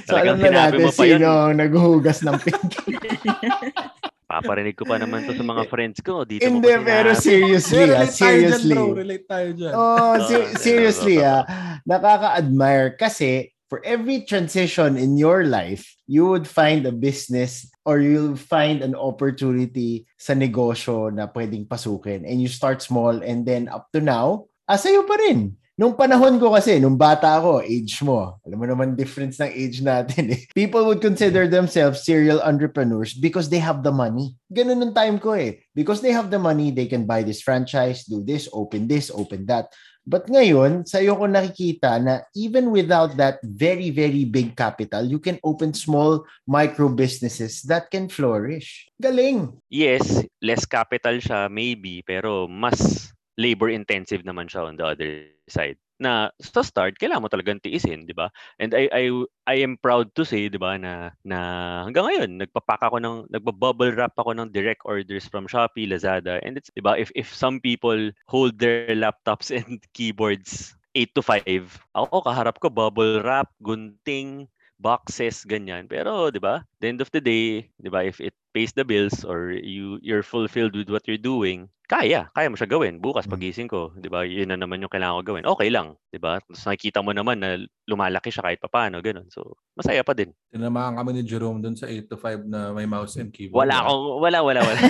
so, 0.05 0.13
Talagang 0.13 0.39
alam 0.39 0.53
na 0.53 0.61
natin 0.69 0.85
sino 0.93 1.29
ang 1.29 1.57
naghuhugas 1.57 2.19
ng 2.21 2.37
pink. 2.43 2.71
paparinig 4.29 4.77
ko 4.77 4.85
pa 4.85 5.01
naman 5.01 5.25
to 5.25 5.33
sa 5.33 5.41
mga 5.43 5.65
friends 5.73 5.99
ko. 6.05 6.23
Dito 6.23 6.45
mo 6.45 6.61
Hindi, 6.61 6.69
pero 6.85 7.17
sinabi. 7.17 7.25
seriously, 7.25 7.89
ah, 7.89 8.05
relate 8.05 8.13
tayo 8.13 8.37
dyan, 8.37 8.61
seriously. 8.61 8.75
bro. 8.77 8.85
Relate 8.93 9.25
tayo 9.27 9.49
dyan. 9.57 9.73
Oh, 9.73 10.15
se- 10.29 10.37
Oo, 10.53 10.59
seriously 10.61 11.17
ah, 11.25 11.43
nakaka-admire 11.89 13.01
kasi 13.01 13.31
for 13.69 13.81
every 13.85 14.25
transition 14.25 14.97
in 14.97 15.17
your 15.17 15.45
life, 15.45 15.85
you 16.05 16.25
would 16.29 16.49
find 16.49 16.85
a 16.85 16.93
business 16.93 17.69
or 17.85 18.01
you'll 18.01 18.37
find 18.37 18.81
an 18.81 18.97
opportunity 18.97 20.05
sa 20.17 20.33
negosyo 20.33 21.13
na 21.13 21.29
pwedeng 21.29 21.69
pasukin 21.69 22.25
and 22.25 22.41
you 22.41 22.49
start 22.49 22.81
small 22.81 23.21
and 23.21 23.45
then 23.45 23.69
up 23.69 23.89
to 23.93 24.01
now, 24.01 24.45
asayo 24.69 25.05
pa 25.05 25.17
rin. 25.21 25.57
Nung 25.79 25.95
panahon 25.95 26.43
ko 26.43 26.51
kasi, 26.51 26.83
nung 26.83 26.99
bata 26.99 27.39
ako, 27.39 27.63
age 27.63 28.03
mo, 28.03 28.43
alam 28.43 28.59
mo 28.59 28.67
naman 28.67 28.99
difference 28.99 29.39
ng 29.39 29.55
age 29.55 29.79
natin 29.79 30.35
eh. 30.35 30.43
People 30.59 30.83
would 30.91 30.99
consider 30.99 31.47
themselves 31.47 32.03
serial 32.03 32.43
entrepreneurs 32.43 33.15
because 33.15 33.47
they 33.47 33.63
have 33.63 33.87
the 33.87 33.95
money. 33.95 34.35
Ganun 34.51 34.83
nung 34.83 34.91
time 34.91 35.23
ko 35.23 35.39
eh. 35.39 35.63
Because 35.79 36.03
they 36.03 36.11
have 36.11 36.35
the 36.35 36.43
money, 36.43 36.75
they 36.75 36.91
can 36.91 37.07
buy 37.07 37.23
this 37.23 37.47
franchise, 37.47 38.03
do 38.11 38.27
this, 38.27 38.51
open 38.51 38.91
this, 38.91 39.07
open 39.15 39.47
that. 39.47 39.71
But 40.03 40.27
ngayon, 40.27 40.83
sa 40.83 40.99
iyo 40.99 41.15
ko 41.15 41.31
nakikita 41.31 42.03
na 42.03 42.27
even 42.35 42.75
without 42.75 43.15
that 43.15 43.39
very, 43.47 43.95
very 43.95 44.27
big 44.27 44.59
capital, 44.59 45.07
you 45.07 45.23
can 45.23 45.39
open 45.47 45.79
small 45.79 46.27
micro 46.43 46.91
businesses 46.91 47.63
that 47.71 47.87
can 47.95 48.11
flourish. 48.11 48.91
Galing! 48.99 49.55
Yes, 49.71 50.27
less 50.43 50.67
capital 50.67 51.23
siya 51.23 51.47
maybe, 51.47 52.03
pero 52.03 52.51
mas 52.51 53.13
labor 53.39 53.71
intensive 53.71 54.27
naman 54.27 54.51
siya 54.51 54.67
on 54.67 54.75
the 54.75 54.85
other 54.85 55.31
side. 55.47 55.79
Na 55.99 56.31
sa 56.39 56.63
start, 56.63 56.95
kailangan 56.99 57.27
mo 57.27 57.31
talagang 57.31 57.59
tiisin, 57.59 58.07
di 58.07 58.15
ba? 58.15 58.31
And 58.63 58.71
I 58.75 58.87
I 58.91 59.05
I 59.51 59.57
am 59.67 59.79
proud 59.79 60.15
to 60.15 60.23
say, 60.23 60.47
di 60.47 60.59
ba, 60.59 60.79
na 60.79 61.15
na 61.27 61.39
hanggang 61.87 62.07
ngayon 62.07 62.31
nagpapak 62.39 62.83
ako 62.83 63.03
ng 63.03 63.17
nagbabubble 63.31 63.95
wrap 63.99 64.15
ako 64.15 64.35
ng 64.35 64.55
direct 64.55 64.83
orders 64.87 65.27
from 65.27 65.51
Shopee, 65.51 65.91
Lazada, 65.91 66.39
and 66.43 66.59
it's 66.59 66.71
di 66.75 66.83
ba, 66.83 66.95
if 66.95 67.11
if 67.19 67.31
some 67.31 67.59
people 67.59 68.11
hold 68.31 68.59
their 68.59 68.95
laptops 68.95 69.51
and 69.59 69.83
keyboards 69.95 70.79
8 70.95 71.15
to 71.15 71.23
5, 71.23 71.47
ako 71.95 72.17
kaharap 72.27 72.57
ko 72.59 72.71
bubble 72.71 73.23
wrap, 73.23 73.51
gunting, 73.63 74.51
boxes 74.79 75.43
ganyan. 75.45 75.85
Pero 75.87 76.31
'di 76.31 76.39
ba? 76.39 76.63
The 76.79 76.89
end 76.89 77.01
of 77.03 77.11
the 77.11 77.21
day, 77.21 77.69
'di 77.77 77.91
ba, 77.91 78.03
if 78.03 78.19
it 78.19 78.33
pays 78.51 78.73
the 78.73 78.83
bills 78.83 79.23
or 79.23 79.53
you 79.53 79.99
you're 80.01 80.25
fulfilled 80.25 80.73
with 80.73 80.89
what 80.89 81.05
you're 81.05 81.21
doing, 81.21 81.67
kaya, 81.89 82.29
kaya 82.33 82.49
mo 82.49 82.57
siya 82.57 82.69
gawin. 82.69 82.99
Bukas 82.99 83.25
Mm. 83.25 83.33
pagising 83.33 83.69
ko, 83.69 83.91
'di 83.95 84.09
ba? 84.09 84.23
'Yun 84.23 84.51
na 84.51 84.59
naman 84.59 84.81
yung 84.81 84.91
kailangan 84.93 85.21
ko 85.21 85.35
gawin. 85.35 85.45
Okay 85.47 85.69
lang, 85.69 85.99
'di 86.09 86.19
ba? 86.19 86.39
Tapos 86.39 86.63
nakikita 86.63 87.03
mo 87.03 87.11
naman 87.11 87.39
na 87.39 87.59
lumalaki 87.85 88.31
siya 88.31 88.45
kahit 88.45 88.61
papaano, 88.61 88.99
ganun. 89.01 89.27
So, 89.29 89.57
masaya 89.75 90.01
pa 90.03 90.15
din. 90.15 90.31
Tinamaan 90.49 90.97
kami 90.97 91.11
ni 91.13 91.23
Jerome 91.25 91.61
dun 91.61 91.75
sa 91.75 91.87
8 91.87 92.07
to 92.07 92.17
5 92.17 92.45
na 92.45 92.73
may 92.73 92.87
mouse 92.87 93.17
and 93.17 93.31
keyboard. 93.31 93.67
Wala 93.67 93.83
akong 93.83 94.05
wala 94.21 94.39
wala 94.43 94.61
wala. 94.63 94.81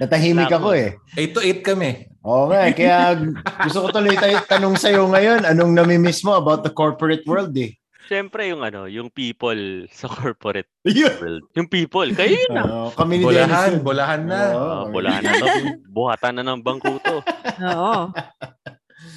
Natahimik 0.00 0.52
ako 0.52 0.68
ko. 0.68 0.76
eh. 0.76 0.88
8 1.16 1.32
to 1.32 1.40
8 1.40 1.64
kami. 1.64 1.90
Oo 2.22 2.46
nga, 2.46 2.70
kaya 2.70 3.18
gusto 3.64 3.82
ko 3.82 3.88
tuloy 3.90 4.14
tayo 4.14 4.38
tanong 4.46 4.76
sa'yo 4.78 5.10
ngayon, 5.10 5.42
anong 5.42 5.72
namimiss 5.74 6.22
mo 6.22 6.38
about 6.38 6.62
the 6.62 6.70
corporate 6.70 7.24
world 7.26 7.50
eh? 7.58 7.74
Siyempre 8.10 8.50
yung 8.50 8.62
ano, 8.62 8.90
yung 8.90 9.08
people 9.10 9.86
sa 9.98 10.10
corporate 10.10 10.68
Yun. 10.86 11.14
world. 11.20 11.44
Yung 11.54 11.68
people, 11.70 12.08
kayo 12.14 12.34
yun 12.34 12.52
na. 12.54 12.64
Oo, 12.66 12.88
kami 12.94 13.22
ni 13.22 13.24
Bolahan, 13.26 13.78
Dennis 13.78 13.86
bolahan 13.86 14.22
na. 14.26 14.40
Oo. 14.54 14.66
Uh, 14.66 14.84
bulahan 14.90 15.22
na 15.22 15.32
to. 15.38 15.48
Buhatan 15.90 16.34
na 16.40 16.44
ng 16.46 16.60
bangko 16.62 16.98
to. 17.02 17.18
Oo. 17.70 18.10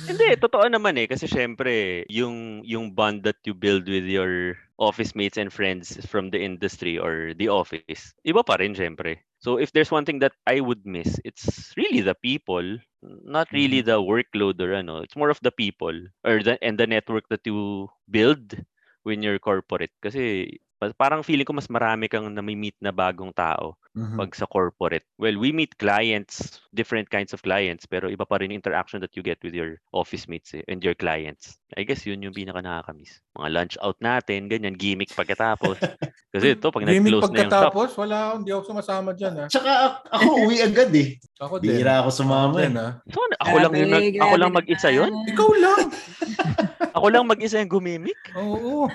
Hindi, 0.06 0.38
totoo 0.38 0.66
naman 0.70 0.98
eh. 0.98 1.06
Kasi 1.10 1.30
syempre, 1.30 2.06
yung, 2.10 2.62
yung 2.66 2.94
bond 2.94 3.26
that 3.26 3.38
you 3.46 3.54
build 3.54 3.86
with 3.86 4.06
your 4.06 4.58
office 4.78 5.16
mates 5.16 5.38
and 5.38 5.54
friends 5.54 5.98
from 6.06 6.30
the 6.30 6.42
industry 6.42 6.98
or 6.98 7.34
the 7.38 7.48
office, 7.48 8.14
iba 8.26 8.44
pa 8.44 8.60
rin 8.60 8.74
syempre. 8.76 9.24
So 9.40 9.62
if 9.62 9.72
there's 9.72 9.94
one 9.94 10.06
thing 10.06 10.20
that 10.26 10.34
I 10.50 10.60
would 10.60 10.86
miss, 10.86 11.22
it's 11.24 11.74
really 11.78 12.02
the 12.02 12.18
people, 12.18 12.82
not 13.02 13.48
really 13.54 13.82
the 13.82 14.02
workload 14.02 14.58
or 14.58 14.74
ano. 14.74 15.06
It's 15.06 15.16
more 15.16 15.30
of 15.30 15.40
the 15.46 15.54
people 15.54 15.94
or 16.26 16.42
the, 16.42 16.58
and 16.66 16.78
the 16.78 16.90
network 16.90 17.30
that 17.30 17.46
you 17.46 17.90
build 18.10 18.58
when 19.06 19.24
you're 19.24 19.40
corporate. 19.40 19.94
Kasi 20.04 20.50
parang 20.94 21.22
feeling 21.22 21.44
ko 21.44 21.52
mas 21.52 21.66
marami 21.66 22.06
kang 22.06 22.28
nami-meet 22.28 22.76
na 22.78 22.92
bagong 22.92 23.32
tao 23.32 23.80
Mhm. 23.96 24.20
pag 24.20 24.32
sa 24.36 24.44
corporate. 24.44 25.08
Well, 25.16 25.40
we 25.40 25.50
meet 25.50 25.80
clients, 25.80 26.60
different 26.70 27.08
kinds 27.08 27.32
of 27.32 27.40
clients, 27.40 27.88
pero 27.88 28.12
iba 28.12 28.28
pa 28.28 28.38
rin 28.38 28.52
yung 28.52 28.60
interaction 28.60 29.00
that 29.00 29.16
you 29.16 29.24
get 29.24 29.40
with 29.40 29.56
your 29.56 29.80
office 29.90 30.28
mates 30.28 30.52
eh, 30.52 30.68
and 30.68 30.84
your 30.84 30.92
clients. 30.92 31.56
I 31.74 31.88
guess 31.88 32.04
yun 32.04 32.20
yung 32.20 32.36
pinaka 32.36 32.60
nakakamiss. 32.60 33.24
Mga 33.34 33.50
lunch 33.50 33.76
out 33.80 33.96
natin, 33.98 34.52
ganyan, 34.52 34.76
gimmick 34.76 35.16
pagkatapos. 35.16 35.80
Kasi 36.36 36.60
ito, 36.60 36.68
pag 36.70 36.84
nag-close 36.84 37.32
na 37.32 37.40
yung 37.40 37.48
shop, 37.48 37.72
pagkatapos, 37.72 37.90
wala, 37.96 38.16
hindi 38.36 38.52
ako 38.52 38.64
sumasama 38.68 39.16
dyan. 39.16 39.34
Ha? 39.40 39.46
Tsaka 39.48 39.72
ak- 39.72 40.02
ako 40.12 40.28
uwi 40.44 40.56
agad 40.60 40.92
eh. 40.92 41.10
Ako 41.40 41.54
din. 41.58 41.68
Bihira 41.72 42.04
ako 42.04 42.10
sumama 42.12 42.60
din, 42.60 42.76
eh. 42.76 42.84
ha? 42.84 42.90
so, 43.00 43.18
ano, 43.18 43.36
ako 43.40 43.56
lang 43.58 43.72
yung 43.74 43.92
nag, 43.92 44.06
ako 44.20 44.34
lang 44.36 44.52
mag-isa 44.52 44.90
yun? 44.92 45.12
Ikaw 45.26 45.50
lang. 45.56 45.80
Ako 46.96 47.12
lang 47.12 47.28
mag-isa 47.28 47.60
yung 47.60 47.68
gumimik? 47.70 48.16
Oo. 48.36 48.88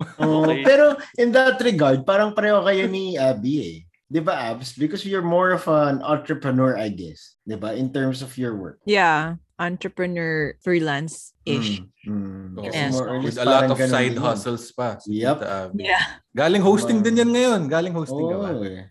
Okay. 0.00 0.60
Pero 0.64 0.96
in 1.16 1.32
that 1.32 1.56
regard, 1.64 2.04
parang 2.04 2.36
pareho 2.36 2.60
kayo 2.64 2.84
ni 2.84 3.16
Abby 3.16 3.54
eh. 3.60 3.76
Di 4.06 4.22
ba, 4.22 4.54
Abs? 4.54 4.78
Because 4.78 5.02
you're 5.02 5.24
more 5.24 5.50
of 5.50 5.66
an 5.66 5.98
entrepreneur, 5.98 6.78
I 6.78 6.94
guess. 6.94 7.34
Di 7.42 7.58
ba? 7.58 7.74
In 7.74 7.90
terms 7.90 8.22
of 8.22 8.30
your 8.38 8.54
work. 8.54 8.78
Yeah. 8.86 9.42
Entrepreneur, 9.58 10.54
freelance-ish. 10.62 11.82
Mm, 12.06 12.14
mm. 12.14 12.46
Oo. 12.54 12.64
Kasi 12.70 12.76
Yes. 12.76 12.94
With 13.02 13.40
a 13.42 13.48
lot 13.48 13.66
of 13.66 13.78
side 13.82 14.14
yun. 14.14 14.22
hustles 14.22 14.70
pa. 14.70 14.94
Yep. 15.10 15.42
Yeah. 15.80 16.22
Galing 16.38 16.62
hosting 16.62 17.02
din 17.02 17.18
yan 17.18 17.34
ngayon. 17.34 17.60
Galing 17.66 17.96
hosting 17.96 18.30
ka 18.30 18.36
ba? 18.38 18.54
Oo 18.54 18.62
eh. 18.62 18.86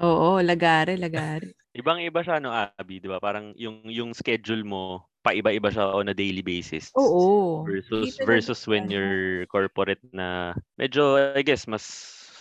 Oo, 0.00 0.28
lagare, 0.40 0.96
lagare. 0.96 1.52
Ibang-iba 1.74 2.24
siya, 2.24 2.40
no, 2.40 2.54
Abby, 2.54 3.02
di 3.02 3.10
ba? 3.10 3.20
Parang 3.20 3.52
yung, 3.58 3.84
yung 3.90 4.16
schedule 4.16 4.64
mo, 4.64 5.10
paiba-iba 5.24 5.72
siya 5.72 5.90
on 5.96 6.12
a 6.12 6.16
daily 6.16 6.44
basis. 6.44 6.92
Oo. 6.94 7.26
versus 7.64 8.18
na 8.18 8.24
versus 8.24 8.66
din 8.68 8.68
when 8.68 8.90
you're 8.92 9.46
corporate 9.48 10.02
na 10.12 10.52
medyo 10.76 11.16
I 11.34 11.42
guess 11.46 11.64
mas 11.70 11.84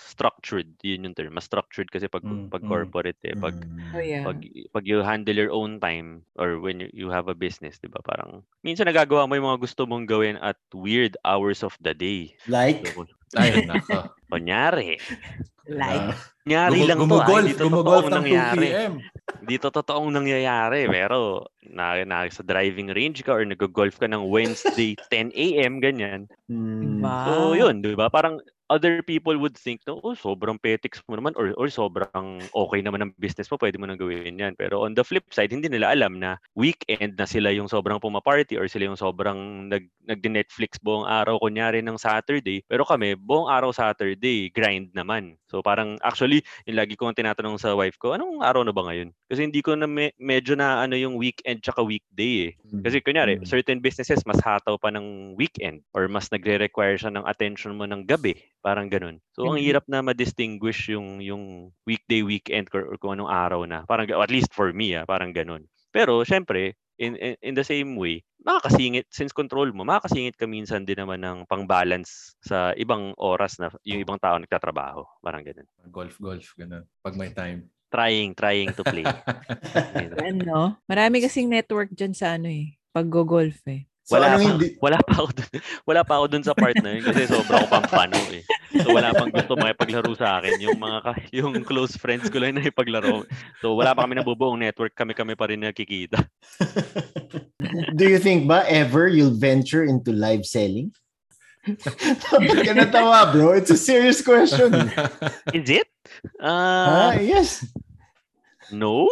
structured 0.09 0.75
yun 0.85 1.07
yung 1.09 1.15
term 1.17 1.33
mas 1.35 1.47
structured 1.49 1.89
kasi 1.89 2.05
pag 2.11 2.23
Mm, 2.23 2.51
pag 2.51 2.61
mm. 2.61 2.67
corporate 2.67 3.17
eh 3.25 3.33
pag 3.39 3.57
Mm. 3.65 3.91
Oh, 3.93 3.99
yeah. 3.99 4.27
pag 4.27 4.43
pag 4.75 4.85
you 4.87 5.01
handle 5.03 5.35
your 5.35 5.51
own 5.53 5.79
time 5.81 6.23
or 6.39 6.59
when 6.61 6.79
you, 6.83 6.89
you 6.93 7.07
have 7.11 7.27
a 7.31 7.37
business 7.37 7.79
'di 7.81 7.89
ba 7.91 8.01
parang 8.05 8.43
minsan 8.65 8.87
nagagawa 8.89 9.25
mo 9.29 9.35
yung 9.39 9.49
mga 9.49 9.63
gusto 9.63 9.83
mong 9.89 10.05
gawin 10.09 10.37
at 10.41 10.59
weird 10.75 11.15
hours 11.27 11.63
of 11.65 11.75
the 11.83 11.93
day 11.95 12.35
Like? 12.47 12.83
so, 12.83 13.07
Ay, 13.37 13.65
nako. 13.65 14.13
kunyari 14.29 14.97
Like, 15.63 16.11
ah, 16.11 16.17
kunyari 16.43 16.75
Gumu- 16.75 16.89
lang 16.91 16.97
to 16.97 16.99
ah, 16.99 17.07
gumugolf, 17.07 17.45
hindi 17.47 17.55
to 17.55 17.63
gumugolf 17.63 18.03
totoong 18.03 18.11
ng 18.11 18.11
2 18.11 18.19
nangyayari 18.19 18.67
p.m. 18.67 18.93
dito 19.43 19.67
totoong 19.71 20.09
nangyayari 20.11 20.81
pero 20.91 21.19
na, 21.71 21.85
na 22.03 22.27
sa 22.27 22.43
driving 22.43 22.91
range 22.91 23.23
ka 23.23 23.31
or 23.31 23.47
nag-golf 23.47 23.95
ka 23.95 24.07
ng 24.11 24.27
Wednesday 24.27 24.93
10 25.13 25.31
a.m. 25.31 25.79
ganyan 25.79 26.27
mm? 26.51 26.99
So, 26.99 27.55
yun, 27.55 27.79
di 27.79 27.95
ba? 27.95 28.11
Parang 28.11 28.43
other 28.73 29.05
people 29.05 29.37
would 29.37 29.53
think, 29.53 29.85
no, 29.85 30.01
oh, 30.01 30.17
sobrang 30.17 30.57
petics 30.57 31.05
mo 31.05 31.13
naman 31.13 31.37
or, 31.37 31.53
or 31.61 31.69
sobrang 31.69 32.41
okay 32.49 32.81
naman 32.81 33.05
ang 33.05 33.11
business 33.21 33.45
mo, 33.53 33.61
pwede 33.61 33.77
mo 33.77 33.85
nang 33.85 34.01
gawin 34.01 34.41
yan. 34.41 34.57
Pero 34.57 34.81
on 34.81 34.97
the 34.97 35.05
flip 35.05 35.29
side, 35.29 35.53
hindi 35.53 35.69
nila 35.69 35.93
alam 35.93 36.17
na 36.17 36.41
weekend 36.57 37.13
na 37.13 37.29
sila 37.29 37.53
yung 37.53 37.69
sobrang 37.69 38.01
pumaparty 38.01 38.57
or 38.57 38.65
sila 38.65 38.89
yung 38.89 38.97
sobrang 38.97 39.69
nag, 39.69 39.85
nagdi-Netflix 40.09 40.81
buong 40.81 41.05
araw, 41.05 41.37
kunyari 41.37 41.85
ng 41.85 42.01
Saturday. 42.01 42.65
Pero 42.65 42.81
kami, 42.81 43.13
buong 43.13 43.45
araw 43.45 43.69
Saturday, 43.69 44.49
grind 44.49 44.89
naman. 44.97 45.37
So 45.45 45.61
parang 45.61 46.01
actually, 46.01 46.41
yung 46.65 46.81
lagi 46.81 46.97
ko 46.97 47.05
ang 47.05 47.13
tinatanong 47.13 47.61
sa 47.61 47.77
wife 47.77 48.01
ko, 48.01 48.17
anong 48.17 48.41
araw 48.41 48.65
na 48.65 48.73
ba 48.73 48.89
ngayon? 48.89 49.13
Kasi 49.29 49.45
hindi 49.45 49.61
ko 49.61 49.77
na 49.77 49.85
me- 49.85 50.17
medyo 50.17 50.57
na 50.57 50.81
ano 50.81 50.97
yung 50.97 51.21
weekend 51.21 51.61
tsaka 51.61 51.85
weekday 51.85 52.49
eh. 52.49 52.51
Kasi 52.81 53.05
kunyari, 53.05 53.37
Mm. 53.37 53.45
certain 53.45 53.77
businesses 53.77 54.25
mas 54.25 54.41
hataw 54.41 54.81
pa 54.81 54.89
ng 54.89 55.37
weekend 55.37 55.85
or 55.93 56.09
mas 56.09 56.33
nagre-require 56.33 56.97
siya 56.97 57.13
ng 57.13 57.25
attention 57.29 57.77
mo 57.77 57.85
ng 57.85 58.09
gabi. 58.09 58.33
Parang 58.63 58.87
ganun. 58.87 59.19
So, 59.35 59.43
ang 59.51 59.59
Mhm. 59.59 59.65
hirap 59.67 59.85
na 59.91 59.99
ma-distinguish 59.99 60.87
yung, 60.87 61.19
yung 61.19 61.75
weekday, 61.83 62.23
weekend 62.23 62.71
or, 62.71 62.87
or 62.87 62.95
kung 62.95 63.19
anong 63.19 63.27
araw 63.27 63.67
na. 63.67 63.83
Parang, 63.83 64.07
at 64.07 64.31
least 64.31 64.55
for 64.55 64.71
me, 64.71 64.95
ah, 64.95 65.03
parang 65.03 65.35
ganun. 65.35 65.67
Pero, 65.91 66.23
syempre, 66.23 66.79
in, 66.95 67.19
in, 67.19 67.35
in 67.43 67.53
the 67.53 67.65
same 67.67 67.99
way, 67.99 68.23
makakasingit, 68.47 69.03
since 69.11 69.35
control 69.35 69.67
mo, 69.75 69.83
makakasingit 69.83 70.39
ka 70.39 70.47
minsan 70.47 70.87
din 70.87 70.95
naman 70.95 71.19
ng 71.19 71.43
pang-balance 71.45 72.39
sa 72.39 72.71
ibang 72.79 73.11
oras 73.19 73.59
na 73.59 73.67
yung 73.83 73.99
ibang 73.99 74.17
tao 74.17 74.39
nagtatrabaho. 74.39 75.03
Parang 75.19 75.43
ganun. 75.43 75.67
Golf, 75.91 76.15
golf, 76.23 76.55
ganun. 76.55 76.87
Pag 77.03 77.19
may 77.19 77.35
time. 77.35 77.67
Trying, 77.93 78.33
trying 78.33 78.71
to 78.73 78.81
play. 78.81 79.05
Ano? 80.23 80.81
Marami 80.89 81.21
kasing 81.21 81.45
network 81.51 81.93
dyan 81.93 82.15
sa 82.17 82.39
ano 82.39 82.49
eh. 82.49 82.73
Pag-golf 82.89 83.61
eh. 83.69 83.85
So, 84.03 84.19
wala 84.19 84.35
pa, 84.35 84.43
hindi? 84.43 84.67
wala 84.83 84.99
pa 84.99 85.13
ako 85.15 85.29
dun, 85.31 85.49
wala 85.87 86.01
pa 86.03 86.13
ako 86.19 86.25
dun 86.27 86.43
sa 86.43 86.51
part 86.51 86.75
na 86.83 86.91
yun 86.91 87.07
kasi 87.07 87.23
sobra 87.23 87.63
ko 87.63 87.67
pang 87.71 87.87
pano 87.87 88.19
eh. 88.35 88.43
So 88.83 88.91
wala 88.91 89.15
pang 89.15 89.31
gusto 89.31 89.55
makipaglaro 89.55 90.11
sa 90.19 90.43
akin. 90.43 90.59
Yung 90.59 90.75
mga 90.75 90.99
yung 91.31 91.63
close 91.63 91.95
friends 91.95 92.27
ko 92.27 92.43
lang 92.43 92.59
na 92.59 92.67
ipaglaro. 92.67 93.23
So 93.63 93.79
wala 93.79 93.95
pa 93.95 94.03
kami 94.03 94.19
nabubuong 94.19 94.59
network, 94.59 94.91
kami-kami 94.91 95.39
pa 95.39 95.47
rin 95.47 95.63
nakikita. 95.63 96.19
Do 97.95 98.03
you 98.03 98.19
think 98.19 98.43
ba 98.43 98.67
ever 98.67 99.07
you'll 99.07 99.31
venture 99.39 99.87
into 99.87 100.11
live 100.11 100.43
selling? 100.43 100.91
Bakit 101.63 102.59
ka 102.67 102.73
natawa, 102.75 103.31
bro? 103.31 103.55
It's 103.55 103.71
a 103.71 103.79
serious 103.79 104.19
question. 104.19 104.67
Is 105.55 105.71
it? 105.71 105.87
ah, 106.43 107.15
Ah, 107.15 107.15
yes. 107.15 107.63
no. 108.67 109.07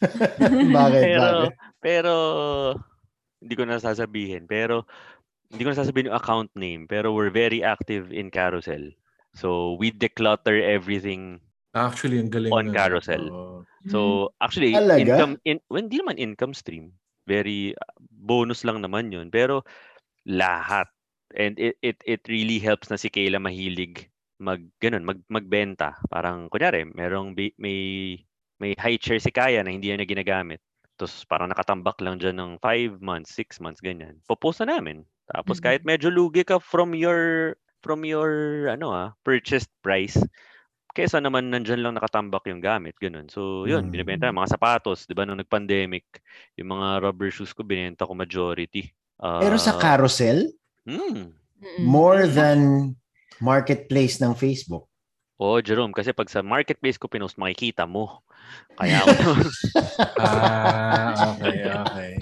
Bakit? 0.00 1.02
Pero 1.04 1.28
Bakit? 1.28 1.52
pero 1.76 2.14
hindi 3.40 3.54
ko 3.56 3.64
na 3.64 3.80
sasabihin. 3.80 4.44
Pero 4.46 4.84
hindi 5.50 5.66
ko 5.66 5.74
na 5.74 5.80
sasabihin 5.80 6.08
yung 6.12 6.20
account 6.20 6.50
name. 6.54 6.86
Pero 6.86 7.12
we're 7.12 7.32
very 7.32 7.64
active 7.64 8.14
in 8.14 8.30
Carousel. 8.30 8.92
So 9.34 9.74
we 9.78 9.90
declutter 9.90 10.58
everything 10.58 11.40
Actually, 11.70 12.18
ang 12.18 12.30
galing. 12.34 12.50
On 12.50 12.66
nun. 12.66 12.74
carousel. 12.74 13.24
So 13.86 14.30
actually 14.42 14.74
Talaga? 14.74 14.98
income 14.98 15.34
in 15.46 15.62
well, 15.70 15.80
hindi 15.80 16.02
naman 16.02 16.18
income 16.18 16.52
stream. 16.52 16.98
Very 17.30 17.78
uh, 17.78 17.94
bonus 18.10 18.66
lang 18.66 18.82
naman 18.82 19.14
'yun. 19.14 19.30
Pero 19.30 19.62
lahat 20.26 20.90
and 21.38 21.54
it 21.62 21.78
it 21.78 22.02
it 22.02 22.22
really 22.26 22.58
helps 22.58 22.90
na 22.90 22.98
si 22.98 23.06
Kayla 23.06 23.38
mahilig 23.38 24.10
mag 24.40 24.66
ganun, 24.82 25.04
mag 25.06 25.20
magbenta. 25.30 26.00
Parang 26.10 26.50
kunyari, 26.50 26.90
merong 26.90 27.36
bi- 27.36 27.54
may 27.60 28.18
may 28.58 28.74
high 28.74 28.98
chair 28.98 29.20
si 29.22 29.30
Kaya 29.30 29.62
na 29.62 29.70
hindi 29.70 29.92
niya 29.92 30.00
na 30.00 30.08
ginagamit. 30.08 30.60
Tapos 31.00 31.24
parang 31.24 31.48
nakatambak 31.48 31.96
lang 32.04 32.20
dyan 32.20 32.36
ng 32.36 32.52
5 32.60 33.00
months, 33.00 33.32
6 33.32 33.56
months, 33.64 33.80
ganyan. 33.80 34.20
Popost 34.28 34.60
na 34.60 34.76
namin. 34.76 35.08
Tapos 35.32 35.56
Mhm. 35.56 35.64
kahit 35.64 35.82
medyo 35.88 36.12
lugi 36.12 36.44
ka 36.44 36.60
from 36.60 36.92
your 36.92 37.56
from 37.80 38.04
your 38.04 38.28
ano 38.68 38.92
ah, 38.92 39.08
purchased 39.24 39.72
price, 39.80 40.20
kesa 40.92 41.22
naman 41.22 41.48
nandyan 41.48 41.80
lang 41.80 41.96
nakatambak 41.96 42.44
yung 42.50 42.60
gamit, 42.60 42.98
ganun. 43.00 43.30
So, 43.30 43.64
yun, 43.64 43.88
Mm. 43.88 43.92
binibenta 43.94 44.28
mga 44.34 44.58
sapatos, 44.58 45.06
'di 45.08 45.14
ba 45.16 45.24
nung 45.24 45.40
nag-pandemic, 45.40 46.20
yung 46.60 46.76
mga 46.76 47.00
rubber 47.06 47.30
shoes 47.32 47.54
ko 47.56 47.62
binenta 47.64 48.04
ko 48.04 48.12
majority. 48.12 48.90
Pero 49.40 49.56
sa 49.56 49.72
Ah, 49.72 49.80
carousel. 49.80 50.50
Mm-mm. 50.84 51.30
more 51.86 52.26
than 52.26 52.92
marketplace 53.40 54.18
ng 54.20 54.34
Facebook. 54.34 54.89
Oo, 55.40 55.56
Jerome, 55.64 55.96
kasi 55.96 56.12
pag 56.12 56.28
sa 56.28 56.44
marketplace 56.44 57.00
ko 57.00 57.08
pinost, 57.08 57.40
makikita 57.40 57.88
mo. 57.88 58.20
Kaya 58.76 59.00
ako 59.08 59.40
Ah, 60.20 61.32
okay, 61.32 61.60
okay. 61.88 62.12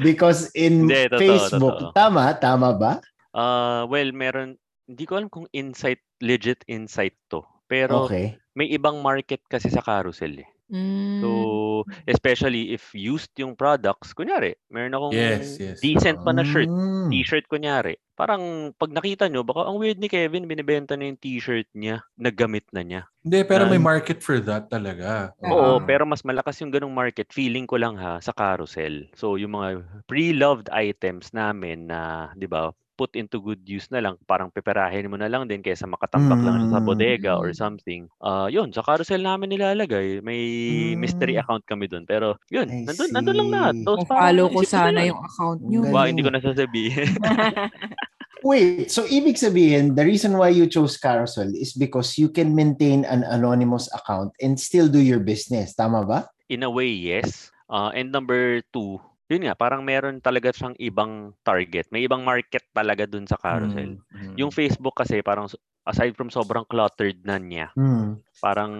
Because 0.00 0.48
in 0.56 0.88
Hindi, 0.88 1.12
totoo, 1.12 1.20
Facebook, 1.20 1.76
totoo. 1.76 1.92
tama, 1.92 2.24
tama 2.40 2.72
ba? 2.72 2.92
Ah, 3.36 3.84
well, 3.84 4.08
meron 4.16 4.56
hindi 4.88 5.04
ko 5.04 5.20
alam 5.20 5.28
kung 5.28 5.44
insight 5.52 6.00
legit 6.24 6.64
insight 6.68 7.16
to. 7.28 7.44
Pero 7.68 8.08
Okay. 8.08 8.36
may 8.56 8.68
ibang 8.68 9.00
market 9.00 9.40
kasi 9.48 9.68
sa 9.68 9.80
carousel 9.84 10.40
eh. 10.44 10.48
Mm. 10.72 11.20
So, 11.20 11.28
especially 12.08 12.72
if 12.72 12.96
used 12.96 13.30
yung 13.36 13.52
products, 13.52 14.16
kunyari, 14.16 14.56
meron 14.72 14.96
akong 14.96 15.12
Yes, 15.12 15.60
yes. 15.60 15.78
decent 15.84 16.24
pa 16.24 16.32
na 16.32 16.42
shirt, 16.42 16.66
Mm. 16.66 17.12
t-shirt 17.12 17.44
kunyari. 17.44 18.00
Parang 18.16 18.72
pag 18.76 18.88
nakita 18.88 19.28
nyo, 19.28 19.44
baka 19.44 19.68
ang 19.68 19.76
weird 19.76 20.00
ni 20.00 20.08
Kevin, 20.08 20.48
binibenta 20.48 20.96
na 20.96 21.12
yung 21.12 21.20
t-shirt 21.20 21.68
niya, 21.76 22.00
nagamit 22.16 22.64
na 22.72 22.80
niya. 22.80 23.02
Hindi, 23.20 23.44
pero 23.44 23.68
may 23.68 23.76
Na- 23.76 23.88
market 23.92 24.24
for 24.24 24.40
that 24.40 24.72
talaga. 24.72 25.36
Oo, 25.44 25.76
Oo. 25.76 25.84
pero 25.84 26.08
mas 26.08 26.24
malakas 26.24 26.56
yung 26.64 26.72
ganong 26.72 26.92
market. 26.92 27.28
Feeling 27.28 27.68
ko 27.68 27.76
lang 27.76 28.00
ha, 28.00 28.16
sa 28.24 28.32
carousel. 28.32 29.06
So, 29.12 29.36
yung 29.36 29.52
mga 29.52 29.84
pre-loved 30.08 30.72
items 30.72 31.30
namin 31.36 31.92
na, 31.92 32.32
di 32.32 32.48
ba, 32.48 32.72
put 33.02 33.18
into 33.18 33.42
good 33.42 33.58
use 33.66 33.90
na 33.90 33.98
lang, 33.98 34.14
parang 34.30 34.46
peperahin 34.46 35.10
mo 35.10 35.18
na 35.18 35.26
lang 35.26 35.50
din 35.50 35.58
kaysa 35.58 35.90
makatambak 35.90 36.38
lang 36.38 36.62
siya 36.62 36.78
sa 36.78 36.80
Mm. 36.80 36.86
bodega 36.86 37.32
or 37.34 37.50
Mm. 37.50 37.58
something. 37.58 38.02
Ah, 38.22 38.46
yun, 38.46 38.70
sa 38.70 38.86
carousel 38.86 39.18
namin 39.18 39.50
nilalagay. 39.50 40.22
May 40.22 40.38
mystery 40.94 41.34
Mm. 41.34 41.42
account 41.42 41.66
kami 41.66 41.90
doon. 41.90 42.06
Pero, 42.06 42.38
yun, 42.46 42.70
I 42.70 42.86
nandun, 42.86 43.10
nandun 43.10 43.34
lang 43.42 43.50
lahat. 43.50 43.74
Those 43.82 44.06
follow 44.06 44.46
ko 44.54 44.62
sana 44.62 45.02
yun. 45.02 45.18
yung 45.18 45.20
account 45.26 45.58
nyo. 45.66 45.80
Wow, 45.90 46.06
hindi 46.06 46.22
ko 46.22 46.30
na 46.30 46.38
sasabihin. 46.38 47.10
Wait, 48.42 48.90
so 48.90 49.06
ibig 49.06 49.38
sabihin, 49.38 49.94
the 49.94 50.02
reason 50.02 50.34
why 50.34 50.50
you 50.50 50.66
chose 50.66 50.98
carousel 50.98 51.46
is 51.54 51.74
because 51.74 52.18
you 52.18 52.26
can 52.26 52.54
maintain 52.54 53.06
an 53.06 53.22
anonymous 53.26 53.86
account 53.94 54.34
and 54.42 54.58
still 54.58 54.90
do 54.90 54.98
your 54.98 55.22
business. 55.22 55.74
Tama 55.74 56.02
ba? 56.06 56.26
In 56.50 56.66
a 56.66 56.70
way, 56.70 56.90
yes. 56.90 57.50
Uh, 57.70 57.94
and 57.94 58.10
number 58.10 58.58
two, 58.74 58.98
yun 59.32 59.48
nga, 59.48 59.56
parang 59.56 59.80
meron 59.80 60.20
talaga 60.20 60.52
siyang 60.52 60.76
ibang 60.76 61.32
target. 61.40 61.88
May 61.88 62.04
ibang 62.04 62.20
market 62.22 62.68
talaga 62.70 63.08
dun 63.08 63.24
sa 63.24 63.40
carousel. 63.40 63.96
Mm, 63.98 64.04
mm. 64.12 64.36
Yung 64.36 64.52
Facebook 64.52 64.92
kasi, 64.94 65.24
parang 65.24 65.48
aside 65.82 66.14
from 66.14 66.30
sobrang 66.30 66.62
cluttered 66.70 67.18
na 67.26 67.42
niya, 67.42 67.74
Hmm. 67.74 68.14
parang 68.38 68.70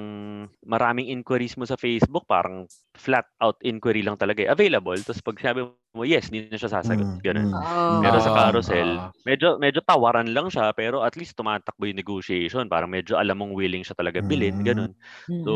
maraming 0.63 1.11
inquiries 1.11 1.59
mo 1.59 1.67
sa 1.67 1.75
Facebook, 1.75 2.23
parang 2.31 2.71
flat 2.95 3.27
out 3.43 3.59
inquiry 3.67 4.07
lang 4.07 4.15
talaga 4.15 4.47
eh. 4.47 4.51
Available. 4.51 4.95
Tapos 5.03 5.19
pag 5.19 5.35
sabi 5.43 5.67
mo, 5.67 6.03
yes, 6.07 6.31
hindi 6.31 6.47
na 6.47 6.55
siya 6.55 6.71
sasagot. 6.71 7.19
Mm, 7.19 7.19
Ganun. 7.27 7.49
mm. 7.51 7.59
Oh. 7.59 8.01
Pero 8.07 8.17
sa 8.23 8.31
Ah, 8.31 8.37
carousel, 8.39 8.91
ah. 9.03 9.11
medyo 9.27 9.59
medyo 9.59 9.83
tawaran 9.83 10.31
lang 10.31 10.47
siya 10.47 10.71
pero 10.73 11.03
at 11.03 11.19
least 11.19 11.35
tumatakbo 11.35 11.91
yung 11.91 11.99
negotiation. 11.99 12.71
Parang 12.71 12.89
medyo 12.89 13.19
alam 13.19 13.35
mong 13.35 13.51
willing 13.59 13.83
siya 13.83 13.99
talaga 13.99 14.23
bilhin, 14.23 14.63
Mm. 14.63 14.67
ganun. 14.67 14.93
So, 15.43 15.53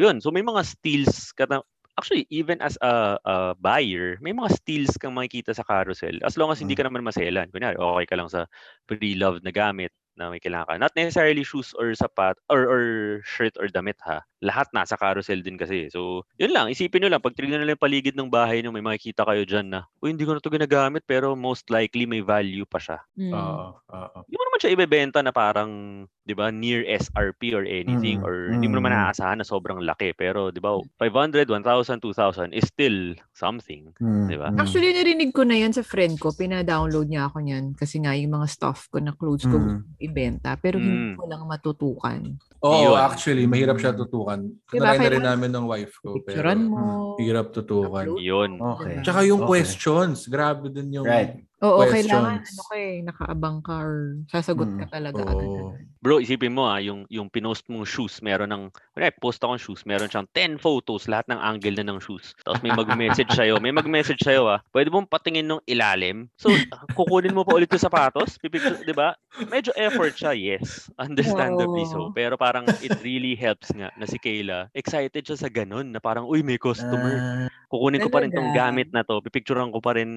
yun. 0.00 0.16
So 0.24 0.32
may 0.32 0.40
mga 0.40 0.64
steals 0.64 1.36
ka 1.36 1.44
na 1.44 1.60
Actually, 2.00 2.24
even 2.32 2.64
as 2.64 2.80
a, 2.80 3.20
a 3.28 3.36
buyer, 3.60 4.16
may 4.24 4.32
mga 4.32 4.56
steals 4.56 4.96
kang 4.96 5.12
makikita 5.12 5.52
sa 5.52 5.60
carousel. 5.68 6.16
As 6.24 6.40
long 6.40 6.48
as 6.48 6.56
hindi 6.56 6.72
ka 6.72 6.88
naman 6.88 7.04
maselan. 7.04 7.52
Kunyari, 7.52 7.76
okay 7.76 8.06
ka 8.08 8.16
lang 8.16 8.32
sa 8.32 8.48
pre-loved 8.88 9.44
na 9.44 9.52
gamit 9.52 9.92
na 10.20 10.28
may 10.28 10.36
kailangan 10.44 10.68
ka. 10.68 10.76
Not 10.76 10.92
necessarily 10.92 11.40
shoes 11.40 11.72
or 11.72 11.96
sapat 11.96 12.36
or, 12.52 12.68
or 12.68 12.82
shirt 13.24 13.56
or 13.56 13.72
damit 13.72 13.96
ha. 14.04 14.20
Lahat 14.44 14.68
nasa 14.76 15.00
carousel 15.00 15.40
din 15.40 15.56
kasi. 15.56 15.88
So, 15.88 16.28
yun 16.36 16.52
lang. 16.52 16.68
Isipin 16.68 17.04
nyo 17.04 17.16
lang, 17.16 17.24
pag 17.24 17.32
tinignan 17.32 17.64
nyo 17.64 17.72
lang 17.72 17.80
paligid 17.80 18.16
ng 18.16 18.28
bahay 18.28 18.60
nyo, 18.60 18.72
may 18.72 18.84
makikita 18.84 19.24
kayo 19.24 19.44
dyan 19.44 19.72
na, 19.72 19.88
uy, 20.00 20.12
hindi 20.12 20.24
ko 20.24 20.36
na 20.36 20.40
ito 20.40 20.52
ginagamit 20.52 21.04
pero 21.08 21.32
most 21.32 21.68
likely 21.72 22.04
may 22.04 22.20
value 22.20 22.64
pa 22.68 22.76
siya. 22.80 23.00
Mm. 23.16 23.32
Oo, 23.32 23.66
oo. 23.80 24.18
Hindi 24.28 24.36
mo 24.36 24.44
naman 24.48 24.60
siya 24.60 24.72
ibebenta 24.76 25.20
na 25.20 25.32
parang, 25.32 26.04
'di 26.24 26.34
ba, 26.36 26.48
near 26.52 26.84
SRP 26.84 27.52
or 27.52 27.64
anything 27.68 28.20
Mm, 28.20 28.26
or 28.28 28.34
hindi 28.52 28.68
mo 28.68 28.80
naman 28.80 28.92
mm. 28.92 28.96
naaasahan 28.96 29.38
na 29.40 29.46
sobrang 29.46 29.80
laki, 29.84 30.16
pero 30.16 30.48
'di 30.48 30.60
ba, 30.60 30.76
500, 30.96 31.48
1,000, 31.48 32.00
2,000 32.00 32.56
is 32.56 32.64
still 32.68 33.12
something. 33.36 33.92
Hmm. 34.00 34.28
Di 34.28 34.36
ba? 34.36 34.52
Hmm. 34.52 34.60
Actually, 34.60 34.92
narinig 34.92 35.32
ko 35.32 35.44
na 35.44 35.56
yan 35.56 35.72
sa 35.72 35.84
friend 35.84 36.16
ko. 36.20 36.32
Pina-download 36.32 37.08
niya 37.08 37.28
ako 37.28 37.40
niyan. 37.44 37.64
Kasi 37.76 38.00
nga, 38.04 38.12
yung 38.16 38.36
mga 38.36 38.48
stuff 38.48 38.88
ko 38.92 39.00
na 39.00 39.12
clothes 39.16 39.44
ko 39.48 39.56
Mm. 39.60 39.84
Ibenta. 40.10 40.50
Pero 40.54 40.76
hindi 40.76 41.14
Mm. 41.14 41.16
ko 41.16 41.24
lang 41.24 41.42
matutukan. 41.44 42.20
Oo, 42.60 42.92
Yun. 42.92 42.98
actually, 42.98 43.46
mahirap 43.46 43.78
siya 43.78 43.94
tutukan. 43.94 44.36
Diba, 44.68 44.92
Kanalay 44.92 44.98
na 44.98 45.08
rin 45.08 45.24
namin 45.24 45.50
ng 45.50 45.64
wife 45.64 45.94
ko. 45.96 46.18
Picturean 46.18 46.60
Pero 46.60 46.68
mo. 46.68 47.16
hirap 47.16 47.46
tutukan. 47.50 48.06
Yun. 48.12 48.50
Okay. 48.58 49.00
Tsaka 49.00 49.20
yung 49.24 49.40
Okay. 49.40 49.50
questions, 49.56 50.26
grabe 50.26 50.68
din 50.68 50.92
yung 50.92 51.06
Right. 51.06 51.40
Oo, 51.60 51.84
questions. 51.84 52.08
kailangan 52.08 52.40
ano 52.40 52.62
ka 52.64 52.74
eh, 52.74 52.94
nakaabang 53.04 53.58
ka 53.60 53.74
or 53.84 53.94
sasagot 54.32 54.72
ka 54.80 54.88
Mm. 54.88 54.92
talaga 54.96 55.20
Oo. 55.28 55.28
agad. 55.28 55.84
Bro, 56.00 56.24
isipin 56.24 56.56
mo 56.56 56.64
ah, 56.64 56.80
yung 56.80 57.04
yung 57.12 57.28
pinost 57.28 57.68
mong 57.68 57.84
shoes, 57.84 58.24
meron 58.24 58.48
ng, 58.48 58.72
kunwari, 58.96 59.12
post 59.20 59.44
akong 59.44 59.60
shoes, 59.60 59.84
meron 59.84 60.08
siyang 60.08 60.24
10 60.32 60.56
photos, 60.56 61.04
lahat 61.04 61.28
ng 61.28 61.36
angle 61.36 61.76
na 61.76 61.84
ng 61.92 62.00
shoes. 62.00 62.32
Tapos 62.40 62.64
may 62.64 62.72
mag-message 62.72 63.28
sa'yo, 63.36 63.60
may 63.60 63.76
mag-message 63.76 64.24
sa'yo 64.24 64.48
ah, 64.48 64.64
pwede 64.72 64.88
mong 64.88 65.12
patingin 65.12 65.44
ng 65.52 65.60
ilalim. 65.68 66.32
So, 66.40 66.56
kukunin 66.96 67.36
mo 67.36 67.44
pa 67.44 67.52
ulit 67.60 67.68
yung 67.68 67.84
sapatos, 67.84 68.40
pipicture, 68.40 68.80
di 68.80 68.96
ba? 68.96 69.12
Medyo 69.52 69.76
effort 69.76 70.16
siya, 70.16 70.32
yes. 70.32 70.88
Understandably 70.96 71.84
so. 71.84 72.08
Oo. 72.08 72.12
Pero 72.16 72.40
parang 72.40 72.72
it 72.80 72.96
really 73.04 73.36
helps 73.36 73.68
nga 73.76 73.92
na 74.00 74.08
si 74.08 74.16
Kayla, 74.16 74.72
excited 74.72 75.20
siya 75.28 75.36
sa 75.36 75.52
ganun, 75.52 75.92
na 75.92 76.00
parang, 76.00 76.24
uy, 76.24 76.40
may 76.40 76.56
customer. 76.56 77.20
Ah, 77.20 77.48
Kukunin 77.68 78.00
ko 78.00 78.08
pa 78.08 78.24
rin 78.24 78.32
tong 78.32 78.50
gamit 78.50 78.88
na 78.90 79.04
to, 79.04 79.20
pipicturean 79.20 79.68
ko 79.70 79.78
pa 79.78 79.94
rin 79.94 80.10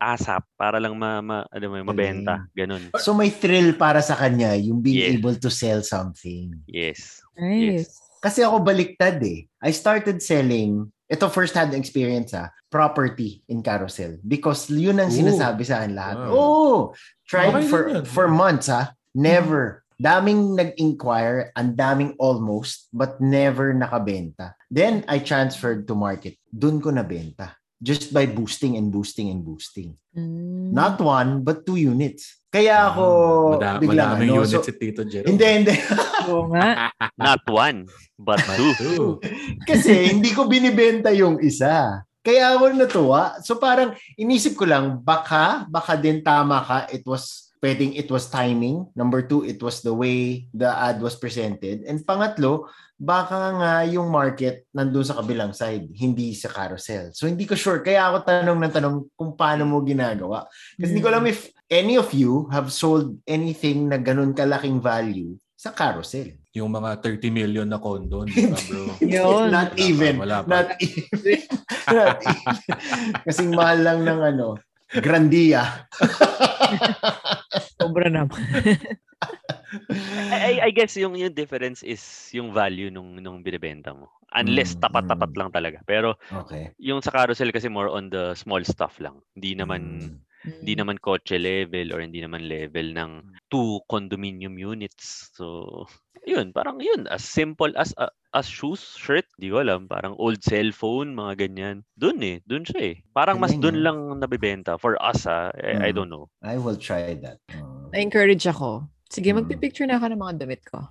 ASAP 0.00 0.42
para 0.56 0.80
lang 0.86 0.94
ma, 0.94 1.18
ma 1.18 1.36
ano 1.50 1.64
mo, 1.66 1.90
mabenta. 1.90 2.46
Ganun. 2.54 2.94
so 3.02 3.10
may 3.10 3.34
thrill 3.34 3.74
para 3.74 3.98
sa 3.98 4.14
kanya 4.14 4.54
yung 4.54 4.78
being 4.78 5.02
Yes. 5.02 5.12
able 5.18 5.34
to 5.34 5.50
sell 5.50 5.82
something. 5.82 6.54
Yes. 6.70 7.18
Nice. 7.34 7.98
Kasi 8.22 8.46
ako 8.46 8.62
baliktad 8.62 9.18
eh. 9.26 9.50
I 9.60 9.70
started 9.74 10.22
selling, 10.22 10.86
ito 11.10 11.26
first 11.28 11.52
hand 11.58 11.74
experience 11.74 12.32
ah, 12.32 12.50
property 12.70 13.42
in 13.50 13.60
carousel. 13.62 14.18
Because 14.22 14.70
yun 14.70 15.02
ang 15.02 15.10
Ooh. 15.10 15.18
sinasabi 15.18 15.62
sa 15.66 15.82
akin 15.82 15.92
lahat. 15.94 16.16
Wow. 16.26 16.30
Oh, 16.32 16.78
tried 17.26 17.50
Okay 17.54 17.66
for, 17.68 17.82
yun. 17.90 18.04
for 18.06 18.26
months 18.30 18.70
ah. 18.70 18.94
Never. 19.16 19.82
Daming 19.96 20.52
nag-inquire, 20.60 21.56
ang 21.56 21.72
daming 21.72 22.12
almost, 22.20 22.92
but 22.92 23.16
never 23.16 23.72
nakabenta. 23.72 24.52
Then, 24.68 25.08
I 25.08 25.24
transferred 25.24 25.88
to 25.88 25.96
market. 25.96 26.36
Doon 26.52 26.84
ko 26.84 26.92
nabenta. 26.92 27.56
Just 27.76 28.08
by 28.08 28.24
boosting 28.24 28.80
and 28.80 28.88
boosting 28.88 29.28
and 29.28 29.44
boosting. 29.44 30.00
Mm. 30.16 30.72
Not 30.72 30.96
one, 30.96 31.44
but 31.44 31.68
two 31.68 31.76
units. 31.76 32.40
Kaya 32.48 32.88
ako 32.88 33.04
Mada- 33.60 33.76
biglang 33.76 34.16
madaming 34.16 34.32
ano. 34.32 34.40
unit 34.48 34.56
So, 34.56 34.64
si 34.64 34.72
Tito 34.72 35.04
Jerome. 35.04 35.28
hindi, 35.28 35.44
hindi. 35.44 35.76
Oo 36.32 36.48
nga. 36.56 36.88
Not 37.20 37.44
one, 37.44 37.84
but 38.16 38.40
two. 38.56 38.72
Two. 38.80 39.06
Kasi 39.68 40.08
hindi 40.08 40.32
ko 40.32 40.48
binibenta 40.48 41.12
yung 41.12 41.36
isa. 41.44 42.00
Kaya 42.24 42.56
ako 42.56 42.74
natuwa. 42.74 43.38
So 43.44 43.60
parang 43.60 43.94
inisip 44.18 44.58
ko 44.58 44.66
lang, 44.66 44.98
baka, 44.98 45.68
baka 45.70 45.94
din 45.94 46.24
tama 46.24 46.58
ka. 46.64 46.78
It 46.90 47.04
was, 47.06 47.45
pwedeng 47.60 47.96
it 47.96 48.08
was 48.12 48.28
timing. 48.28 48.86
Number 48.92 49.24
two, 49.24 49.44
it 49.44 49.62
was 49.62 49.80
the 49.80 49.94
way 49.94 50.48
the 50.52 50.68
ad 50.68 51.00
was 51.00 51.16
presented. 51.16 51.84
And 51.88 52.00
pangatlo, 52.04 52.68
baka 52.96 53.52
nga 53.60 53.72
yung 53.84 54.08
market 54.08 54.64
nandun 54.72 55.04
sa 55.04 55.20
kabilang 55.20 55.52
side, 55.52 55.88
hindi 55.92 56.32
sa 56.32 56.48
carousel. 56.48 57.12
So 57.12 57.28
hindi 57.28 57.44
ko 57.44 57.52
sure. 57.52 57.84
Kaya 57.84 58.08
ako 58.08 58.24
tanong 58.24 58.58
ng 58.60 58.72
tanong 58.72 58.96
kung 59.12 59.36
paano 59.36 59.68
mo 59.68 59.84
ginagawa. 59.84 60.48
Kasi 60.80 60.96
hindi 60.96 61.04
ko 61.04 61.12
alam 61.12 61.28
if 61.28 61.52
any 61.68 62.00
of 62.00 62.08
you 62.16 62.48
have 62.48 62.72
sold 62.72 63.20
anything 63.28 63.92
na 63.92 64.00
ganun 64.00 64.32
kalaking 64.32 64.80
value 64.80 65.36
sa 65.56 65.72
carousel. 65.72 66.36
Yung 66.56 66.72
mga 66.72 67.04
30 67.04 67.32
million 67.32 67.68
na 67.68 67.76
condo, 67.76 68.24
di 68.24 68.48
ba 68.48 68.56
bro? 68.68 68.84
Yun. 69.04 69.48
Not 69.52 69.76
even. 69.76 70.16
wala 70.20 70.44
pa. 70.44 70.48
Not 70.48 70.68
even. 70.80 71.40
Not 71.96 72.18
even. 72.24 72.56
Kasing 73.28 73.52
mahal 73.52 73.84
lang 73.84 74.00
ng 74.04 74.20
ano, 74.20 74.56
Grandia. 74.90 75.86
Sobra 77.78 78.06
naman. 78.06 78.38
I, 80.30 80.62
I- 80.70 80.74
guess 80.74 80.94
yung 80.94 81.18
yung 81.18 81.34
difference 81.34 81.82
is 81.82 82.00
yung 82.30 82.54
value 82.54 82.88
nung 82.90 83.18
nung 83.18 83.42
binebenta 83.42 83.90
mo. 83.92 84.10
Unless 84.36 84.76
Mm, 84.76 84.82
tapat-tapat 84.84 85.30
mm. 85.32 85.38
lang 85.38 85.50
talaga. 85.50 85.78
Pero 85.86 86.18
Okay. 86.30 86.74
yung 86.78 87.00
sa 87.00 87.14
carousel 87.14 87.50
kasi 87.54 87.70
more 87.70 87.88
on 87.88 88.10
the 88.10 88.34
small 88.36 88.60
stuff 88.62 88.98
lang. 89.02 89.18
Hindi 89.34 89.56
naman 89.58 89.82
Mm. 90.46 90.62
Hindi 90.62 90.78
naman 90.78 91.02
kotse 91.02 91.42
level 91.42 91.90
or 91.90 91.98
hindi 91.98 92.22
naman 92.22 92.46
level 92.46 92.94
ng 92.94 93.34
two 93.50 93.82
condominium 93.90 94.54
units. 94.54 95.34
So, 95.34 95.82
yun, 96.22 96.54
parang 96.54 96.78
yun, 96.78 97.10
as 97.10 97.26
simple 97.26 97.74
as 97.74 97.90
uh, 97.98 98.14
as 98.36 98.44
shoes, 98.44 98.84
shirt, 99.00 99.24
di 99.40 99.48
ko 99.48 99.64
alam, 99.64 99.88
parang 99.88 100.12
old 100.20 100.44
cellphone, 100.44 101.16
mga 101.16 101.48
ganyan. 101.48 101.76
Doon 101.96 102.20
eh, 102.20 102.36
doon 102.44 102.68
siya 102.68 102.80
eh. 102.92 102.96
Parang 103.16 103.40
mas 103.40 103.56
doon 103.56 103.80
lang 103.80 103.98
nabibenta 104.20 104.76
for 104.76 105.00
us 105.00 105.24
ah. 105.24 105.48
I, 105.56 105.88
I 105.88 105.90
Mm. 105.90 105.96
don't 105.96 106.12
know. 106.12 106.28
I 106.44 106.60
will 106.60 106.76
try 106.76 107.16
that. 107.24 107.40
Oh. 107.56 107.88
Na-encourage 107.96 108.44
ako. 108.44 108.84
Sige, 109.06 109.30
Mm. 109.30 109.38
magpipicture 109.38 109.86
na 109.86 109.96
ako 109.96 110.06
ng 110.10 110.18
mga 110.18 110.34
damit 110.36 110.62
ko. 110.66 110.82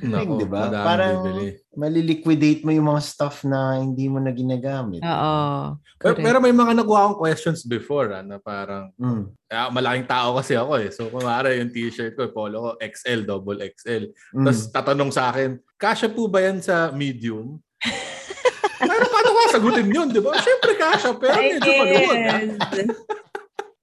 Nako, 0.00 0.40
di 0.40 0.48
ba? 0.48 0.72
Parang 0.72 1.20
bibili. 1.20 1.52
maliliquidate 1.76 2.64
mo 2.64 2.72
yung 2.72 2.88
mga 2.88 3.02
stuff 3.04 3.44
na 3.44 3.76
hindi 3.76 4.08
mo 4.08 4.16
na 4.16 4.32
ginagamit. 4.32 5.04
Oo. 5.04 5.76
Pero, 5.96 6.16
correct. 6.16 6.24
pero 6.24 6.38
may 6.40 6.50
mga 6.50 6.72
nakuha 6.80 7.00
akong 7.04 7.20
questions 7.20 7.60
before 7.62 8.08
ah, 8.10 8.24
na 8.24 8.40
parang 8.40 8.88
Mm. 8.96 9.28
ah, 9.48 9.68
malaking 9.68 10.08
tao 10.08 10.32
kasi 10.34 10.56
ako 10.56 10.80
eh. 10.80 10.88
So 10.88 11.08
kumara 11.08 11.52
yung 11.52 11.68
t-shirt 11.68 12.16
ko, 12.16 12.32
polo 12.32 12.56
ko, 12.58 12.70
XL, 12.80 13.22
double 13.22 13.60
XL. 13.60 14.08
Mm. 14.32 14.44
Tapos 14.48 14.60
tatanong 14.72 15.10
sa 15.12 15.28
akin, 15.28 15.60
kasya 15.76 16.08
po 16.08 16.28
ba 16.28 16.40
yan 16.40 16.64
sa 16.64 16.88
medium? 16.90 17.60
pero 18.80 19.04
paano 19.06 19.28
ko 19.28 19.40
sagutin 19.52 19.88
yun, 19.88 20.08
di 20.08 20.20
ba? 20.20 20.32
Siyempre 20.40 20.72
kasya, 20.74 21.12
pero 21.20 21.36
medyo 21.36 21.68
maluwag. 21.70 22.20
ah. 22.24 22.40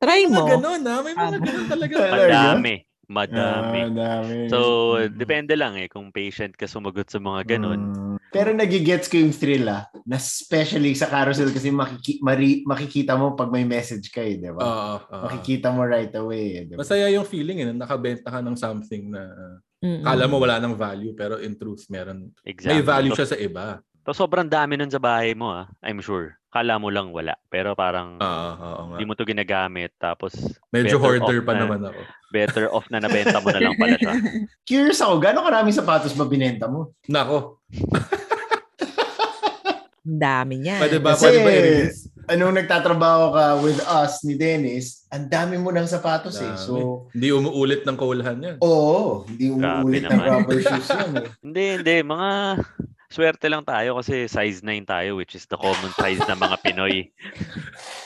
Try 0.01 0.25
Mga 0.25 0.33
mo. 0.33 0.41
ganun 0.49 0.81
ah. 0.83 0.99
May 0.99 1.13
mga 1.13 1.37
ganun 1.39 1.67
talaga. 1.69 1.95
Talaga? 2.01 2.33
Madami. 2.57 2.75
Madami. 3.05 3.79
Ah, 3.83 3.91
dami. 3.91 4.47
So, 4.47 4.59
Mm. 4.95 5.13
depende 5.13 5.53
lang 5.53 5.75
eh 5.75 5.87
kung 5.87 6.07
patient 6.09 6.55
ka 6.55 6.63
sumagot 6.63 7.11
sa 7.11 7.19
mga 7.19 7.57
ganun. 7.57 7.81
Mm. 7.91 8.15
Pero 8.31 8.49
nagigets 8.49 9.05
ko 9.05 9.19
yung 9.19 9.29
thrill 9.29 9.67
ah. 9.67 9.85
Na 10.03 10.15
especially 10.15 10.95
sa 10.95 11.05
carousel 11.05 11.51
kasi 11.51 11.69
makiki- 11.69 12.17
mari- 12.19 12.63
makikita 12.63 13.13
mo 13.13 13.35
pag 13.35 13.51
may 13.51 13.61
message 13.61 14.09
ka 14.09 14.23
eh, 14.23 14.39
di 14.39 14.49
ba? 14.49 14.57
Oo, 14.57 14.95
oo. 15.05 15.23
makikita 15.27 15.69
mo 15.69 15.83
right 15.83 16.15
away 16.15 16.57
eh, 16.57 16.63
di 16.65 16.73
ba? 16.73 16.81
Masaya 16.81 17.11
yung 17.11 17.27
feeling 17.27 17.61
eh, 17.61 17.67
na 17.69 17.83
nakabenta 17.83 18.31
ka 18.31 18.39
ng 18.39 18.55
something 18.55 19.11
na 19.11 19.21
Mm-mm. 19.77 20.01
kala 20.01 20.25
mo 20.25 20.39
wala 20.39 20.57
ng 20.57 20.73
value 20.73 21.13
pero 21.13 21.37
in 21.37 21.53
truth 21.53 21.85
meron. 21.87 22.31
Exactly. 22.41 22.71
May 22.71 22.81
value 22.81 23.13
siya 23.13 23.27
sa 23.27 23.37
iba. 23.37 23.83
So, 24.03 24.13
sobrang 24.13 24.45
dami 24.45 24.75
nun 24.75 24.87
sa 24.87 24.97
bahay 24.97 25.31
mo 25.31 25.49
ah. 25.49 25.65
I'm 25.79 25.99
sure. 25.99 26.35
Kala 26.47 26.77
mo 26.77 26.87
lang 26.87 27.09
wala. 27.09 27.33
Pero 27.47 27.73
parang 27.73 28.15
Oo, 28.15 28.49
oo 28.53 28.81
nga. 28.85 28.95
hindi 28.95 29.05
mo 29.05 29.13
to 29.13 29.23
ginagamit. 29.23 29.89
Tapos 29.97 30.37
Medyo 30.69 30.95
better 30.95 31.01
hoarder 31.01 31.37
off 31.37 31.43
pa 31.43 31.53
na- 31.53 31.59
naman 31.59 31.79
ako. 31.83 31.99
better 32.29 32.65
off 32.67 32.85
na 32.87 32.97
nabenta 32.99 33.37
mo 33.37 33.49
na 33.49 33.61
lang 33.61 33.75
pala 33.75 33.95
siya. 33.95 34.13
Curious 34.69 34.99
ako, 34.99 35.17
gano'ng 35.17 35.43
karaming 35.43 35.73
sapatos 35.73 36.13
ba 36.13 36.23
binenta 36.23 36.65
mo? 36.65 36.93
Nako, 37.05 37.57
Ang 40.03 40.19
dami 40.19 40.59
niyan. 40.59 40.79
pwede 40.79 40.99
ba, 40.99 41.15
Kasi- 41.15 41.23
pwede 41.25 41.39
ba 41.39 41.51
i-release? 41.51 41.99
Anong 42.23 42.55
nagtatrabaho 42.55 43.35
ka 43.35 43.45
with 43.59 43.79
us 43.83 44.23
ni 44.23 44.35
Dennis, 44.35 45.03
ang 45.09 45.27
dami 45.27 45.59
mo 45.59 45.71
ng 45.71 45.83
sapatos 45.83 46.39
eh. 46.39 46.47
Dami. 46.47 46.55
So, 46.57 46.73
Hindi 47.11 47.27
umuulit 47.29 47.83
ng 47.83 47.97
kaulahan 47.97 48.39
yan. 48.39 48.55
oo, 48.59 49.27
hindi 49.27 49.51
umuulit 49.51 50.07
ng 50.07 50.21
rubber 50.21 50.59
shoes 50.59 50.87
yan 50.87 51.11
eh. 51.19 51.27
Hindi, 51.43 51.63
hindi. 51.77 51.95
Mga 52.01 52.29
swerte 53.13 53.45
lang 53.45 53.61
tayo 53.61 54.01
kasi 54.01 54.25
size 54.25 54.65
9 54.65 54.89
tayo 54.89 55.13
which 55.13 55.37
is 55.37 55.45
the 55.45 55.57
common 55.61 55.93
size 55.93 56.17
ng 56.25 56.39
mga 56.41 56.57
Pinoy. 56.65 56.97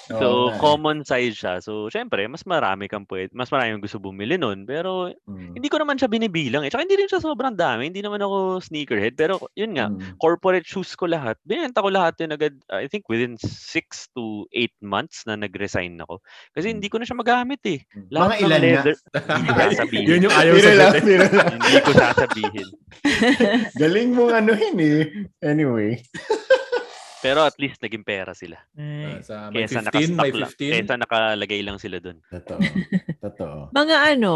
So, 0.07 0.55
eh. 0.55 0.55
common 0.63 1.03
size 1.03 1.35
siya. 1.35 1.59
So, 1.59 1.91
syempre, 1.91 2.23
mas 2.31 2.47
marami 2.47 2.87
kang 2.87 3.03
pwede, 3.11 3.27
mas 3.35 3.51
marami 3.51 3.75
yung 3.75 3.83
gusto 3.83 3.99
bumili 3.99 4.39
nun. 4.39 4.63
Pero, 4.63 5.11
Mm. 5.27 5.59
hindi 5.59 5.67
ko 5.67 5.83
naman 5.83 5.99
siya 5.99 6.07
binibilang. 6.07 6.63
Eh. 6.63 6.71
Tsaka 6.71 6.87
hindi 6.87 6.95
rin 6.95 7.11
siya 7.11 7.19
sobrang 7.19 7.59
dami. 7.59 7.91
Hindi 7.91 7.99
naman 7.99 8.23
ako 8.23 8.63
sneakerhead. 8.63 9.19
Pero, 9.19 9.51
yun 9.59 9.75
nga, 9.75 9.91
Mm. 9.91 10.15
corporate 10.15 10.63
shoes 10.63 10.95
ko 10.95 11.11
lahat. 11.11 11.35
Binenta 11.43 11.83
ko 11.83 11.91
lahat 11.91 12.15
yun 12.23 12.31
agad, 12.31 12.55
I 12.71 12.87
think 12.87 13.11
within 13.11 13.35
6 13.35 14.07
to 14.15 14.47
8 14.55 14.71
months 14.79 15.27
na 15.27 15.35
nag-resign 15.35 15.99
ako. 15.99 16.23
Kasi 16.55 16.71
hindi 16.71 16.87
ko 16.87 17.03
na 17.03 17.05
siya 17.05 17.19
magamit 17.19 17.59
eh. 17.67 17.83
Mm. 17.91 18.07
Lahat 18.07 18.29
Mga 18.31 18.39
ilan 18.47 18.61
leather, 18.63 18.95
hindi 19.43 19.51
ko 19.51 19.59
sasabihin. 19.59 20.05
Yun 20.07 20.23
yung 20.23 20.35
ayaw 20.39 20.53
lang. 20.55 20.93
hindi 21.51 21.79
ko 21.83 21.91
sasabihin. 21.91 22.67
Galing 23.83 24.09
mong 24.15 24.31
anuhin 24.39 24.77
eh. 24.79 24.96
Anyway. 25.43 26.01
Pero 27.17 27.41
at 27.41 27.57
least 27.57 27.81
naging 27.81 28.05
pera 28.05 28.37
sila. 28.37 28.61
Ah, 28.77 29.17
Ay. 29.17 29.25
sa 29.25 29.49
may 29.49 29.65
Kesa 29.65 29.81
15, 29.81 29.89
nakastock 29.89 30.21
may 30.21 30.31
lang. 30.31 30.51
15. 30.53 30.85
Kesa 30.85 30.95
nakalagay 31.01 31.61
lang 31.65 31.77
sila 31.81 31.97
dun. 31.97 32.17
Totoo. 32.29 32.61
Totoo. 33.25 33.57
Mga 33.73 33.95
ano, 34.15 34.33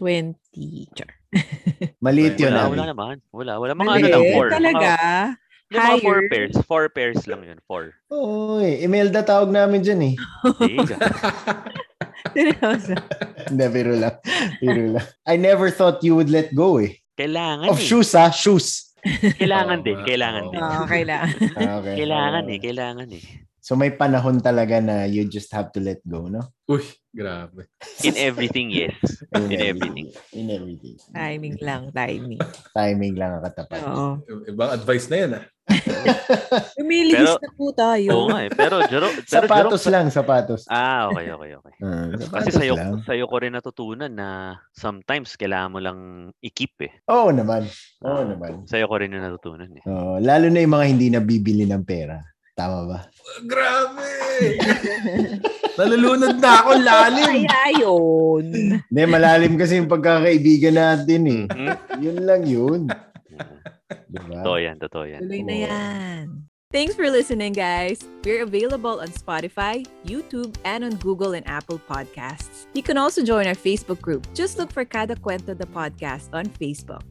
20. 0.00 0.96
Char. 0.96 1.12
Maliit 2.04 2.40
yun, 2.40 2.56
Wala, 2.56 2.72
wala 2.72 2.84
naman. 2.88 3.16
Wala, 3.30 3.52
wala. 3.60 3.72
Mga 3.76 3.84
ano 3.84 4.00
Maliit 4.00 4.12
lang, 4.12 4.24
four. 4.32 4.48
Talaga? 4.48 4.90
Mga, 4.96 5.44
yung 5.66 5.82
mga 5.82 5.98
four 6.00 6.20
pairs. 6.30 6.54
Four 6.64 6.84
pairs 6.94 7.20
lang 7.28 7.42
yun. 7.44 7.58
Four. 7.68 7.92
Oy, 8.08 8.80
Imelda 8.80 9.20
tawag 9.20 9.52
namin 9.52 9.84
dyan 9.84 10.00
eh. 10.00 10.14
Hindi. 10.62 10.94
Seryoso. 12.32 12.94
Hindi, 13.50 13.64
biro 13.74 13.94
lang. 13.98 14.14
Biro 14.62 14.84
lang. 14.96 15.06
I 15.26 15.34
never 15.36 15.68
thought 15.68 16.00
you 16.06 16.14
would 16.14 16.30
let 16.30 16.54
go 16.54 16.78
eh. 16.80 16.96
Kailangan 17.18 17.72
Of 17.72 17.80
eh. 17.80 17.84
shoes 17.84 18.12
ha, 18.14 18.30
shoes. 18.30 18.85
Kailangan 19.40 19.78
Oo 19.80 19.86
din. 19.86 19.96
nga, 19.98 20.06
Kailangan 20.06 20.42
oo. 20.42 20.50
din. 20.52 20.60
Oo, 20.62 20.82
kailangan. 20.86 21.34
Ah, 21.58 21.74
okay. 21.80 21.94
Kailangan 22.02 22.44
eh. 22.48 22.58
Kailangan 22.58 23.08
eh. 23.12 23.24
So 23.66 23.74
may 23.74 23.90
panahon 23.90 24.38
talaga 24.38 24.78
na 24.78 25.10
you 25.10 25.26
just 25.26 25.50
have 25.50 25.74
to 25.74 25.82
let 25.82 25.98
go, 26.06 26.30
no? 26.30 26.38
Uy, 26.70 26.86
grabe. 27.10 27.66
In 28.06 28.14
everything, 28.14 28.70
yes. 28.70 28.94
In 29.34 29.50
everything. 29.58 30.14
In 30.30 30.46
everything. 30.54 30.94
Timing 31.10 31.58
lang, 31.58 31.90
timing. 31.90 32.38
Timing 32.70 33.14
lang 33.18 33.38
ang 33.38 33.42
katapat. 33.42 33.82
Oo. 33.82 34.22
Ibang 34.46 34.70
advice 34.70 35.10
na 35.10 35.16
yan 35.18 35.32
ah. 35.42 35.44
Lumilihis 36.78 37.18
Pero- 37.18 37.38
na 37.38 37.50
po 37.52 37.66
tayo. 37.72 38.08
Oo 38.14 38.26
nga 38.30 38.40
eh. 38.42 38.50
Pero, 38.50 38.76
Jero, 38.90 39.08
pero 39.10 39.26
Sapatos 39.26 39.82
Jero, 39.82 39.92
lang, 39.92 40.06
sapatos. 40.08 40.62
Ah, 40.66 41.10
okay, 41.10 41.26
okay, 41.28 41.50
okay. 41.54 41.74
Ah, 41.82 42.06
Kasi 42.32 42.50
sa'yo, 42.52 42.74
lang. 42.78 43.02
sa'yo 43.02 43.24
ko 43.26 43.36
rin 43.36 43.52
natutunan 43.52 44.08
na 44.08 44.28
sometimes 44.70 45.34
kailangan 45.34 45.72
mo 45.72 45.78
lang 45.78 45.98
i-keep 46.40 46.74
eh. 46.80 46.92
Oo 47.08 47.30
naman. 47.30 47.66
Oo 48.00 48.22
Ah. 48.22 48.24
naman. 48.24 48.62
Sa'yo 48.64 48.86
ko 48.86 48.94
rin 48.96 49.10
yung 49.10 49.24
natutunan 49.24 49.70
eh. 49.70 49.82
Oo, 49.84 50.18
lalo 50.18 50.46
na 50.46 50.60
yung 50.60 50.74
mga 50.74 50.86
hindi 50.86 51.06
nabibili 51.08 51.64
ng 51.64 51.82
pera. 51.82 52.22
Tama 52.56 52.88
ba? 52.88 52.98
Grabe! 53.44 54.08
Nalulunod 55.76 56.40
na 56.40 56.50
ako, 56.56 56.70
lalim! 56.80 57.44
Kaya 57.44 57.68
yun. 57.76 58.44
Hindi, 58.80 59.02
malalim 59.04 59.60
kasi 59.60 59.76
yung 59.76 59.92
pagkakaibigan 59.92 60.72
natin 60.72 61.20
eh. 61.26 61.42
Hmm? 61.52 61.76
Yun 62.00 62.18
lang 62.24 62.42
yun. 62.48 62.80
Diba? 63.86 64.42
Totoo 64.42 64.58
yan, 64.58 64.76
totoo 64.82 65.04
yan. 65.06 65.20
Tuloy 65.22 65.42
na 65.46 65.56
yan. 65.66 66.26
Thanks 66.74 66.98
for 66.98 67.06
listening, 67.08 67.54
guys. 67.54 68.02
We're 68.26 68.42
available 68.42 68.98
on 68.98 69.14
Spotify, 69.14 69.86
YouTube, 70.02 70.58
and 70.66 70.82
on 70.82 70.98
Google 70.98 71.38
and 71.38 71.46
Apple 71.46 71.78
Podcasts. 71.88 72.66
You 72.74 72.82
can 72.82 72.98
also 72.98 73.22
join 73.22 73.46
our 73.46 73.54
Facebook 73.54 74.02
group. 74.02 74.26
Just 74.34 74.58
look 74.58 74.74
for 74.74 74.84
Kada 74.84 75.14
Cuento 75.14 75.56
the 75.56 75.70
Podcast 75.70 76.34
on 76.34 76.50
Facebook. 76.58 77.06